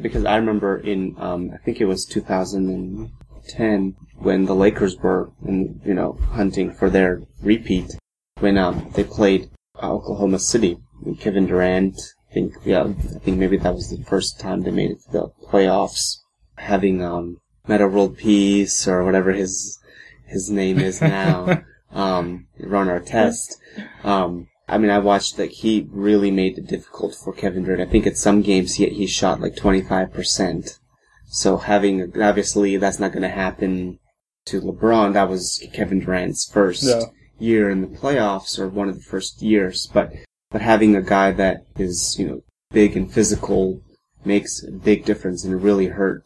Because 0.00 0.24
I 0.24 0.36
remember 0.36 0.78
in, 0.78 1.16
um, 1.18 1.50
I 1.52 1.56
think 1.58 1.80
it 1.80 1.86
was 1.86 2.04
2010 2.04 3.96
when 4.18 4.44
the 4.44 4.54
Lakers 4.54 4.96
were, 4.96 5.32
in, 5.44 5.80
you 5.84 5.94
know, 5.94 6.18
hunting 6.30 6.72
for 6.72 6.88
their 6.88 7.22
repeat 7.42 7.96
when 8.38 8.58
um, 8.58 8.90
they 8.94 9.02
played 9.02 9.50
Oklahoma 9.82 10.38
City. 10.38 10.76
And 11.04 11.18
Kevin 11.18 11.46
Durant, 11.46 11.98
I 12.30 12.34
think, 12.34 12.54
yeah, 12.64 12.84
I 12.84 13.18
think 13.18 13.38
maybe 13.38 13.56
that 13.58 13.74
was 13.74 13.90
the 13.90 14.02
first 14.04 14.40
time 14.40 14.62
they 14.62 14.70
made 14.70 14.92
it 14.92 15.02
to 15.06 15.12
the 15.12 15.32
playoffs. 15.48 16.18
Having 16.56 17.02
um, 17.02 17.38
Metta 17.68 17.86
World 17.86 18.16
Peace 18.16 18.88
or 18.88 19.04
whatever 19.04 19.32
his 19.32 19.78
his 20.26 20.50
name 20.50 20.78
is 20.78 21.00
now, 21.00 21.62
um, 21.92 22.46
Ron 22.58 22.88
Artest. 22.88 23.56
Um, 24.02 24.48
I 24.68 24.78
mean, 24.78 24.90
I 24.90 24.98
watched 24.98 25.38
like 25.38 25.50
he 25.50 25.86
really 25.90 26.30
made 26.30 26.58
it 26.58 26.66
difficult 26.66 27.14
for 27.14 27.32
Kevin 27.32 27.64
Durant. 27.64 27.82
I 27.82 27.90
think 27.90 28.06
at 28.06 28.16
some 28.16 28.42
games 28.42 28.74
he 28.74 28.88
he 28.88 29.06
shot 29.06 29.40
like 29.40 29.56
twenty 29.56 29.82
five 29.82 30.12
percent. 30.12 30.78
So 31.26 31.58
having 31.58 32.20
obviously 32.20 32.76
that's 32.76 32.98
not 32.98 33.12
going 33.12 33.22
to 33.22 33.28
happen 33.28 33.98
to 34.46 34.60
LeBron. 34.60 35.12
That 35.12 35.28
was 35.28 35.64
Kevin 35.72 36.00
Durant's 36.00 36.48
first 36.50 36.84
Yeah. 36.84 37.02
Year 37.38 37.70
in 37.70 37.80
the 37.80 37.98
playoffs 37.98 38.58
or 38.58 38.68
one 38.68 38.88
of 38.88 38.96
the 38.96 39.02
first 39.02 39.42
years. 39.42 39.86
But 39.92 40.12
but 40.50 40.62
having 40.62 40.94
a 40.94 41.02
guy 41.02 41.32
that 41.32 41.64
is 41.78 42.16
you 42.18 42.26
know 42.26 42.42
big 42.70 42.96
and 42.96 43.12
physical 43.12 43.82
makes 44.24 44.62
a 44.62 44.70
big 44.72 45.04
difference 45.04 45.44
and 45.44 45.62
really 45.62 45.86
hurt 45.86 46.24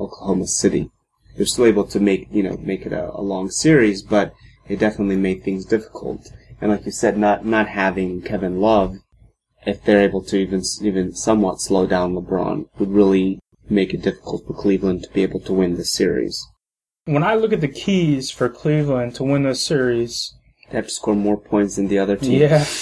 Oklahoma 0.00 0.46
City. 0.46 0.90
They're 1.36 1.46
still 1.46 1.66
able 1.66 1.86
to 1.86 2.00
make 2.00 2.28
you 2.30 2.42
know 2.42 2.56
make 2.58 2.86
it 2.86 2.92
a, 2.92 3.10
a 3.12 3.22
long 3.22 3.50
series, 3.50 4.02
but 4.02 4.32
it 4.68 4.78
definitely 4.78 5.16
made 5.16 5.42
things 5.42 5.64
difficult. 5.64 6.30
And 6.60 6.70
like 6.70 6.86
you 6.86 6.92
said, 6.92 7.16
not 7.18 7.44
not 7.44 7.68
having 7.68 8.22
Kevin 8.22 8.60
Love, 8.60 8.96
if 9.66 9.84
they're 9.84 10.02
able 10.02 10.22
to 10.24 10.36
even 10.36 10.62
even 10.82 11.14
somewhat 11.14 11.60
slow 11.60 11.86
down 11.86 12.14
LeBron, 12.14 12.68
would 12.78 12.90
really 12.90 13.40
make 13.68 13.94
it 13.94 14.02
difficult 14.02 14.46
for 14.46 14.54
Cleveland 14.54 15.02
to 15.02 15.10
be 15.10 15.22
able 15.22 15.40
to 15.40 15.52
win 15.52 15.76
this 15.76 15.94
series. 15.94 16.46
When 17.06 17.24
I 17.24 17.34
look 17.34 17.52
at 17.52 17.60
the 17.60 17.68
keys 17.68 18.30
for 18.30 18.48
Cleveland 18.48 19.14
to 19.16 19.24
win 19.24 19.42
this 19.42 19.64
series, 19.64 20.34
They 20.72 20.78
have 20.78 20.86
to 20.86 20.90
score 20.90 21.14
more 21.14 21.36
points 21.36 21.76
than 21.76 21.88
the 21.88 21.98
other 21.98 22.16
team. 22.16 22.40
yeah. 22.40 22.64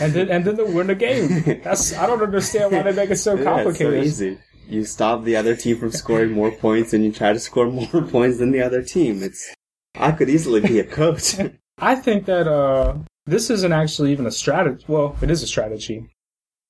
And 0.00 0.12
then 0.14 0.30
and 0.30 0.44
then 0.44 0.56
to 0.56 0.64
win 0.64 0.86
the 0.86 0.94
game. 0.94 1.60
That's 1.62 1.92
I 1.94 2.06
don't 2.06 2.22
understand 2.22 2.72
why 2.72 2.82
they 2.82 2.92
make 2.92 3.10
it 3.10 3.16
so 3.16 3.34
Yeah, 3.34 3.68
it's 3.68 3.78
so 3.78 3.92
easy. 3.92 4.38
You 4.68 4.84
stop 4.84 5.24
the 5.24 5.36
other 5.36 5.54
team 5.56 5.76
from 5.78 5.90
scoring 5.90 6.32
more 6.32 6.50
points, 6.50 6.94
and 6.94 7.04
you 7.04 7.12
try 7.12 7.32
to 7.32 7.40
score 7.40 7.66
more 7.70 8.02
points 8.02 8.38
than 8.38 8.52
the 8.52 8.62
other 8.62 8.82
team. 8.82 9.22
It's 9.22 9.54
I 9.96 10.12
could 10.12 10.30
easily 10.30 10.60
be 10.60 10.78
a 10.78 10.84
coach. 10.84 11.36
I 11.78 11.94
think 11.96 12.26
that 12.26 12.46
uh, 12.48 12.98
this 13.26 13.50
isn't 13.50 13.72
actually 13.72 14.12
even 14.12 14.26
a 14.26 14.30
strategy. 14.30 14.84
Well, 14.88 15.16
it 15.20 15.30
is 15.30 15.42
a 15.42 15.46
strategy. 15.46 16.06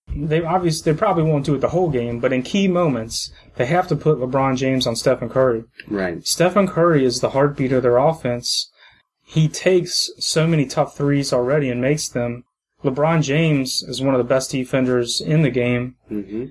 They 0.08 0.42
obviously 0.42 0.90
they 0.90 0.98
probably 0.98 1.24
won't 1.24 1.44
do 1.44 1.54
it 1.54 1.60
the 1.60 1.68
whole 1.68 1.90
game, 1.90 2.18
but 2.18 2.32
in 2.32 2.42
key 2.42 2.66
moments 2.66 3.30
they 3.56 3.66
have 3.66 3.86
to 3.88 3.96
put 3.96 4.18
LeBron 4.18 4.56
James 4.56 4.86
on 4.86 4.96
Stephen 4.96 5.28
Curry. 5.28 5.64
right. 5.86 6.26
Stephen 6.26 6.66
Curry 6.66 7.04
is 7.04 7.20
the 7.20 7.30
heartbeat 7.30 7.72
of 7.72 7.82
their 7.82 7.98
offense. 7.98 8.69
He 9.30 9.48
takes 9.48 10.10
so 10.18 10.48
many 10.48 10.66
tough 10.66 10.96
threes 10.96 11.32
already 11.32 11.70
and 11.70 11.80
makes 11.80 12.08
them. 12.08 12.42
LeBron 12.82 13.22
James 13.22 13.84
is 13.84 14.02
one 14.02 14.12
of 14.12 14.18
the 14.18 14.24
best 14.24 14.50
defenders 14.50 15.20
in 15.20 15.42
the 15.42 15.50
game. 15.50 15.94
hmm 16.08 16.46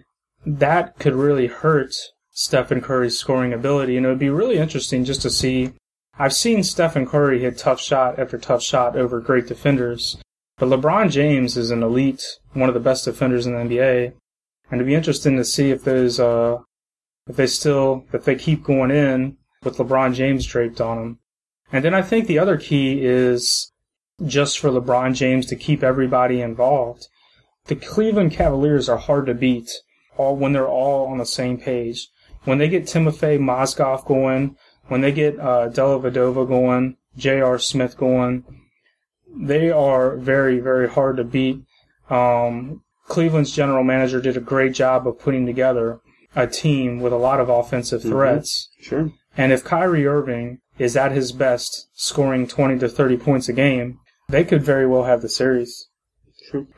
That 0.46 0.98
could 0.98 1.14
really 1.14 1.48
hurt 1.48 1.94
Stephen 2.32 2.80
Curry's 2.80 3.20
scoring 3.20 3.52
ability, 3.52 3.98
and 3.98 4.06
it 4.06 4.10
would 4.10 4.18
be 4.18 4.30
really 4.30 4.58
interesting 4.58 5.04
just 5.04 5.22
to 5.24 5.30
see. 5.30 5.74
I've 6.18 6.32
seen 6.32 6.64
Stephen 6.64 7.06
Curry 7.06 7.42
hit 7.42 7.58
tough 7.58 7.82
shot 7.82 8.18
after 8.18 8.38
tough 8.38 8.64
shot 8.64 8.96
over 8.96 9.20
great 9.20 9.48
defenders, 9.48 10.16
but 10.58 10.70
LeBron 10.70 11.12
James 11.12 11.58
is 11.58 11.72
an 11.72 11.84
elite, 11.84 12.24
one 12.54 12.70
of 12.70 12.76
the 12.76 12.80
best 12.80 13.04
defenders 13.04 13.46
in 13.46 13.56
the 13.56 13.60
NBA, 13.60 14.14
and 14.72 14.80
it'd 14.80 14.88
be 14.88 14.96
interesting 14.96 15.36
to 15.36 15.44
see 15.44 15.70
if 15.72 15.84
those, 15.84 16.18
uh, 16.18 16.60
if 17.28 17.36
they 17.36 17.48
still, 17.48 18.06
if 18.14 18.24
they 18.24 18.36
keep 18.38 18.64
going 18.64 18.90
in 18.90 19.36
with 19.66 19.76
LeBron 19.76 20.14
James 20.14 20.46
draped 20.46 20.80
on 20.80 20.98
them. 20.98 21.20
And 21.72 21.84
then 21.86 21.94
I 21.94 22.02
think 22.02 22.28
the 22.28 22.40
other 22.40 22.58
key 22.58 23.06
is 23.06 23.72
just 24.26 24.60
for 24.60 24.70
LeBron 24.70 25.14
James 25.16 25.46
to 25.48 25.56
keep 25.56 25.84
everybody 25.84 26.42
involved. 26.42 27.08
The 27.68 27.76
Cleveland 27.76 28.32
Cavaliers 28.32 28.90
are 28.90 28.98
hard 28.98 29.28
to 29.28 29.34
beat 29.34 29.70
all 30.18 30.36
when 30.36 30.54
they're 30.54 30.68
all 30.68 31.08
on 31.08 31.20
the 31.20 31.26
same 31.26 31.60
page. 31.60 32.10
When 32.44 32.58
they 32.58 32.70
get 32.70 32.86
Timofey 32.86 33.38
Mozgov 33.38 34.06
going, 34.06 34.56
when 34.88 35.02
they 35.02 35.12
get 35.12 35.40
uh, 35.40 35.70
Dellavedova 35.70 36.48
going, 36.48 36.98
J.R. 37.16 37.60
Smith 37.60 37.98
going, 37.98 38.44
they 39.36 39.70
are 39.70 40.16
very, 40.16 40.60
very 40.60 40.90
hard 40.90 41.18
to 41.18 41.24
beat. 41.24 41.62
Um, 42.10 42.82
Cleveland's 43.08 43.52
general 43.52 43.84
manager 43.84 44.22
did 44.22 44.38
a 44.38 44.42
great 44.42 44.74
job 44.74 45.08
of 45.08 45.20
putting 45.20 45.46
together 45.46 46.00
a 46.36 46.48
team 46.48 47.00
with 47.00 47.14
a 47.14 47.18
lot 47.18 47.40
of 47.40 47.50
offensive 47.50 48.02
threats. 48.02 48.70
Sure. 48.82 49.12
And 49.38 49.52
if 49.52 49.64
Kyrie 49.64 50.08
Irving 50.08 50.60
is 50.80 50.96
at 50.98 51.12
his 51.12 51.32
best, 51.32 51.90
scoring 51.94 52.48
20 52.48 52.80
to 52.80 52.90
30 52.90 53.18
points 53.18 53.50
a 53.50 53.54
game, 53.54 54.00
they 54.30 54.44
could 54.44 54.64
very 54.64 54.88
well 54.88 55.04
have 55.04 55.22
the 55.22 55.30
series. 55.30 55.88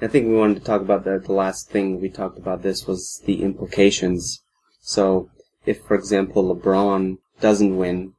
I 0.02 0.08
think 0.08 0.28
we 0.28 0.36
wanted 0.36 0.56
to 0.56 0.64
talk 0.66 0.82
about 0.82 1.06
the 1.06 1.20
the 1.20 1.32
last 1.32 1.70
thing 1.70 2.02
we 2.02 2.10
talked 2.10 2.38
about. 2.38 2.62
This 2.62 2.88
was 2.88 3.22
the 3.26 3.42
implications. 3.42 4.44
So, 4.82 5.30
if 5.66 5.82
for 5.84 5.96
example 5.96 6.54
LeBron 6.54 7.20
doesn't 7.40 7.78
win, 7.78 8.14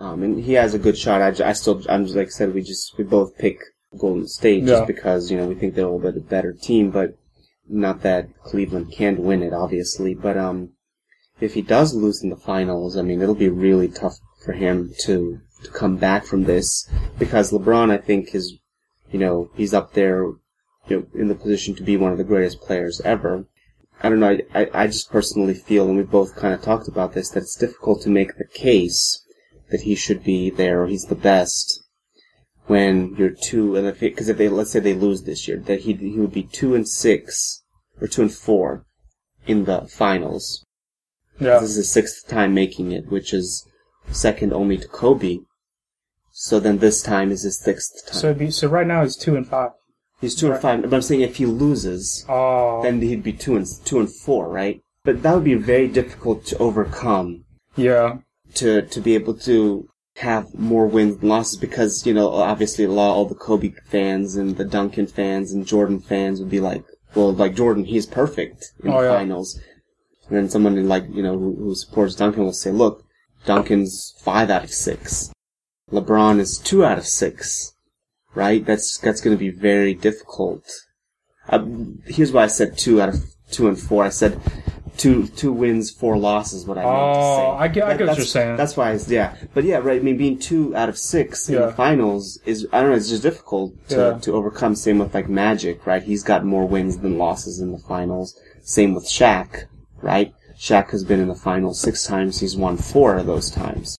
um, 0.00 0.22
and 0.24 0.42
he 0.42 0.54
has 0.54 0.74
a 0.74 0.78
good 0.80 0.98
shot, 0.98 1.20
I 1.40 1.52
still, 1.52 1.82
I'm 1.88 2.04
just 2.04 2.16
like 2.16 2.28
I 2.28 2.30
said, 2.30 2.54
we 2.54 2.62
just 2.62 2.98
we 2.98 3.04
both 3.04 3.38
pick 3.38 3.58
Golden 3.96 4.26
State 4.26 4.64
just 4.64 4.80
Yeah. 4.80 4.84
because 4.86 5.30
you 5.30 5.36
know 5.36 5.46
we 5.46 5.54
think 5.54 5.74
they're 5.74 5.84
a 5.84 5.92
little 5.92 6.10
bit 6.12 6.20
a 6.20 6.24
better 6.26 6.52
team. 6.52 6.90
But 6.90 7.16
not 7.68 8.02
that 8.02 8.28
Cleveland 8.42 8.92
can't 8.92 9.20
win 9.20 9.42
it, 9.44 9.52
obviously, 9.52 10.14
but 10.14 10.36
um, 10.36 10.70
if 11.40 11.54
he 11.54 11.62
does 11.62 11.94
lose 11.94 12.20
in 12.22 12.30
the 12.30 12.36
finals, 12.36 12.96
I 12.96 13.02
mean, 13.02 13.22
it'll 13.22 13.34
be 13.36 13.48
really 13.48 13.88
tough 13.88 14.18
for 14.44 14.52
him 14.52 14.92
to 15.04 15.40
to 15.62 15.70
come 15.70 15.96
back 15.96 16.24
from 16.24 16.44
this 16.44 16.88
because 17.18 17.52
LeBron, 17.52 17.90
I 17.90 17.98
think, 17.98 18.34
is, 18.34 18.54
you 19.10 19.18
know, 19.18 19.50
he's 19.54 19.74
up 19.74 19.92
there, 19.92 20.24
you 20.24 20.38
know, 20.88 21.06
in 21.14 21.28
the 21.28 21.34
position 21.34 21.74
to 21.74 21.82
be 21.82 21.96
one 21.96 22.12
of 22.12 22.18
the 22.18 22.24
greatest 22.24 22.60
players 22.60 23.00
ever. 23.02 23.44
I 24.02 24.08
don't 24.08 24.20
know. 24.20 24.38
I, 24.54 24.70
I 24.72 24.86
just 24.86 25.10
personally 25.10 25.52
feel, 25.52 25.86
and 25.86 25.98
we 25.98 26.02
both 26.02 26.34
kind 26.34 26.54
of 26.54 26.62
talked 26.62 26.88
about 26.88 27.12
this, 27.12 27.28
that 27.30 27.40
it's 27.40 27.56
difficult 27.56 28.00
to 28.02 28.08
make 28.08 28.38
the 28.38 28.46
case 28.46 29.22
that 29.70 29.82
he 29.82 29.94
should 29.94 30.24
be 30.24 30.48
there 30.50 30.82
or 30.82 30.86
he's 30.86 31.04
the 31.04 31.14
best 31.14 31.82
when 32.66 33.14
you're 33.16 33.30
two 33.30 33.74
and 33.74 33.86
if 33.86 34.00
because 34.00 34.28
if 34.28 34.38
they 34.38 34.48
let's 34.48 34.70
say 34.70 34.80
they 34.80 34.94
lose 34.94 35.24
this 35.24 35.48
year, 35.48 35.58
that 35.58 35.80
he 35.80 35.92
he 35.94 36.18
would 36.18 36.32
be 36.32 36.44
two 36.44 36.74
and 36.74 36.88
six 36.88 37.62
or 38.00 38.06
two 38.06 38.22
and 38.22 38.32
four 38.32 38.86
in 39.46 39.64
the 39.64 39.88
finals. 39.88 40.64
Yeah. 41.40 41.58
This 41.58 41.70
is 41.70 41.76
his 41.76 41.92
sixth 41.92 42.28
time 42.28 42.54
making 42.54 42.92
it, 42.92 43.10
which 43.10 43.34
is 43.34 43.66
second 44.10 44.52
only 44.52 44.76
to 44.78 44.88
Kobe. 44.88 45.38
So 46.32 46.58
then 46.60 46.78
this 46.78 47.02
time 47.02 47.30
is 47.30 47.42
his 47.42 47.58
sixth 47.60 48.06
time. 48.06 48.14
So 48.16 48.26
it'd 48.28 48.38
be, 48.38 48.50
so 48.50 48.68
right 48.68 48.86
now 48.86 49.02
he's 49.02 49.16
two 49.16 49.36
and 49.36 49.46
five. 49.46 49.70
He's 50.20 50.34
two 50.34 50.50
and 50.52 50.60
five. 50.60 50.82
But 50.82 50.94
I'm 50.94 51.02
saying 51.02 51.20
if 51.22 51.36
he 51.36 51.46
loses, 51.46 52.24
Oh, 52.28 52.82
then 52.82 53.00
he'd 53.00 53.22
be 53.22 53.32
two 53.32 53.56
and 53.56 53.66
two 53.84 53.98
and 54.00 54.14
four, 54.14 54.48
right? 54.48 54.80
But 55.04 55.22
that 55.22 55.34
would 55.34 55.44
be 55.44 55.54
very 55.54 55.88
difficult 55.88 56.44
to 56.46 56.58
overcome 56.58 57.44
yeah, 57.76 58.18
to 58.54 58.82
to 58.82 59.00
be 59.00 59.14
able 59.14 59.34
to 59.38 59.88
have 60.16 60.52
more 60.54 60.86
wins 60.86 61.16
than 61.18 61.28
losses 61.30 61.56
because 61.56 62.06
you 62.06 62.12
know 62.12 62.28
obviously 62.30 62.84
a 62.84 62.90
lot 62.90 63.14
all 63.14 63.24
the 63.24 63.34
Kobe 63.34 63.72
fans 63.86 64.36
and 64.36 64.56
the 64.58 64.64
Duncan 64.64 65.06
fans 65.06 65.52
and 65.52 65.66
Jordan 65.66 66.00
fans 66.00 66.40
would 66.40 66.50
be 66.50 66.60
like, 66.60 66.84
well, 67.14 67.32
like 67.32 67.54
Jordan, 67.54 67.84
he's 67.84 68.06
perfect 68.06 68.72
in 68.84 68.90
Oh, 68.90 69.00
the 69.00 69.06
yeah. 69.08 69.16
finals, 69.16 69.58
and 70.28 70.36
then 70.36 70.48
someone 70.50 70.86
like 70.88 71.04
you 71.10 71.22
know 71.22 71.38
who, 71.38 71.54
who 71.56 71.74
supports 71.74 72.14
Duncan 72.16 72.44
will 72.44 72.52
say, 72.52 72.70
look, 72.70 73.02
Duncan's 73.46 74.14
five 74.18 74.50
out 74.50 74.64
of 74.64 74.70
six, 74.72 75.32
LeBron 75.90 76.38
is 76.38 76.58
two 76.58 76.84
out 76.84 76.98
of 76.98 77.06
six, 77.06 77.74
right? 78.34 78.64
That's 78.64 78.98
that's 78.98 79.20
going 79.20 79.36
to 79.36 79.40
be 79.40 79.50
very 79.50 79.94
difficult. 79.94 80.64
Uh, 81.48 81.64
here's 82.06 82.32
why 82.32 82.44
I 82.44 82.48
said 82.48 82.76
two 82.78 83.00
out 83.02 83.08
of 83.08 83.24
two 83.50 83.66
and 83.68 83.78
four. 83.78 84.04
I 84.04 84.10
said 84.10 84.40
two 84.96 85.26
two 85.28 85.52
wins, 85.52 85.90
four 85.90 86.16
losses. 86.18 86.64
What 86.66 86.78
I 86.78 86.82
meant 86.84 87.14
to 87.14 87.20
say. 87.22 87.42
Oh, 87.46 87.56
I 87.58 87.68
get- 87.68 87.84
I 87.84 87.96
get 87.96 88.06
what 88.08 88.16
you're 88.18 88.26
saying. 88.26 88.56
That's 88.56 88.76
why, 88.76 88.92
it's, 88.92 89.08
yeah. 89.08 89.34
But 89.54 89.64
yeah, 89.64 89.78
right. 89.78 89.98
I 90.00 90.04
mean, 90.04 90.16
being 90.18 90.38
two 90.38 90.76
out 90.76 90.88
of 90.88 90.98
six 90.98 91.48
in 91.48 91.54
Yeah. 91.54 91.66
the 91.66 91.72
finals 91.72 92.38
is 92.44 92.66
I 92.72 92.80
don't 92.82 92.90
know. 92.90 92.96
It's 92.96 93.08
just 93.08 93.22
difficult 93.22 93.72
to 93.88 93.96
Yeah. 93.96 94.18
to 94.20 94.32
overcome. 94.34 94.74
Same 94.76 94.98
with 94.98 95.14
like 95.14 95.28
Magic, 95.28 95.86
right? 95.86 96.02
He's 96.02 96.22
got 96.22 96.44
more 96.44 96.66
wins 96.68 96.98
than 96.98 97.18
losses 97.18 97.58
in 97.58 97.72
the 97.72 97.78
finals. 97.78 98.38
Same 98.62 98.94
with 98.94 99.06
Shaq, 99.06 99.64
right? 100.02 100.32
Shaq 100.60 100.90
has 100.90 101.04
been 101.04 101.20
in 101.20 101.28
the 101.28 101.34
finals 101.34 101.80
six 101.80 102.04
times. 102.04 102.40
He's 102.40 102.56
won 102.56 102.76
four 102.76 103.16
of 103.16 103.26
those 103.26 103.50
times. 103.50 103.96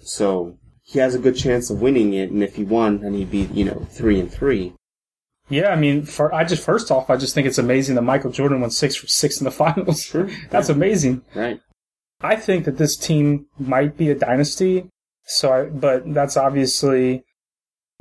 So 0.00 0.56
he 0.82 0.98
has 1.00 1.14
a 1.14 1.18
good 1.18 1.36
chance 1.36 1.68
of 1.68 1.82
winning 1.82 2.14
it. 2.14 2.30
And 2.30 2.42
if 2.42 2.56
he 2.56 2.64
won, 2.64 3.02
then 3.02 3.12
he'd 3.12 3.30
be 3.30 3.42
you 3.52 3.64
know 3.66 3.86
three 3.90 4.18
and 4.18 4.32
three. 4.32 4.72
yeah. 5.50 5.68
I 5.68 5.76
mean, 5.76 6.04
for 6.04 6.34
I 6.34 6.44
just 6.44 6.64
first 6.64 6.90
off, 6.90 7.10
I 7.10 7.16
just 7.18 7.34
think 7.34 7.46
it's 7.46 7.58
amazing 7.58 7.94
that 7.96 8.02
Michael 8.02 8.30
Jordan 8.30 8.62
won 8.62 8.70
six 8.70 8.96
for 8.96 9.06
six 9.06 9.38
in 9.38 9.44
the 9.44 9.50
finals. 9.64 10.02
Sure. 10.02 10.28
That's 10.50 10.70
amazing. 10.70 11.22
Right. 11.34 11.60
I 12.20 12.36
think 12.36 12.64
that 12.64 12.78
this 12.78 12.96
team 12.96 13.46
might 13.58 13.96
be 13.96 14.10
a 14.10 14.14
dynasty. 14.14 14.88
So, 15.30 15.52
I, 15.52 15.64
but 15.66 16.02
that's 16.14 16.38
obviously 16.38 17.22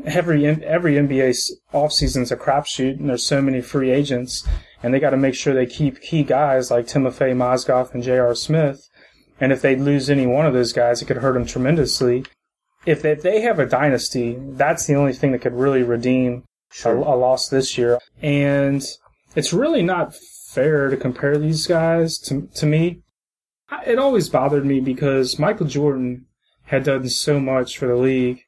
every 0.05 0.45
every 0.45 0.95
NBA 0.95 1.29
s- 1.29 1.51
offseason 1.73 2.21
is 2.23 2.31
a 2.31 2.37
crapshoot, 2.37 2.99
and 2.99 3.09
there's 3.09 3.25
so 3.25 3.41
many 3.41 3.61
free 3.61 3.91
agents, 3.91 4.47
and 4.83 4.93
they 4.93 4.99
got 4.99 5.11
to 5.11 5.17
make 5.17 5.35
sure 5.35 5.53
they 5.53 5.65
keep 5.65 6.01
key 6.01 6.23
guys 6.23 6.71
like 6.71 6.87
Timofey 6.87 7.33
Mozgov 7.35 7.93
and 7.93 8.03
J.R. 8.03 8.35
Smith. 8.35 8.87
And 9.39 9.51
if 9.51 9.61
they 9.61 9.75
lose 9.75 10.09
any 10.09 10.25
one 10.25 10.45
of 10.45 10.53
those 10.53 10.73
guys, 10.73 11.01
it 11.01 11.05
could 11.05 11.17
hurt 11.17 11.33
them 11.33 11.45
tremendously. 11.45 12.25
If 12.85 13.01
they, 13.01 13.11
if 13.11 13.21
they 13.21 13.41
have 13.41 13.59
a 13.59 13.65
dynasty, 13.65 14.37
that's 14.39 14.87
the 14.87 14.95
only 14.95 15.13
thing 15.13 15.31
that 15.33 15.41
could 15.41 15.53
really 15.53 15.83
redeem 15.83 16.43
a, 16.83 16.89
a 16.91 17.15
loss 17.15 17.49
this 17.49 17.77
year. 17.77 17.99
And 18.21 18.83
it's 19.35 19.53
really 19.53 19.83
not 19.83 20.15
fair 20.15 20.89
to 20.89 20.97
compare 20.97 21.37
these 21.37 21.67
guys 21.67 22.17
to 22.19 22.47
to 22.55 22.65
me. 22.65 23.01
It 23.85 23.99
always 23.99 24.29
bothered 24.29 24.65
me 24.65 24.79
because 24.79 25.37
Michael 25.37 25.67
Jordan 25.67 26.25
had 26.63 26.83
done 26.83 27.09
so 27.09 27.39
much 27.39 27.77
for 27.77 27.87
the 27.87 27.95
league. 27.95 28.41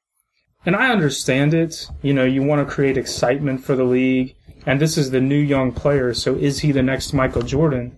And 0.66 0.76
I 0.76 0.92
understand 0.92 1.54
it. 1.54 1.88
You 2.02 2.14
know, 2.14 2.26
you 2.26 2.44
want 2.44 2.68
to 2.68 2.74
create 2.74 2.98
excitement 2.98 3.64
for 3.64 3.76
the 3.76 3.84
league. 3.84 4.36
And 4.66 4.80
this 4.80 4.98
is 4.98 5.12
the 5.12 5.22
new 5.22 5.40
young 5.40 5.72
player, 5.72 6.14
so 6.14 6.36
is 6.36 6.60
he 6.60 6.72
the 6.72 6.84
next 6.84 7.14
Michael 7.14 7.42
Jordan? 7.42 7.98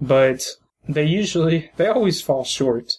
But 0.00 0.46
they 0.88 1.04
usually, 1.04 1.70
they 1.76 1.88
always 1.88 2.22
fall 2.22 2.44
short. 2.44 2.92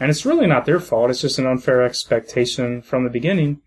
And 0.00 0.10
it's 0.10 0.26
really 0.26 0.46
not 0.46 0.66
their 0.66 0.80
fault. 0.80 1.10
It's 1.10 1.20
just 1.20 1.38
an 1.38 1.46
unfair 1.46 1.82
expectation 1.82 2.82
from 2.82 3.04
the 3.04 3.10
beginning. 3.10 3.60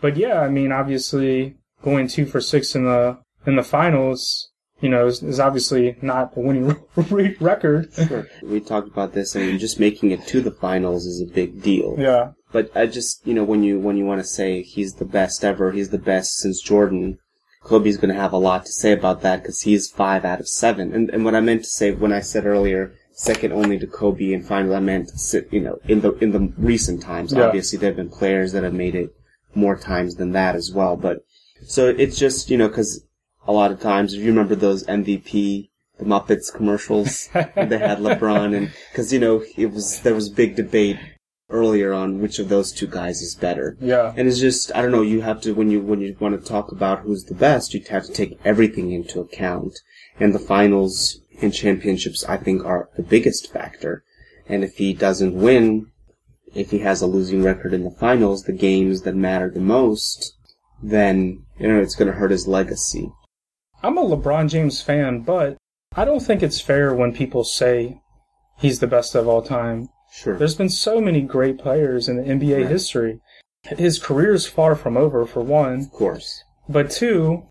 But 0.00 0.16
yeah, 0.16 0.40
I 0.40 0.48
mean, 0.48 0.70
obviously 0.70 1.56
going 1.82 2.06
two 2.06 2.26
for 2.26 2.40
six 2.40 2.76
in 2.76 2.84
the, 2.84 3.18
in 3.44 3.56
the 3.56 3.64
finals, 3.64 4.50
you 4.80 4.88
know, 4.88 5.06
is, 5.06 5.22
is 5.22 5.40
obviously 5.40 5.96
not 6.02 6.36
a 6.36 6.40
winning 6.40 6.76
re- 6.96 7.36
record. 7.40 7.92
Sure. 7.94 8.26
We 8.42 8.60
talked 8.60 8.88
about 8.88 9.12
this, 9.12 9.34
and 9.34 9.58
just 9.58 9.80
making 9.80 10.10
it 10.10 10.26
to 10.28 10.40
the 10.40 10.50
finals 10.50 11.06
is 11.06 11.20
a 11.20 11.32
big 11.32 11.62
deal. 11.62 11.96
Yeah. 11.98 12.32
But 12.52 12.70
I 12.76 12.86
just, 12.86 13.26
you 13.26 13.34
know, 13.34 13.44
when 13.44 13.62
you 13.62 13.80
when 13.80 13.96
you 13.96 14.04
want 14.04 14.20
to 14.20 14.26
say 14.26 14.62
he's 14.62 14.94
the 14.94 15.04
best 15.04 15.44
ever, 15.44 15.72
he's 15.72 15.90
the 15.90 15.98
best 15.98 16.36
since 16.36 16.60
Jordan. 16.60 17.18
Kobe's 17.62 17.96
going 17.96 18.12
to 18.12 18.20
have 18.20 18.32
a 18.32 18.38
lot 18.38 18.66
to 18.66 18.72
say 18.72 18.92
about 18.92 19.22
that 19.22 19.42
because 19.42 19.62
he's 19.62 19.88
five 19.88 20.24
out 20.24 20.40
of 20.40 20.48
seven. 20.48 20.92
And 20.92 21.10
and 21.10 21.24
what 21.24 21.34
I 21.34 21.40
meant 21.40 21.64
to 21.64 21.70
say 21.70 21.92
when 21.92 22.12
I 22.12 22.20
said 22.20 22.44
earlier, 22.44 22.92
second 23.12 23.52
only 23.52 23.78
to 23.78 23.86
Kobe 23.86 24.32
and 24.32 24.46
finally 24.46 24.76
I 24.76 24.80
meant, 24.80 25.10
you 25.50 25.60
know, 25.60 25.78
in 25.84 26.00
the 26.00 26.12
in 26.14 26.32
the 26.32 26.52
recent 26.58 27.02
times. 27.02 27.32
Yeah. 27.32 27.44
Obviously, 27.44 27.78
there 27.78 27.90
have 27.90 27.96
been 27.96 28.10
players 28.10 28.52
that 28.52 28.64
have 28.64 28.74
made 28.74 28.94
it 28.94 29.14
more 29.54 29.76
times 29.76 30.16
than 30.16 30.32
that 30.32 30.54
as 30.54 30.72
well. 30.72 30.96
But 30.96 31.24
so 31.66 31.88
it's 31.88 32.18
just, 32.18 32.50
you 32.50 32.58
know, 32.58 32.68
because 32.68 33.04
a 33.46 33.52
lot 33.52 33.70
of 33.70 33.80
times, 33.80 34.14
if 34.14 34.20
you 34.20 34.26
remember 34.26 34.54
those 34.54 34.84
MVP, 34.86 35.70
the 35.98 36.04
Muppets 36.04 36.52
commercials, 36.52 37.28
they 37.32 37.78
had 37.78 37.98
LeBron, 37.98 38.56
and 38.56 38.72
because 38.90 39.12
you 39.12 39.18
know 39.18 39.42
it 39.56 39.72
was 39.72 40.00
there 40.00 40.14
was 40.14 40.28
big 40.28 40.56
debate 40.56 40.98
earlier 41.52 41.92
on 41.92 42.20
which 42.20 42.38
of 42.38 42.48
those 42.48 42.72
two 42.72 42.86
guys 42.86 43.20
is 43.20 43.34
better. 43.34 43.76
Yeah. 43.80 44.12
And 44.16 44.26
it's 44.26 44.40
just 44.40 44.74
I 44.74 44.82
don't 44.82 44.90
know. 44.90 45.02
You 45.02 45.20
have 45.20 45.40
to 45.42 45.52
when 45.52 45.70
you 45.70 45.80
when 45.80 46.00
you 46.00 46.16
want 46.18 46.40
to 46.40 46.46
talk 46.46 46.72
about 46.72 47.00
who's 47.00 47.24
the 47.24 47.34
best, 47.34 47.74
you 47.74 47.82
have 47.90 48.06
to 48.06 48.12
take 48.12 48.40
everything 48.44 48.92
into 48.92 49.20
account. 49.20 49.78
And 50.18 50.34
the 50.34 50.38
finals 50.38 51.20
and 51.40 51.52
championships, 51.52 52.24
I 52.24 52.36
think, 52.36 52.64
are 52.64 52.88
the 52.96 53.02
biggest 53.02 53.52
factor. 53.52 54.04
And 54.48 54.64
if 54.64 54.76
he 54.76 54.92
doesn't 54.92 55.34
win, 55.34 55.90
if 56.54 56.70
he 56.70 56.80
has 56.80 57.00
a 57.00 57.06
losing 57.06 57.42
record 57.42 57.72
in 57.72 57.84
the 57.84 57.90
finals, 57.90 58.42
the 58.42 58.52
games 58.52 59.02
that 59.02 59.14
matter 59.14 59.50
the 59.50 59.60
most, 59.60 60.36
then 60.82 61.44
you 61.58 61.68
know 61.68 61.80
it's 61.80 61.94
going 61.94 62.10
to 62.10 62.18
hurt 62.18 62.30
his 62.30 62.46
legacy. 62.46 63.10
I'm 63.82 63.98
a 63.98 64.02
LeBron 64.02 64.48
James 64.48 64.80
fan, 64.80 65.20
but 65.22 65.56
I 65.96 66.04
don't 66.04 66.20
think 66.20 66.42
it's 66.42 66.60
fair 66.60 66.94
when 66.94 67.12
people 67.12 67.44
say 67.44 68.00
he's 68.58 68.80
the 68.80 68.86
best 68.86 69.14
of 69.14 69.26
all 69.26 69.42
time. 69.42 69.88
Sure. 70.12 70.36
There's 70.36 70.54
been 70.54 70.68
so 70.68 71.00
many 71.00 71.22
great 71.22 71.58
players 71.58 72.08
in 72.08 72.16
the 72.16 72.22
NBA 72.24 72.58
Right. 72.62 72.68
history. 72.70 73.20
His 73.64 73.98
career 73.98 74.32
is 74.34 74.46
far 74.46 74.74
from 74.74 74.96
over, 74.96 75.24
for 75.24 75.40
one. 75.42 75.80
of 75.80 75.90
course. 75.92 76.42
But 76.68 76.90
two, 76.90 77.44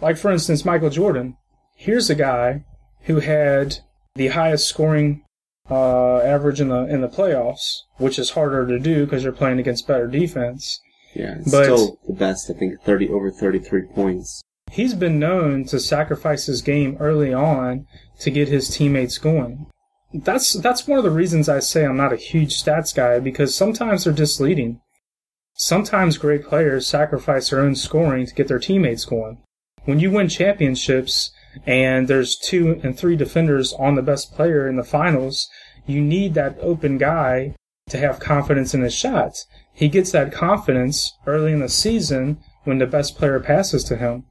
like 0.00 0.16
for 0.16 0.30
instance, 0.32 0.64
Michael 0.64 0.90
Jordan. 0.90 1.36
Here's 1.76 2.10
a 2.10 2.14
guy 2.14 2.64
who 3.02 3.20
had 3.20 3.78
the 4.14 4.28
highest 4.28 4.66
scoring 4.68 5.22
uh, 5.70 6.18
average 6.18 6.60
in 6.60 6.68
the 6.68 6.84
in 6.86 7.00
the 7.00 7.08
playoffs, 7.08 7.78
which 7.96 8.18
is 8.18 8.30
harder 8.30 8.66
to 8.66 8.78
do 8.78 9.04
because 9.04 9.22
you're 9.24 9.32
playing 9.32 9.58
against 9.58 9.86
better 9.86 10.06
defense. 10.06 10.80
Yeah, 11.14 11.36
But- 11.50 11.64
still 11.64 11.98
the 12.06 12.12
best. 12.14 12.50
I 12.50 12.54
think 12.54 12.80
thirty 12.82 13.08
over 13.08 13.30
thirty-three 13.30 13.84
points. 13.94 14.42
He's 14.72 14.94
been 14.94 15.18
known 15.18 15.64
to 15.66 15.78
sacrifice 15.78 16.46
his 16.46 16.60
game 16.60 16.96
early 17.00 17.32
on 17.32 17.86
to 18.20 18.30
get 18.30 18.48
his 18.48 18.68
teammates 18.68 19.18
going. 19.18 19.66
That's 20.14 20.52
that's 20.52 20.86
one 20.86 20.98
of 20.98 21.04
the 21.04 21.10
reasons 21.10 21.48
I 21.48 21.58
say 21.58 21.84
I'm 21.84 21.96
not 21.96 22.12
a 22.12 22.16
huge 22.16 22.62
stats 22.62 22.94
guy 22.94 23.18
because 23.18 23.54
sometimes 23.54 24.04
they're 24.04 24.12
misleading. 24.12 24.80
Sometimes 25.54 26.18
great 26.18 26.44
players 26.44 26.86
sacrifice 26.86 27.50
their 27.50 27.60
own 27.60 27.74
scoring 27.74 28.26
to 28.26 28.34
get 28.34 28.46
their 28.46 28.60
teammates 28.60 29.04
going. 29.04 29.38
When 29.84 29.98
you 29.98 30.12
win 30.12 30.28
championships 30.28 31.32
and 31.66 32.06
there's 32.06 32.36
two 32.36 32.80
and 32.84 32.96
three 32.96 33.16
defenders 33.16 33.72
on 33.72 33.96
the 33.96 34.02
best 34.02 34.32
player 34.34 34.68
in 34.68 34.76
the 34.76 34.84
finals, 34.84 35.48
you 35.84 36.00
need 36.00 36.34
that 36.34 36.58
open 36.60 36.96
guy 36.96 37.56
to 37.88 37.98
have 37.98 38.20
confidence 38.20 38.72
in 38.72 38.82
his 38.82 38.94
shots. 38.94 39.46
He 39.72 39.88
gets 39.88 40.12
that 40.12 40.32
confidence 40.32 41.12
early 41.26 41.52
in 41.52 41.58
the 41.58 41.68
season 41.68 42.38
when 42.62 42.78
the 42.78 42.86
best 42.86 43.16
player 43.16 43.40
passes 43.40 43.82
to 43.84 43.96
him. 43.96 44.24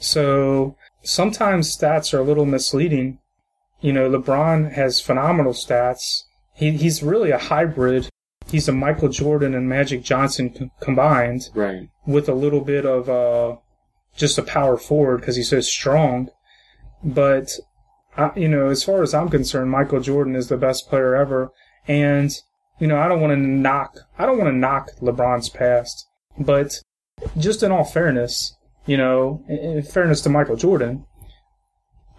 So 0.00 0.76
sometimes 1.02 1.76
stats 1.76 2.14
are 2.14 2.20
a 2.20 2.24
little 2.24 2.46
misleading. 2.46 3.18
You 3.80 3.92
know, 3.92 4.08
LeBron 4.10 4.72
has 4.72 5.00
phenomenal 5.00 5.52
stats. 5.52 6.22
He, 6.54 6.72
he's 6.72 7.02
really 7.02 7.30
a 7.30 7.38
hybrid. 7.38 8.08
He's 8.48 8.68
a 8.68 8.72
Michael 8.72 9.08
Jordan 9.08 9.54
and 9.54 9.68
Magic 9.68 10.02
Johnson 10.02 10.54
c- 10.54 10.70
combined 10.80 11.48
Right. 11.54 11.88
with 12.06 12.28
a 12.28 12.34
little 12.34 12.60
bit 12.60 12.86
of 12.86 13.08
uh, 13.10 13.56
just 14.16 14.38
a 14.38 14.42
power 14.42 14.76
forward 14.76 15.18
because 15.20 15.36
he's 15.36 15.50
so 15.50 15.60
strong. 15.60 16.30
but 17.04 17.50
I, 18.16 18.30
you 18.36 18.48
know, 18.48 18.68
as 18.68 18.82
far 18.82 19.02
as 19.02 19.12
I'm 19.12 19.28
concerned, 19.28 19.70
Michael 19.70 20.00
Jordan 20.00 20.34
is 20.34 20.48
the 20.48 20.56
best 20.56 20.88
player 20.88 21.14
ever, 21.14 21.52
and 21.86 22.32
you 22.78 22.86
know, 22.86 22.98
I 22.98 23.08
don't 23.08 23.20
want 23.20 23.32
to 23.32 23.36
knock, 23.36 23.94
I 24.18 24.24
don't 24.26 24.38
want 24.38 24.48
to 24.48 24.56
knock 24.56 24.90
LeBron's 25.02 25.50
past, 25.50 26.06
but 26.38 26.72
just 27.38 27.62
in 27.62 27.70
all 27.72 27.84
fairness, 27.84 28.56
you 28.86 28.96
know, 28.96 29.44
in 29.48 29.82
fairness 29.82 30.22
to 30.22 30.30
Michael 30.30 30.56
Jordan, 30.56 31.04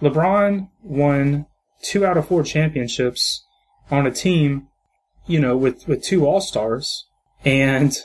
LeBron 0.02 0.70
won 0.84 1.46
two 1.82 2.06
out 2.06 2.18
of 2.18 2.28
four 2.28 2.44
championships 2.44 3.46
on 3.90 4.06
a 4.06 4.12
team, 4.12 4.68
you 5.26 5.40
know, 5.40 5.56
with, 5.58 5.88
with 5.88 6.04
two 6.04 6.26
All 6.26 6.42
Stars. 6.42 7.08
And 7.46 7.96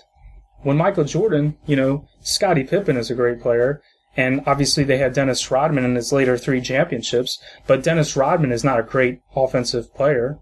when 0.62 0.76
Michael 0.76 1.05
Jordan, 1.05 1.57
you 1.66 1.76
know, 1.76 2.07
Scottie 2.22 2.64
Pippen 2.64 2.97
is 2.97 3.11
a 3.11 3.14
great 3.14 3.40
player. 3.40 3.82
And 4.16 4.43
obviously 4.47 4.84
they 4.84 4.99
had 4.99 5.14
Dennis 5.14 5.51
Rodman 5.51 5.84
in 5.84 5.95
his 5.95 6.12
later 6.12 6.36
three 6.36 6.61
championships, 6.61 7.38
but 7.66 7.82
Dennis 7.82 8.14
Rodman 8.14 8.53
is 8.53 8.62
not 8.62 8.78
a 8.78 8.84
great 8.84 9.20
offensive 9.34 9.95
player. 9.95 10.38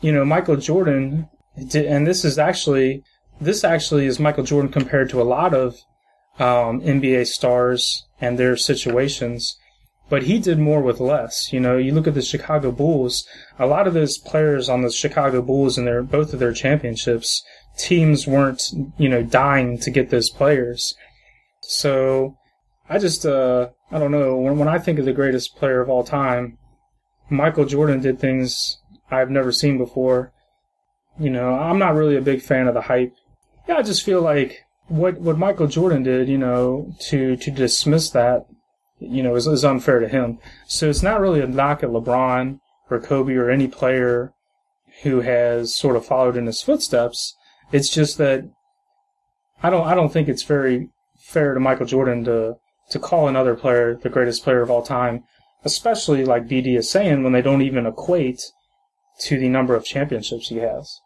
You 0.00 0.12
know, 0.12 0.24
Michael 0.24 0.56
Jordan 0.56 1.28
and 1.56 2.06
this 2.06 2.24
is 2.24 2.38
actually 2.38 3.02
this 3.40 3.64
actually 3.64 4.06
is 4.06 4.20
Michael 4.20 4.44
Jordan 4.44 4.70
compared 4.70 5.10
to 5.10 5.20
a 5.20 5.24
lot 5.24 5.52
of 5.52 5.74
um, 6.38 6.80
NBA 6.80 7.26
stars 7.26 8.06
and 8.20 8.38
their 8.38 8.56
situations, 8.56 9.58
but 10.12 10.24
he 10.24 10.38
did 10.38 10.58
more 10.58 10.82
with 10.82 11.00
less. 11.00 11.54
You 11.54 11.60
know, 11.60 11.78
you 11.78 11.94
look 11.94 12.06
at 12.06 12.12
the 12.12 12.20
Chicago 12.20 12.70
Bulls. 12.70 13.26
A 13.58 13.64
lot 13.64 13.86
of 13.86 13.94
those 13.94 14.18
players 14.18 14.68
on 14.68 14.82
the 14.82 14.90
Chicago 14.90 15.40
Bulls 15.40 15.78
and 15.78 15.86
their 15.86 16.02
both 16.02 16.34
of 16.34 16.38
their 16.38 16.52
championships, 16.52 17.42
teams 17.78 18.26
weren't 18.26 18.62
you 18.98 19.08
know 19.08 19.22
dying 19.22 19.78
to 19.78 19.90
get 19.90 20.10
those 20.10 20.28
players. 20.28 20.94
So 21.62 22.36
I 22.90 22.98
just 22.98 23.24
uh, 23.24 23.70
I 23.90 23.98
don't 23.98 24.10
know 24.10 24.36
when 24.36 24.58
when 24.58 24.68
I 24.68 24.78
think 24.78 24.98
of 24.98 25.06
the 25.06 25.14
greatest 25.14 25.56
player 25.56 25.80
of 25.80 25.88
all 25.88 26.04
time, 26.04 26.58
Michael 27.30 27.64
Jordan 27.64 28.02
did 28.02 28.20
things 28.20 28.76
I've 29.10 29.30
never 29.30 29.50
seen 29.50 29.78
before 29.78 30.34
you 31.18 31.30
know, 31.30 31.54
I'm 31.54 31.78
not 31.78 31.94
really 31.94 32.16
a 32.16 32.22
big 32.22 32.42
fan 32.42 32.68
of 32.68 32.74
the 32.74 32.80
hype. 32.80 33.14
Yeah, 33.68 33.76
I 33.76 33.82
just 33.82 34.02
feel 34.02 34.20
like 34.20 34.64
what 34.88 35.20
what 35.20 35.38
Michael 35.38 35.66
Jordan 35.66 36.02
did, 36.02 36.28
you 36.28 36.38
know, 36.38 36.92
to 37.08 37.36
to 37.36 37.50
dismiss 37.50 38.10
that, 38.10 38.46
you 39.02 39.22
know, 39.22 39.34
is, 39.34 39.46
is 39.46 39.64
unfair 39.64 40.00
to 40.00 40.08
him. 40.08 40.38
So 40.66 40.88
it's 40.88 41.02
not 41.02 41.20
really 41.20 41.40
a 41.40 41.46
knock 41.46 41.82
at 41.82 41.90
LeBron 41.90 42.60
or 42.90 43.00
Kobe 43.00 43.34
or 43.34 43.50
any 43.50 43.68
player 43.68 44.32
who 45.02 45.20
has 45.20 45.74
sort 45.74 45.96
of 45.96 46.06
followed 46.06 46.36
in 46.36 46.46
his 46.46 46.62
footsteps. 46.62 47.34
It's 47.72 47.88
just 47.88 48.18
that 48.18 48.44
I 49.62 49.70
don't 49.70 49.86
I 49.86 49.94
don't 49.94 50.12
think 50.12 50.28
it's 50.28 50.42
very 50.42 50.90
fair 51.18 51.54
to 51.54 51.60
Michael 51.60 51.86
Jordan 51.86 52.24
to 52.24 52.56
to 52.90 52.98
call 52.98 53.28
another 53.28 53.54
player 53.54 53.94
the 53.94 54.10
greatest 54.10 54.44
player 54.44 54.60
of 54.60 54.70
all 54.70 54.82
time, 54.82 55.24
especially 55.64 56.24
like 56.24 56.48
BD 56.48 56.76
is 56.76 56.90
saying 56.90 57.22
when 57.22 57.32
they 57.32 57.42
don't 57.42 57.62
even 57.62 57.86
equate 57.86 58.42
to 59.20 59.38
the 59.38 59.48
number 59.48 59.74
of 59.74 59.84
championships 59.84 60.48
he 60.48 60.56
has. 60.56 61.00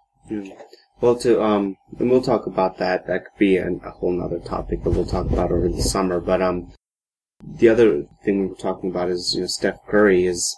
Well, 1.01 1.17
to 1.17 1.43
um, 1.43 1.77
and 1.99 2.11
we'll 2.11 2.23
talk 2.23 2.47
about 2.47 2.79
that. 2.79 3.07
That 3.07 3.27
could 3.27 3.39
be 3.39 3.59
an, 3.59 3.81
a 3.85 3.91
whole 3.91 4.21
other 4.23 4.41
topic 4.41 4.83
that 4.83 4.91
we'll 4.91 5.05
talk 5.05 5.31
about 5.31 5.53
over 5.53 5.69
the 5.69 5.83
summer. 5.83 6.21
But 6.21 6.41
um, 6.41 6.73
the 7.43 7.69
other 7.69 8.05
thing 8.25 8.41
we 8.41 8.47
were 8.49 8.55
talking 8.55 8.91
about 8.91 9.11
is 9.11 9.35
you 9.35 9.43
know 9.43 9.47
Steph 9.47 9.85
Curry 9.87 10.27
is 10.27 10.57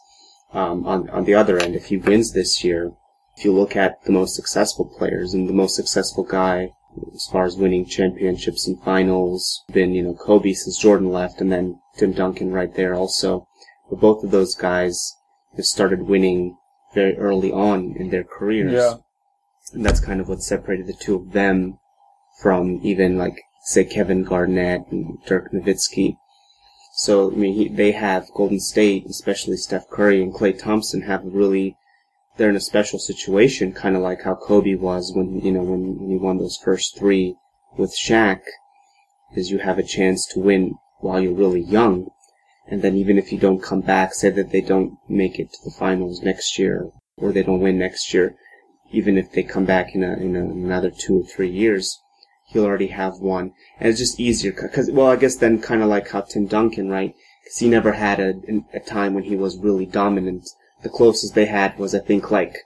um, 0.52 0.86
on 0.86 1.08
on 1.10 1.24
the 1.24 1.34
other 1.34 1.58
end. 1.58 1.74
If 1.74 1.86
he 1.86 1.96
wins 1.96 2.32
this 2.32 2.64
year, 2.64 2.92
if 3.36 3.44
you 3.44 3.52
look 3.52 3.76
at 3.76 4.04
the 4.04 4.12
most 4.12 4.34
successful 4.34 4.84
players 4.98 5.34
and 5.34 5.48
the 5.48 5.52
most 5.52 5.76
successful 5.76 6.24
guy 6.24 6.72
as 7.14 7.28
far 7.30 7.44
as 7.44 7.56
winning 7.56 7.84
championships 7.84 8.66
and 8.66 8.82
finals, 8.82 9.64
been 9.72 9.94
you 9.94 10.02
know 10.02 10.14
Kobe 10.14 10.52
since 10.52 10.78
Jordan 10.78 11.10
left, 11.10 11.40
and 11.40 11.52
then 11.52 11.80
Tim 11.96 12.12
Duncan 12.12 12.52
right 12.52 12.74
there 12.74 12.94
also. 12.94 13.46
But 13.90 14.00
both 14.00 14.24
of 14.24 14.30
those 14.30 14.54
guys 14.54 15.14
have 15.56 15.64
started 15.64 16.02
winning 16.02 16.56
very 16.94 17.16
early 17.18 17.52
on 17.52 17.94
in 17.96 18.10
their 18.10 18.24
careers. 18.24 18.72
Yeah. 18.72 18.94
And 19.72 19.84
that's 19.84 20.00
kind 20.00 20.20
of 20.20 20.28
what 20.28 20.42
separated 20.42 20.86
the 20.86 20.94
two 20.94 21.16
of 21.16 21.32
them 21.32 21.78
from 22.40 22.80
even 22.82 23.18
like 23.18 23.42
say 23.62 23.84
Kevin 23.84 24.24
Garnett 24.24 24.82
and 24.90 25.18
Dirk 25.26 25.52
Nowitzki. 25.52 26.16
So 26.98 27.30
I 27.30 27.34
mean, 27.36 27.54
he, 27.54 27.68
they 27.68 27.92
have 27.92 28.34
Golden 28.34 28.58
State, 28.58 29.06
especially 29.06 29.56
Steph 29.56 29.88
Curry 29.88 30.20
and 30.20 30.34
Klay 30.34 30.58
Thompson, 30.58 31.02
have 31.02 31.22
really 31.24 31.76
they're 32.36 32.50
in 32.50 32.56
a 32.56 32.60
special 32.60 32.98
situation, 32.98 33.72
kind 33.72 33.94
of 33.94 34.02
like 34.02 34.22
how 34.22 34.34
Kobe 34.34 34.74
was 34.74 35.12
when 35.14 35.40
you 35.40 35.52
know 35.52 35.62
when, 35.62 35.96
when 35.96 36.10
he 36.10 36.16
won 36.16 36.38
those 36.38 36.56
first 36.56 36.98
three 36.98 37.36
with 37.76 37.96
Shaq, 37.96 38.40
because 39.30 39.48
you 39.48 39.58
have 39.58 39.78
a 39.78 39.84
chance 39.84 40.26
to 40.32 40.40
win 40.40 40.74
while 40.98 41.20
you're 41.20 41.32
really 41.32 41.62
young, 41.62 42.08
and 42.66 42.82
then 42.82 42.96
even 42.96 43.16
if 43.16 43.30
you 43.30 43.38
don't 43.38 43.62
come 43.62 43.80
back, 43.80 44.12
say 44.12 44.30
that 44.30 44.50
they 44.50 44.60
don't 44.60 44.98
make 45.08 45.38
it 45.38 45.52
to 45.52 45.58
the 45.64 45.70
finals 45.70 46.22
next 46.22 46.58
year 46.58 46.90
or 47.16 47.30
they 47.30 47.44
don't 47.44 47.60
win 47.60 47.78
next 47.78 48.12
year, 48.12 48.34
even 48.90 49.16
if 49.16 49.30
they 49.30 49.44
come 49.44 49.64
back 49.64 49.94
in, 49.94 50.02
a, 50.02 50.14
in 50.14 50.34
a, 50.34 50.40
another 50.40 50.90
two 50.90 51.20
or 51.20 51.24
three 51.24 51.50
years, 51.50 52.00
he'll 52.48 52.64
already 52.64 52.88
have 52.88 53.18
one. 53.18 53.52
And 53.78 53.88
it's 53.88 53.98
just 53.98 54.20
easier, 54.20 54.52
cause, 54.52 54.90
well, 54.90 55.08
I 55.08 55.16
guess 55.16 55.36
then 55.36 55.60
kind 55.60 55.82
of 55.82 55.88
like 55.88 56.08
how 56.10 56.22
Tim 56.22 56.46
Duncan, 56.46 56.88
right? 56.88 57.14
Cause 57.44 57.58
he 57.58 57.68
never 57.68 57.92
had 57.92 58.20
a, 58.20 58.34
a 58.74 58.80
time 58.80 59.14
when 59.14 59.24
he 59.24 59.36
was 59.36 59.58
really 59.58 59.86
dominant. 59.86 60.48
The 60.82 60.88
closest 60.88 61.34
they 61.34 61.46
had 61.46 61.78
was, 61.78 61.94
I 61.94 62.00
think, 62.00 62.30
like, 62.30 62.58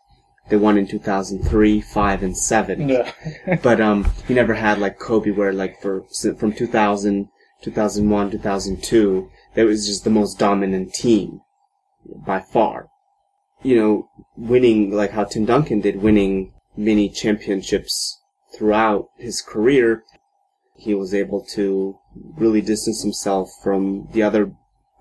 they 0.48 0.56
won 0.56 0.76
in 0.76 0.86
2003, 0.86 1.80
5, 1.80 2.22
and 2.22 2.36
7. 2.36 2.88
Yeah. 2.88 3.12
but, 3.62 3.80
um, 3.80 4.10
he 4.26 4.34
never 4.34 4.54
had 4.54 4.78
like 4.78 4.98
Kobe 4.98 5.30
where 5.30 5.52
like 5.52 5.80
for, 5.80 6.04
from 6.38 6.52
2000, 6.52 7.28
2001, 7.62 8.30
2002, 8.30 9.30
that 9.54 9.66
was 9.66 9.86
just 9.86 10.04
the 10.04 10.10
most 10.10 10.38
dominant 10.38 10.92
team 10.94 11.40
by 12.26 12.40
far 12.40 12.88
you 13.62 13.76
know, 13.76 14.08
winning 14.36 14.90
like 14.90 15.12
how 15.12 15.24
Tim 15.24 15.44
Duncan 15.44 15.80
did, 15.80 16.02
winning 16.02 16.52
many 16.76 17.08
championships 17.08 18.20
throughout 18.62 19.08
his 19.18 19.42
career, 19.42 20.04
he 20.76 20.94
was 20.94 21.12
able 21.12 21.44
to 21.44 21.98
really 22.36 22.60
distance 22.60 23.02
himself 23.02 23.50
from 23.60 24.06
the 24.12 24.22
other 24.22 24.52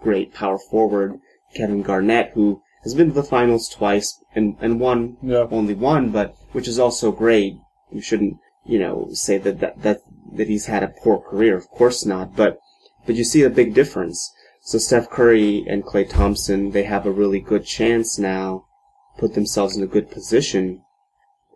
great 0.02 0.34
power 0.34 0.58
forward, 0.58 1.20
Kevin 1.54 1.84
Garnett, 1.84 2.32
who 2.34 2.60
has 2.82 2.96
been 2.96 3.10
to 3.10 3.14
the 3.14 3.22
finals 3.22 3.70
twice 3.70 4.20
and, 4.34 4.58
and 4.62 4.80
won 4.80 5.16
yeah. 5.22 5.46
only 5.52 5.76
one, 5.76 6.10
but 6.10 6.34
which 6.54 6.68
is 6.68 6.80
also 6.80 7.12
great. 7.12 7.54
You 7.92 8.02
shouldn't, 8.02 8.38
you 8.66 8.80
know, 8.80 9.10
say 9.12 9.38
that, 9.38 9.60
that, 9.60 9.84
that, 9.84 10.00
that 10.34 10.48
he's 10.48 10.66
had 10.66 10.82
a 10.82 10.96
poor 11.04 11.20
career. 11.20 11.56
Of 11.56 11.70
course 11.70 12.04
not. 12.04 12.36
But, 12.36 12.58
but 13.06 13.14
you 13.14 13.24
see 13.24 13.44
a 13.44 13.50
big 13.52 13.76
difference. 13.76 14.34
So 14.64 14.80
Steph 14.80 15.12
Curry 15.12 15.64
and 15.68 15.84
Klay 15.84 16.10
Thompson, 16.10 16.72
they 16.72 16.86
have 16.86 17.06
a 17.06 17.12
really 17.12 17.40
good 17.40 17.66
chance 17.68 18.18
now, 18.18 18.66
put 19.20 19.36
themselves 19.36 19.78
in 19.78 19.84
a 19.84 19.88
good 19.96 20.10
position. 20.10 20.82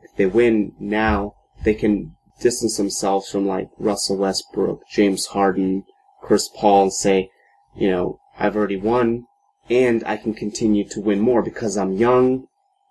If 0.03 0.15
they 0.15 0.27
win 0.27 0.73
now, 0.79 1.33
they 1.65 1.73
can 1.73 2.15
distance 2.39 2.77
themselves 2.77 3.29
from 3.29 3.45
like 3.45 3.69
Russell 3.77 4.17
Westbrook, 4.17 4.81
James 4.89 5.25
Harden, 5.25 5.83
Chris 6.21 6.47
Paul 6.47 6.83
and 6.83 6.93
say, 6.93 7.29
you 7.75 7.89
know, 7.89 8.19
I've 8.39 8.55
already 8.55 8.77
won 8.77 9.25
and 9.69 10.03
I 10.05 10.17
can 10.17 10.33
continue 10.33 10.87
to 10.89 11.01
win 11.01 11.19
more 11.19 11.41
because 11.41 11.75
I'm 11.75 11.93
young. 11.93 12.45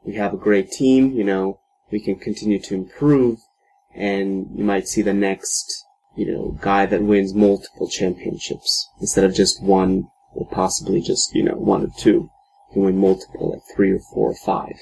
We 0.05 0.15
have 0.17 0.35
a 0.35 0.37
great 0.37 0.71
team, 0.71 1.13
you 1.13 1.25
know, 1.25 1.61
we 1.91 2.01
can 2.01 2.17
continue 2.17 2.59
to 2.61 2.75
improve 2.75 3.39
and 3.95 4.49
you 4.55 4.65
might 4.65 4.89
see 4.89 5.03
the 5.03 5.15
next 5.15 5.85
you 6.17 6.33
know, 6.33 6.59
guy 6.61 6.87
that 6.87 7.03
wins 7.03 7.35
multiple 7.35 7.89
championships 7.89 8.89
instead 9.01 9.25
of 9.25 9.35
just 9.35 9.63
one 9.63 10.09
or 10.33 10.49
possibly 10.49 11.01
just, 11.01 11.35
you 11.35 11.43
know, 11.43 11.55
one 11.55 11.85
or 11.85 11.91
two. 11.99 12.31
He 12.73 12.81
win 12.81 12.99
multiple, 12.99 13.53
like 13.53 13.63
three 13.75 13.93
or 13.93 14.01
four 14.13 14.31
or 14.31 14.37
five. 14.37 14.77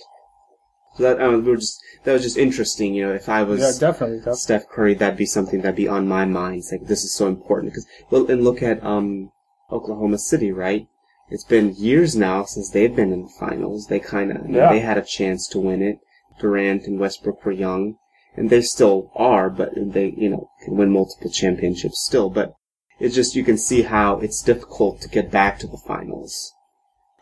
So 0.96 1.02
that, 1.04 1.20
um, 1.20 1.44
we 1.44 1.50
were 1.50 1.56
just, 1.56 1.80
that 2.04 2.12
was 2.12 2.22
just 2.22 2.36
interesting, 2.36 2.94
you 2.94 3.06
know, 3.06 3.14
if 3.14 3.28
I 3.28 3.42
was 3.42 3.60
yeah, 3.60 3.88
definitely, 3.88 4.18
definitely. 4.18 4.38
Steph 4.38 4.68
Curry, 4.68 4.94
that'd 4.94 5.16
be 5.16 5.26
something 5.26 5.62
that'd 5.62 5.76
be 5.76 5.88
on 5.88 6.06
my 6.06 6.24
mind. 6.24 6.58
It's 6.58 6.72
like, 6.72 6.86
this 6.86 7.04
is 7.04 7.14
so 7.14 7.28
important 7.28 7.72
because, 7.72 7.86
well, 8.10 8.30
and 8.30 8.44
look 8.44 8.62
at, 8.62 8.84
um, 8.84 9.30
Oklahoma 9.70 10.18
City, 10.18 10.52
right? 10.52 10.86
It's 11.30 11.44
been 11.44 11.74
years 11.76 12.14
now 12.14 12.44
since 12.44 12.68
they've 12.68 12.94
been 12.94 13.12
in 13.12 13.22
the 13.22 13.32
finals. 13.40 13.86
They 13.86 14.00
kind 14.00 14.32
of, 14.32 14.50
yeah. 14.50 14.70
they 14.70 14.80
had 14.80 14.98
a 14.98 15.02
chance 15.02 15.48
to 15.48 15.58
win 15.58 15.80
it. 15.80 15.98
Durant 16.38 16.86
and 16.86 16.98
Westbrook 16.98 17.44
were 17.44 17.52
young 17.52 17.96
and 18.34 18.50
they 18.50 18.60
still 18.60 19.10
are, 19.14 19.48
but 19.48 19.70
they, 19.74 20.14
you 20.16 20.28
know, 20.28 20.50
can 20.62 20.76
win 20.76 20.90
multiple 20.90 21.30
championships 21.30 22.04
still, 22.04 22.28
but 22.30 22.54
it's 22.98 23.14
just, 23.14 23.34
you 23.34 23.44
can 23.44 23.58
see 23.58 23.82
how 23.82 24.18
it's 24.18 24.42
difficult 24.42 25.00
to 25.00 25.08
get 25.08 25.30
back 25.30 25.58
to 25.58 25.66
the 25.66 25.78
finals. 25.78 26.52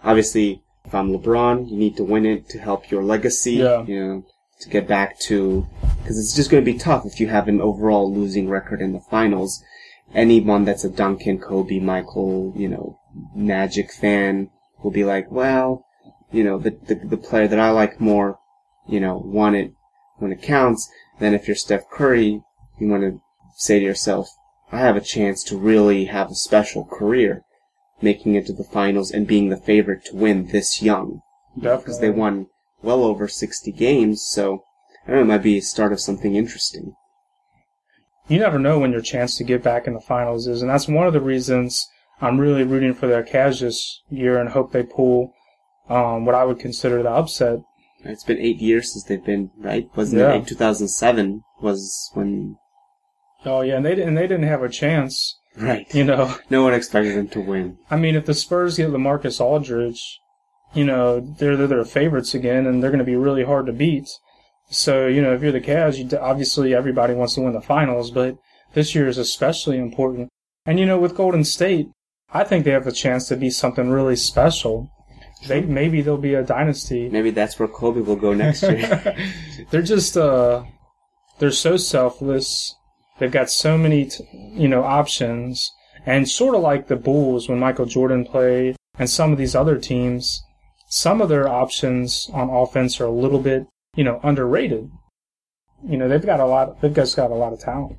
Obviously, 0.02 0.62
if 0.84 0.94
I'm 0.94 1.12
LeBron, 1.12 1.70
you 1.70 1.76
need 1.76 1.96
to 1.96 2.04
win 2.04 2.26
it 2.26 2.48
to 2.50 2.58
help 2.58 2.90
your 2.90 3.02
legacy, 3.02 3.54
yeah. 3.54 3.84
you 3.84 4.04
know, 4.04 4.24
to 4.60 4.68
get 4.68 4.88
back 4.88 5.18
to, 5.20 5.66
because 5.98 6.18
it's 6.18 6.34
just 6.34 6.50
going 6.50 6.64
to 6.64 6.72
be 6.72 6.78
tough 6.78 7.06
if 7.06 7.20
you 7.20 7.28
have 7.28 7.48
an 7.48 7.60
overall 7.60 8.12
losing 8.12 8.48
record 8.48 8.80
in 8.80 8.92
the 8.92 9.00
finals. 9.10 9.62
Anyone 10.14 10.64
that's 10.64 10.84
a 10.84 10.90
Duncan, 10.90 11.38
Kobe, 11.38 11.78
Michael, 11.78 12.52
you 12.56 12.68
know, 12.68 12.98
Magic 13.34 13.92
fan 13.92 14.50
will 14.82 14.90
be 14.90 15.04
like, 15.04 15.30
well, 15.30 15.84
you 16.32 16.42
know, 16.44 16.58
the, 16.58 16.70
the, 16.70 16.94
the 16.94 17.16
player 17.16 17.48
that 17.48 17.60
I 17.60 17.70
like 17.70 18.00
more, 18.00 18.38
you 18.88 19.00
know, 19.00 19.22
won 19.24 19.54
it 19.54 19.72
when 20.18 20.32
it 20.32 20.42
counts. 20.42 20.90
Then 21.18 21.34
if 21.34 21.46
you're 21.46 21.56
Steph 21.56 21.88
Curry, 21.90 22.42
you 22.78 22.88
want 22.88 23.02
to 23.02 23.20
say 23.56 23.78
to 23.78 23.84
yourself, 23.84 24.28
I 24.72 24.78
have 24.78 24.96
a 24.96 25.00
chance 25.00 25.42
to 25.44 25.56
really 25.56 26.06
have 26.06 26.30
a 26.30 26.34
special 26.34 26.84
career. 26.84 27.44
Making 28.02 28.34
it 28.34 28.46
to 28.46 28.52
the 28.52 28.64
finals 28.64 29.10
and 29.10 29.26
being 29.26 29.48
the 29.48 29.56
favorite 29.56 30.04
to 30.06 30.16
win 30.16 30.46
this 30.48 30.82
young. 30.82 31.20
Because 31.58 32.00
they 32.00 32.10
won 32.10 32.46
well 32.82 33.02
over 33.04 33.28
60 33.28 33.72
games, 33.72 34.22
so 34.22 34.64
I 35.06 35.10
don't 35.10 35.16
know, 35.16 35.22
it 35.22 35.36
might 35.36 35.42
be 35.42 35.58
a 35.58 35.62
start 35.62 35.92
of 35.92 36.00
something 36.00 36.34
interesting. 36.36 36.94
You 38.28 38.38
never 38.38 38.58
know 38.58 38.78
when 38.78 38.92
your 38.92 39.00
chance 39.00 39.36
to 39.38 39.44
get 39.44 39.62
back 39.62 39.86
in 39.86 39.94
the 39.94 40.00
finals 40.00 40.46
is, 40.46 40.62
and 40.62 40.70
that's 40.70 40.86
one 40.86 41.06
of 41.06 41.12
the 41.12 41.20
reasons 41.20 41.84
I'm 42.20 42.38
really 42.38 42.62
rooting 42.62 42.94
for 42.94 43.08
their 43.08 43.24
Cavs 43.24 43.60
this 43.60 44.02
year 44.08 44.38
and 44.38 44.50
hope 44.50 44.72
they 44.72 44.84
pull 44.84 45.32
um, 45.88 46.24
what 46.24 46.34
I 46.36 46.44
would 46.44 46.60
consider 46.60 47.02
the 47.02 47.10
upset. 47.10 47.58
It's 48.04 48.22
been 48.24 48.38
eight 48.38 48.58
years 48.60 48.92
since 48.92 49.04
they've 49.04 49.24
been, 49.24 49.50
right? 49.58 49.88
Wasn't 49.96 50.20
Yeah. 50.20 50.34
it 50.34 50.46
2007 50.46 51.42
was 51.60 52.10
when, 52.14 52.56
Oh 53.44 53.62
yeah, 53.62 53.76
and 53.76 53.84
they 53.84 54.00
and 54.00 54.16
they 54.16 54.26
didn't 54.28 54.44
have 54.44 54.62
a 54.62 54.68
chance. 54.68 55.38
Right. 55.60 55.92
You 55.94 56.04
know, 56.04 56.36
No 56.48 56.62
one 56.64 56.74
expected 56.74 57.16
them 57.16 57.28
to 57.28 57.40
win. 57.40 57.78
I 57.90 57.96
mean, 57.96 58.14
if 58.14 58.26
the 58.26 58.34
Spurs 58.34 58.76
get 58.76 58.90
LaMarcus 58.90 59.40
Aldridge, 59.40 60.20
you 60.74 60.84
know 60.84 61.20
they're 61.20 61.56
they're, 61.56 61.66
they're 61.66 61.84
favorites 61.84 62.34
again, 62.34 62.66
and 62.66 62.82
they're 62.82 62.90
going 62.90 62.98
to 62.98 63.04
be 63.04 63.16
really 63.16 63.44
hard 63.44 63.66
to 63.66 63.72
beat. 63.72 64.08
So 64.70 65.06
you 65.06 65.20
know, 65.20 65.34
if 65.34 65.42
you're 65.42 65.52
the 65.52 65.60
Cavs, 65.60 65.98
you, 65.98 66.18
obviously 66.18 66.74
everybody 66.74 67.14
wants 67.14 67.34
to 67.34 67.40
win 67.40 67.52
the 67.52 67.60
finals, 67.60 68.10
but 68.10 68.36
this 68.74 68.94
year 68.94 69.08
is 69.08 69.18
especially 69.18 69.78
important. 69.78 70.28
And 70.64 70.78
you 70.78 70.86
know, 70.86 70.98
with 70.98 71.16
Golden 71.16 71.44
State, 71.44 71.88
I 72.32 72.44
think 72.44 72.64
they 72.64 72.70
have 72.70 72.86
a 72.86 72.92
chance 72.92 73.28
to 73.28 73.36
be 73.36 73.50
something 73.50 73.90
really 73.90 74.16
special. 74.16 74.90
They 75.48 75.62
maybe 75.62 76.02
they'll 76.02 76.18
be 76.18 76.34
a 76.34 76.42
dynasty. 76.42 77.08
Maybe 77.08 77.30
that's 77.30 77.58
where 77.58 77.68
Kobe 77.68 78.00
will 78.00 78.16
go 78.16 78.34
next 78.34 78.62
year. 78.62 79.16
they're 79.70 79.82
just 79.82 80.16
uh, 80.16 80.64
they're 81.38 81.50
so 81.50 81.76
selfless. 81.76 82.76
They've 83.20 83.30
got 83.30 83.50
so 83.50 83.76
many, 83.76 84.06
t- 84.06 84.26
you 84.32 84.66
know, 84.66 84.82
options, 84.82 85.70
and 86.06 86.26
sort 86.26 86.54
of 86.54 86.62
like 86.62 86.88
the 86.88 86.96
Bulls 86.96 87.50
when 87.50 87.60
Michael 87.60 87.84
Jordan 87.84 88.24
played, 88.24 88.76
and 88.98 89.10
some 89.10 89.30
of 89.30 89.36
these 89.38 89.54
other 89.54 89.76
teams. 89.76 90.42
Some 90.88 91.20
of 91.20 91.28
their 91.28 91.46
options 91.46 92.30
on 92.32 92.48
offense 92.48 92.98
are 92.98 93.04
a 93.04 93.12
little 93.12 93.38
bit, 93.38 93.66
you 93.94 94.04
know, 94.04 94.20
underrated. 94.22 94.90
You 95.86 95.98
know, 95.98 96.08
they've 96.08 96.24
got 96.24 96.40
a 96.40 96.46
lot. 96.46 96.80
They've 96.80 96.94
just 96.94 97.14
got 97.14 97.30
a 97.30 97.34
lot 97.34 97.52
of 97.52 97.60
talent. 97.60 97.98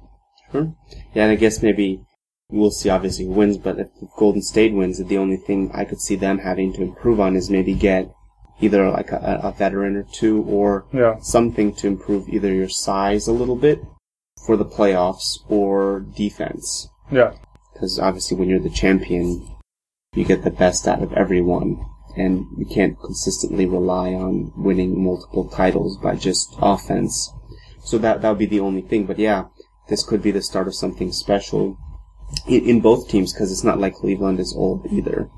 Sure. 0.52 0.74
Yeah, 1.14 1.24
and 1.24 1.32
I 1.32 1.36
guess 1.36 1.62
maybe 1.62 2.02
we'll 2.50 2.72
see 2.72 2.90
obviously 2.90 3.26
who 3.26 3.32
wins, 3.32 3.58
but 3.58 3.80
if 3.80 3.90
Golden 4.18 4.42
State 4.42 4.74
wins, 4.74 4.98
the 4.98 5.18
only 5.20 5.38
thing 5.38 5.72
I 5.74 5.86
could 5.86 6.02
see 6.02 6.16
them 6.16 6.40
having 6.40 6.74
to 6.74 6.82
improve 6.82 7.20
on 7.20 7.36
is 7.36 7.50
maybe 7.50 7.76
get 7.76 8.12
either 8.60 8.90
like 8.90 9.12
a, 9.12 9.40
a 9.44 9.52
veteran 9.52 9.96
or 9.96 10.06
two 10.12 10.44
or 10.44 10.86
Yeah, 10.92 11.20
something 11.22 11.74
to 11.76 11.88
improve 11.88 12.28
either 12.28 12.52
your 12.54 12.70
size 12.70 13.28
a 13.28 13.32
little 13.32 13.56
bit 13.56 13.80
for 14.46 14.58
the 14.58 14.66
playoffs 14.66 15.40
or 15.48 16.00
defense. 16.00 16.88
yeah, 17.12 17.34
Because 17.74 18.00
obviously 18.00 18.38
when 18.38 18.50
you're 18.50 18.60
the 18.60 18.70
champion, 18.70 19.48
you 20.14 20.26
get 20.26 20.44
the 20.44 20.52
best 20.52 20.88
out 20.88 21.02
of 21.02 21.14
everyone. 21.14 21.84
And 22.18 22.46
you 22.58 22.66
can't 22.66 23.00
consistently 23.00 23.66
rely 23.66 24.14
on 24.14 24.52
winning 24.58 25.02
multiple 25.02 25.48
titles 25.48 25.98
by 25.98 26.18
just 26.18 26.54
offense. 26.60 27.32
So 27.86 27.98
that 28.00 28.22
that 28.22 28.30
would 28.30 28.38
be 28.38 28.46
the 28.46 28.60
only 28.60 28.82
thing. 28.82 29.06
But 29.06 29.18
yeah, 29.18 29.46
this 29.88 30.04
could 30.04 30.22
be 30.22 30.32
the 30.32 30.42
start 30.42 30.68
of 30.68 30.76
something 30.76 31.14
special 31.14 31.78
in, 32.48 32.68
in 32.68 32.82
both 32.82 33.08
teams 33.08 33.32
because 33.32 33.50
it's 33.50 33.64
not 33.64 33.80
like 33.80 33.96
Cleveland 33.96 34.42
is 34.42 34.54
old 34.54 34.88
either. 34.92 35.30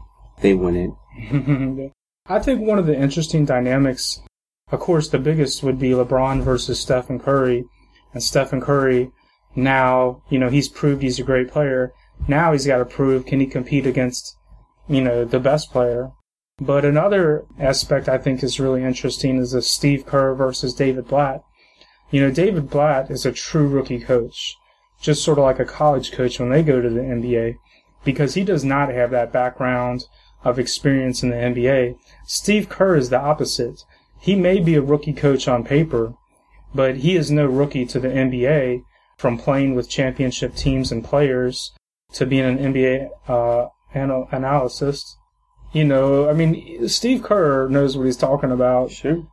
They 0.42 0.56
win 0.56 0.76
it. 0.76 1.92
I 2.26 2.40
think 2.40 2.62
one 2.62 2.80
of 2.80 2.88
the 2.88 3.00
interesting 3.00 3.46
dynamics, 3.46 4.20
of 4.72 4.80
course, 4.80 5.10
the 5.10 5.20
biggest 5.20 5.62
would 5.62 5.78
be 5.78 5.90
LeBron 5.90 6.42
versus 6.42 6.80
Stephen 6.80 7.20
Curry. 7.20 7.66
And 8.14 8.22
Stephen 8.24 8.62
Curry, 8.62 9.12
now, 9.56 10.22
you 10.30 10.40
know, 10.40 10.50
he's 10.50 10.70
proved 10.70 11.02
he's 11.02 11.20
a 11.20 11.24
great 11.24 11.50
player. 11.50 11.94
Now 12.28 12.52
he's 12.52 12.68
got 12.68 12.78
to 12.78 12.86
prove 12.86 13.26
can 13.26 13.40
he 13.40 13.48
compete 13.48 13.86
against, 13.86 14.38
you 14.88 15.02
know, 15.02 15.26
the 15.26 15.40
best 15.40 15.72
player. 15.72 16.12
But 16.60 16.86
another 16.86 17.46
aspect 17.60 18.08
I 18.08 18.18
think 18.18 18.44
is 18.44 18.60
really 18.60 18.84
interesting 18.84 19.38
is 19.38 19.52
the 19.52 19.62
Steve 19.62 20.06
Kerr 20.06 20.36
versus 20.36 20.74
David 20.74 21.08
Blatt. 21.08 21.42
You 22.12 22.22
know, 22.22 22.32
David 22.32 22.70
Blatt 22.70 23.10
is 23.10 23.26
a 23.26 23.32
true 23.32 23.68
rookie 23.68 24.00
coach, 24.00 24.56
just 25.02 25.24
sort 25.24 25.40
of 25.40 25.46
like 25.46 25.60
a 25.60 25.66
college 25.66 26.12
coach 26.12 26.40
when 26.40 26.50
they 26.50 26.62
go 26.62 26.80
to 26.80 26.90
the 26.90 27.02
NBA, 27.02 27.56
because 28.04 28.36
he 28.36 28.44
does 28.44 28.64
not 28.64 28.90
have 28.90 29.10
that 29.12 29.34
background 29.34 30.06
of 30.44 30.60
experience 30.60 31.24
in 31.24 31.30
the 31.30 31.36
NBA. 31.36 31.96
Steve 32.26 32.70
Kerr 32.70 32.96
is 32.96 33.10
the 33.10 33.20
opposite. 33.20 33.84
He 34.20 34.36
may 34.36 34.60
be 34.60 34.76
a 34.76 34.82
rookie 34.82 35.14
coach 35.14 35.48
on 35.48 35.64
paper, 35.64 36.14
but 36.74 36.98
he 36.98 37.16
is 37.16 37.32
no 37.32 37.46
rookie 37.46 37.86
to 37.86 38.00
the 38.00 38.08
NBA 38.08 38.84
from 39.18 39.38
playing 39.38 39.76
with 39.76 39.90
championship 39.90 40.56
teams 40.56 40.92
and 40.92 41.04
players 41.04 41.72
to 42.14 42.26
being 42.26 42.46
an 42.46 42.74
NBA 42.74 43.10
uh, 43.28 43.68
anal- 43.96 44.28
analyst. 44.32 45.18
You 45.72 45.86
know, 45.86 46.30
I 46.30 46.34
mean, 46.34 46.88
Steve 46.88 47.24
Kerr 47.24 47.68
knows 47.68 47.98
what 47.98 48.06
he's 48.06 48.18
talking 48.18 48.52
about. 48.52 48.92
Sure. 48.92 49.26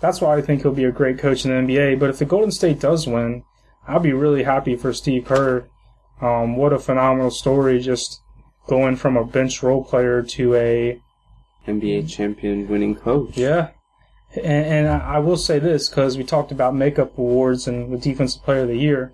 That's 0.00 0.20
why 0.20 0.36
I 0.36 0.42
think 0.42 0.62
he'll 0.62 0.72
be 0.72 0.84
a 0.84 0.92
great 0.92 1.18
coach 1.18 1.44
in 1.44 1.50
the 1.50 1.72
NBA. 1.72 1.98
But 1.98 2.10
if 2.10 2.18
the 2.18 2.26
Golden 2.26 2.50
State 2.50 2.80
does 2.80 3.06
win, 3.06 3.42
I'll 3.88 4.00
be 4.00 4.12
really 4.12 4.42
happy 4.42 4.76
for 4.76 4.92
Steve 4.92 5.24
Kerr. 5.24 5.66
Um, 6.20 6.56
what 6.56 6.72
a 6.72 6.78
phenomenal 6.78 7.30
story! 7.30 7.78
Just 7.78 8.20
going 8.66 8.96
from 8.96 9.16
a 9.16 9.24
bench 9.24 9.62
role 9.62 9.84
player 9.84 10.22
to 10.22 10.54
a 10.54 11.00
NBA 11.66 12.08
champion 12.08 12.68
winning 12.68 12.94
coach. 12.94 13.36
yeah. 13.36 13.70
And, 14.36 14.86
and 14.86 14.88
I 14.88 15.18
will 15.18 15.36
say 15.36 15.58
this 15.58 15.88
because 15.88 16.16
we 16.16 16.24
talked 16.24 16.52
about 16.52 16.74
makeup 16.74 17.16
awards 17.18 17.66
and 17.66 17.92
the 17.92 17.98
defensive 17.98 18.42
player 18.42 18.62
of 18.62 18.68
the 18.68 18.78
year. 18.78 19.12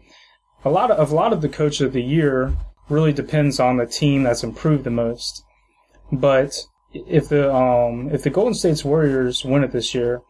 A 0.65 0.71
lot 0.71 0.91
of 0.91 1.11
a 1.11 1.15
lot 1.15 1.33
of 1.33 1.41
the 1.41 1.49
coach 1.49 1.81
of 1.81 1.93
the 1.93 2.03
year 2.03 2.55
really 2.89 3.13
depends 3.13 3.59
on 3.59 3.77
the 3.77 3.87
team 3.87 4.23
that's 4.23 4.45
improved 4.45 4.85
the 4.85 4.91
most. 4.91 5.43
But 6.13 6.55
if 6.93 7.29
the 7.29 7.53
um 7.53 8.11
if 8.13 8.23
the 8.23 8.31
Golden 8.31 8.55
State's 8.55 8.85
Warriors 8.85 9.45
win 9.45 9.65
it 9.65 9.73
this 9.73 9.95
year, 9.95 10.23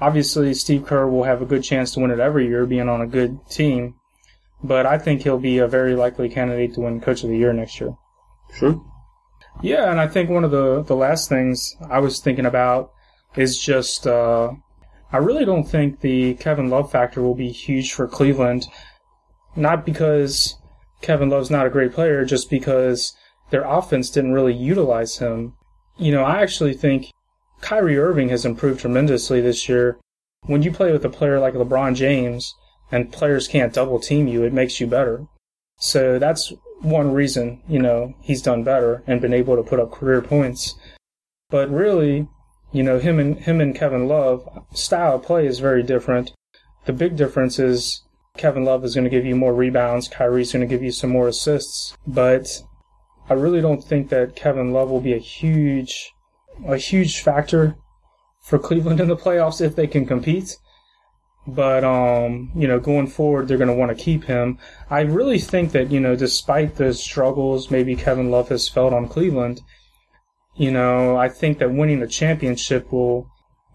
obviously 0.00 0.52
Steve 0.54 0.86
Kerr 0.86 1.06
will 1.08 1.24
have 1.24 1.42
a 1.42 1.46
good 1.46 1.62
chance 1.62 1.92
to 1.94 2.00
win 2.00 2.10
it 2.10 2.20
every 2.20 2.46
year, 2.46 2.66
being 2.66 2.88
on 2.88 3.00
a 3.00 3.06
good 3.06 3.38
team. 3.48 3.94
But 4.62 4.86
I 4.86 4.98
think 4.98 5.22
he'll 5.22 5.38
be 5.38 5.58
a 5.58 5.68
very 5.68 5.94
likely 5.94 6.28
candidate 6.28 6.74
to 6.74 6.80
win 6.80 7.00
Coach 7.00 7.22
of 7.22 7.30
the 7.30 7.38
Year 7.38 7.52
next 7.52 7.80
year. 7.80 7.94
Sure. 8.58 8.82
Yeah, 9.62 9.90
and 9.90 10.00
I 10.00 10.08
think 10.08 10.30
one 10.30 10.44
of 10.44 10.50
the 10.50 10.82
the 10.82 10.96
last 10.96 11.28
things 11.28 11.76
I 11.88 12.00
was 12.00 12.20
thinking 12.20 12.46
about 12.46 12.90
is 13.36 13.58
just 13.58 14.06
uh, 14.06 14.50
I 15.12 15.18
really 15.18 15.44
don't 15.44 15.64
think 15.64 16.00
the 16.00 16.34
Kevin 16.34 16.68
Love 16.68 16.90
factor 16.90 17.22
will 17.22 17.34
be 17.34 17.50
huge 17.50 17.92
for 17.92 18.06
Cleveland. 18.06 18.66
Not 19.56 19.86
because 19.86 20.56
Kevin 21.00 21.30
Love's 21.30 21.50
not 21.50 21.66
a 21.66 21.70
great 21.70 21.92
player, 21.92 22.24
just 22.24 22.50
because 22.50 23.14
their 23.50 23.64
offense 23.64 24.10
didn't 24.10 24.34
really 24.34 24.54
utilize 24.54 25.18
him. 25.18 25.54
You 25.96 26.12
know, 26.12 26.24
I 26.24 26.42
actually 26.42 26.74
think 26.74 27.10
Kyrie 27.60 27.98
Irving 27.98 28.28
has 28.28 28.44
improved 28.44 28.80
tremendously 28.80 29.40
this 29.40 29.68
year. 29.68 29.98
When 30.42 30.62
you 30.62 30.70
play 30.70 30.92
with 30.92 31.04
a 31.04 31.10
player 31.10 31.40
like 31.40 31.54
LeBron 31.54 31.96
James 31.96 32.54
and 32.92 33.12
players 33.12 33.48
can't 33.48 33.72
double 33.72 33.98
team 33.98 34.28
you, 34.28 34.44
it 34.44 34.52
makes 34.52 34.80
you 34.80 34.86
better. 34.86 35.26
So 35.78 36.18
that's 36.18 36.52
one 36.80 37.12
reason, 37.12 37.62
you 37.68 37.80
know, 37.80 38.14
he's 38.20 38.42
done 38.42 38.62
better 38.62 39.02
and 39.06 39.20
been 39.20 39.32
able 39.32 39.56
to 39.56 39.62
put 39.62 39.80
up 39.80 39.90
career 39.90 40.20
points. 40.20 40.74
But 41.50 41.70
really, 41.70 42.28
you 42.72 42.82
know, 42.82 42.98
him 42.98 43.18
and 43.18 43.38
him 43.38 43.60
and 43.60 43.74
Kevin 43.74 44.08
Love 44.08 44.48
style 44.72 45.16
of 45.16 45.22
play 45.22 45.46
is 45.46 45.58
very 45.58 45.82
different. 45.82 46.32
The 46.84 46.92
big 46.92 47.16
difference 47.16 47.58
is 47.58 48.02
Kevin 48.36 48.64
Love 48.64 48.84
is 48.84 48.94
going 48.94 49.04
to 49.04 49.10
give 49.10 49.26
you 49.26 49.34
more 49.34 49.54
rebounds, 49.54 50.08
Kyrie's 50.08 50.52
going 50.52 50.66
to 50.66 50.72
give 50.72 50.82
you 50.82 50.92
some 50.92 51.10
more 51.10 51.28
assists, 51.28 51.96
but 52.06 52.62
I 53.28 53.34
really 53.34 53.60
don't 53.60 53.84
think 53.84 54.08
that 54.10 54.36
Kevin 54.36 54.72
Love 54.72 54.90
will 54.90 55.00
be 55.00 55.12
a 55.12 55.18
huge 55.18 56.12
a 56.66 56.76
huge 56.76 57.20
factor 57.20 57.76
for 58.42 58.58
Cleveland 58.58 59.00
in 59.00 59.08
the 59.08 59.16
playoffs 59.16 59.60
if 59.60 59.76
they 59.76 59.86
can 59.86 60.06
compete. 60.06 60.56
But 61.46 61.84
um, 61.84 62.50
you 62.54 62.68
know, 62.68 62.78
going 62.78 63.06
forward, 63.06 63.48
they're 63.48 63.58
going 63.58 63.68
to 63.68 63.74
want 63.74 63.96
to 63.96 64.04
keep 64.04 64.24
him. 64.24 64.58
I 64.90 65.00
really 65.00 65.38
think 65.38 65.72
that 65.72 65.90
you 65.90 66.00
know, 66.00 66.14
despite 66.14 66.76
the 66.76 66.92
struggles 66.92 67.70
maybe 67.70 67.96
Kevin 67.96 68.30
Love 68.30 68.48
has 68.50 68.68
felt 68.68 68.92
on 68.92 69.08
Cleveland, 69.08 69.62
you 70.58 70.70
know, 70.70 71.16
I 71.16 71.28
think 71.28 71.58
that 71.58 71.72
winning 71.72 72.00
the 72.00 72.06
championship 72.08 72.92
will 72.92 73.30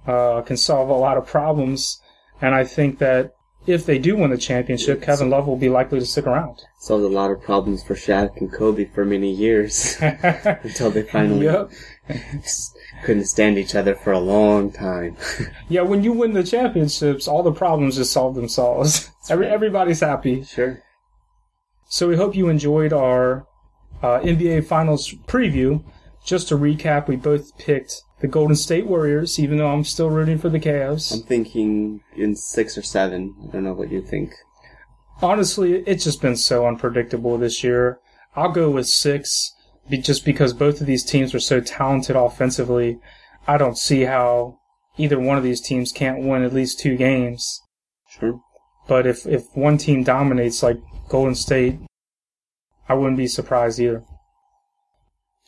uh, 0.05 0.41
can 0.41 0.57
solve 0.57 0.89
a 0.89 0.93
lot 0.93 1.17
of 1.17 1.25
problems, 1.25 1.99
and 2.41 2.53
I 2.53 2.63
think 2.65 2.99
that 2.99 3.31
if 3.65 3.85
they 3.85 3.97
do 3.97 4.17
win 4.17 4.29
the 4.29 4.37
championship, 4.37 5.01
Kevin 5.01 5.29
Love 5.29 5.47
will 5.47 5.55
be 5.55 5.69
likely 5.69 5.97
to 5.99 6.05
stick 6.05 6.27
around. 6.27 6.59
Solved 6.81 7.05
a 7.05 7.07
lot 7.07 7.31
of 7.31 7.41
problems 7.41 7.81
for 7.81 7.95
Shaq 7.95 8.35
and 8.35 8.51
Kobe 8.51 8.83
for 8.93 9.05
many 9.05 9.31
years 9.31 9.95
until 10.01 10.91
they 10.91 11.03
finally 11.03 11.45
Yep. 11.45 11.71
couldn't 13.05 13.23
stand 13.27 13.57
each 13.57 13.73
other 13.73 13.95
for 13.95 14.11
a 14.11 14.19
long 14.19 14.69
time. 14.71 15.15
Yeah, 15.69 15.83
when 15.83 16.03
you 16.03 16.11
win 16.11 16.33
the 16.33 16.43
championships, 16.43 17.25
all 17.27 17.41
the 17.41 17.53
problems 17.53 17.95
just 17.95 18.11
solve 18.11 18.35
themselves. 18.35 19.09
Every, 19.29 19.47
everybody's 19.47 20.01
happy. 20.01 20.43
sure. 20.43 20.83
So 21.87 22.09
we 22.09 22.17
hope 22.17 22.35
you 22.35 22.49
enjoyed 22.49 22.91
our 22.91 23.47
uh, 24.01 24.19
NBA 24.19 24.65
Finals 24.65 25.13
preview. 25.25 25.81
Just 26.25 26.47
to 26.49 26.55
recap, 26.55 27.07
we 27.07 27.15
both 27.15 27.57
picked 27.57 28.01
the 28.21 28.27
Golden 28.27 28.55
State 28.55 28.87
Warriors, 28.87 29.37
even 29.39 29.57
though 29.57 29.67
I'm 29.67 29.83
still 29.83 30.09
rooting 30.09 30.37
for 30.37 30.49
the 30.49 30.59
Cavs. 30.59 31.13
I'm 31.13 31.23
thinking 31.23 32.01
in 32.15 32.35
six 32.35 32.77
or 32.77 32.81
seven. 32.81 33.35
I 33.43 33.51
don't 33.51 33.65
know 33.65 33.73
what 33.73 33.91
you 33.91 34.01
think. 34.01 34.33
Honestly, 35.21 35.83
it's 35.85 36.05
just 36.05 36.21
been 36.21 36.37
so 36.37 36.65
unpredictable 36.65 37.37
this 37.37 37.63
year. 37.63 37.99
I'll 38.35 38.51
go 38.51 38.69
with 38.69 38.87
six, 38.87 39.53
just 39.89 40.25
because 40.25 40.53
both 40.53 40.79
of 40.79 40.87
these 40.87 41.03
teams 41.03 41.35
are 41.35 41.39
so 41.39 41.59
talented 41.59 42.15
offensively, 42.15 42.99
I 43.45 43.57
don't 43.57 43.77
see 43.77 44.03
how 44.03 44.59
either 44.97 45.19
one 45.19 45.37
of 45.37 45.43
these 45.43 45.61
teams 45.61 45.91
can't 45.91 46.23
win 46.23 46.43
at 46.43 46.53
least 46.53 46.79
two 46.79 46.95
games. 46.95 47.61
Sure. 48.09 48.39
But 48.87 49.05
if 49.05 49.25
if 49.25 49.43
one 49.53 49.77
team 49.77 50.03
dominates 50.03 50.63
like 50.63 50.77
Golden 51.09 51.35
State, 51.35 51.79
I 52.87 52.93
wouldn't 52.93 53.17
be 53.17 53.27
surprised 53.27 53.79
either. 53.79 54.03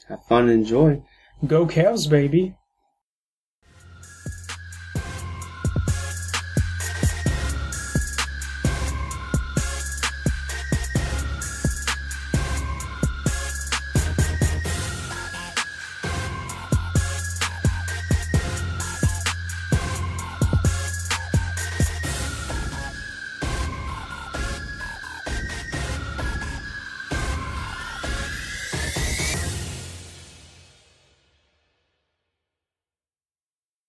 Have 0.08 0.24
fun 0.26 0.50
and 0.50 0.60
enjoy. 0.60 1.02
Go 1.46 1.66
Cavs, 1.66 2.10
baby! 2.10 2.56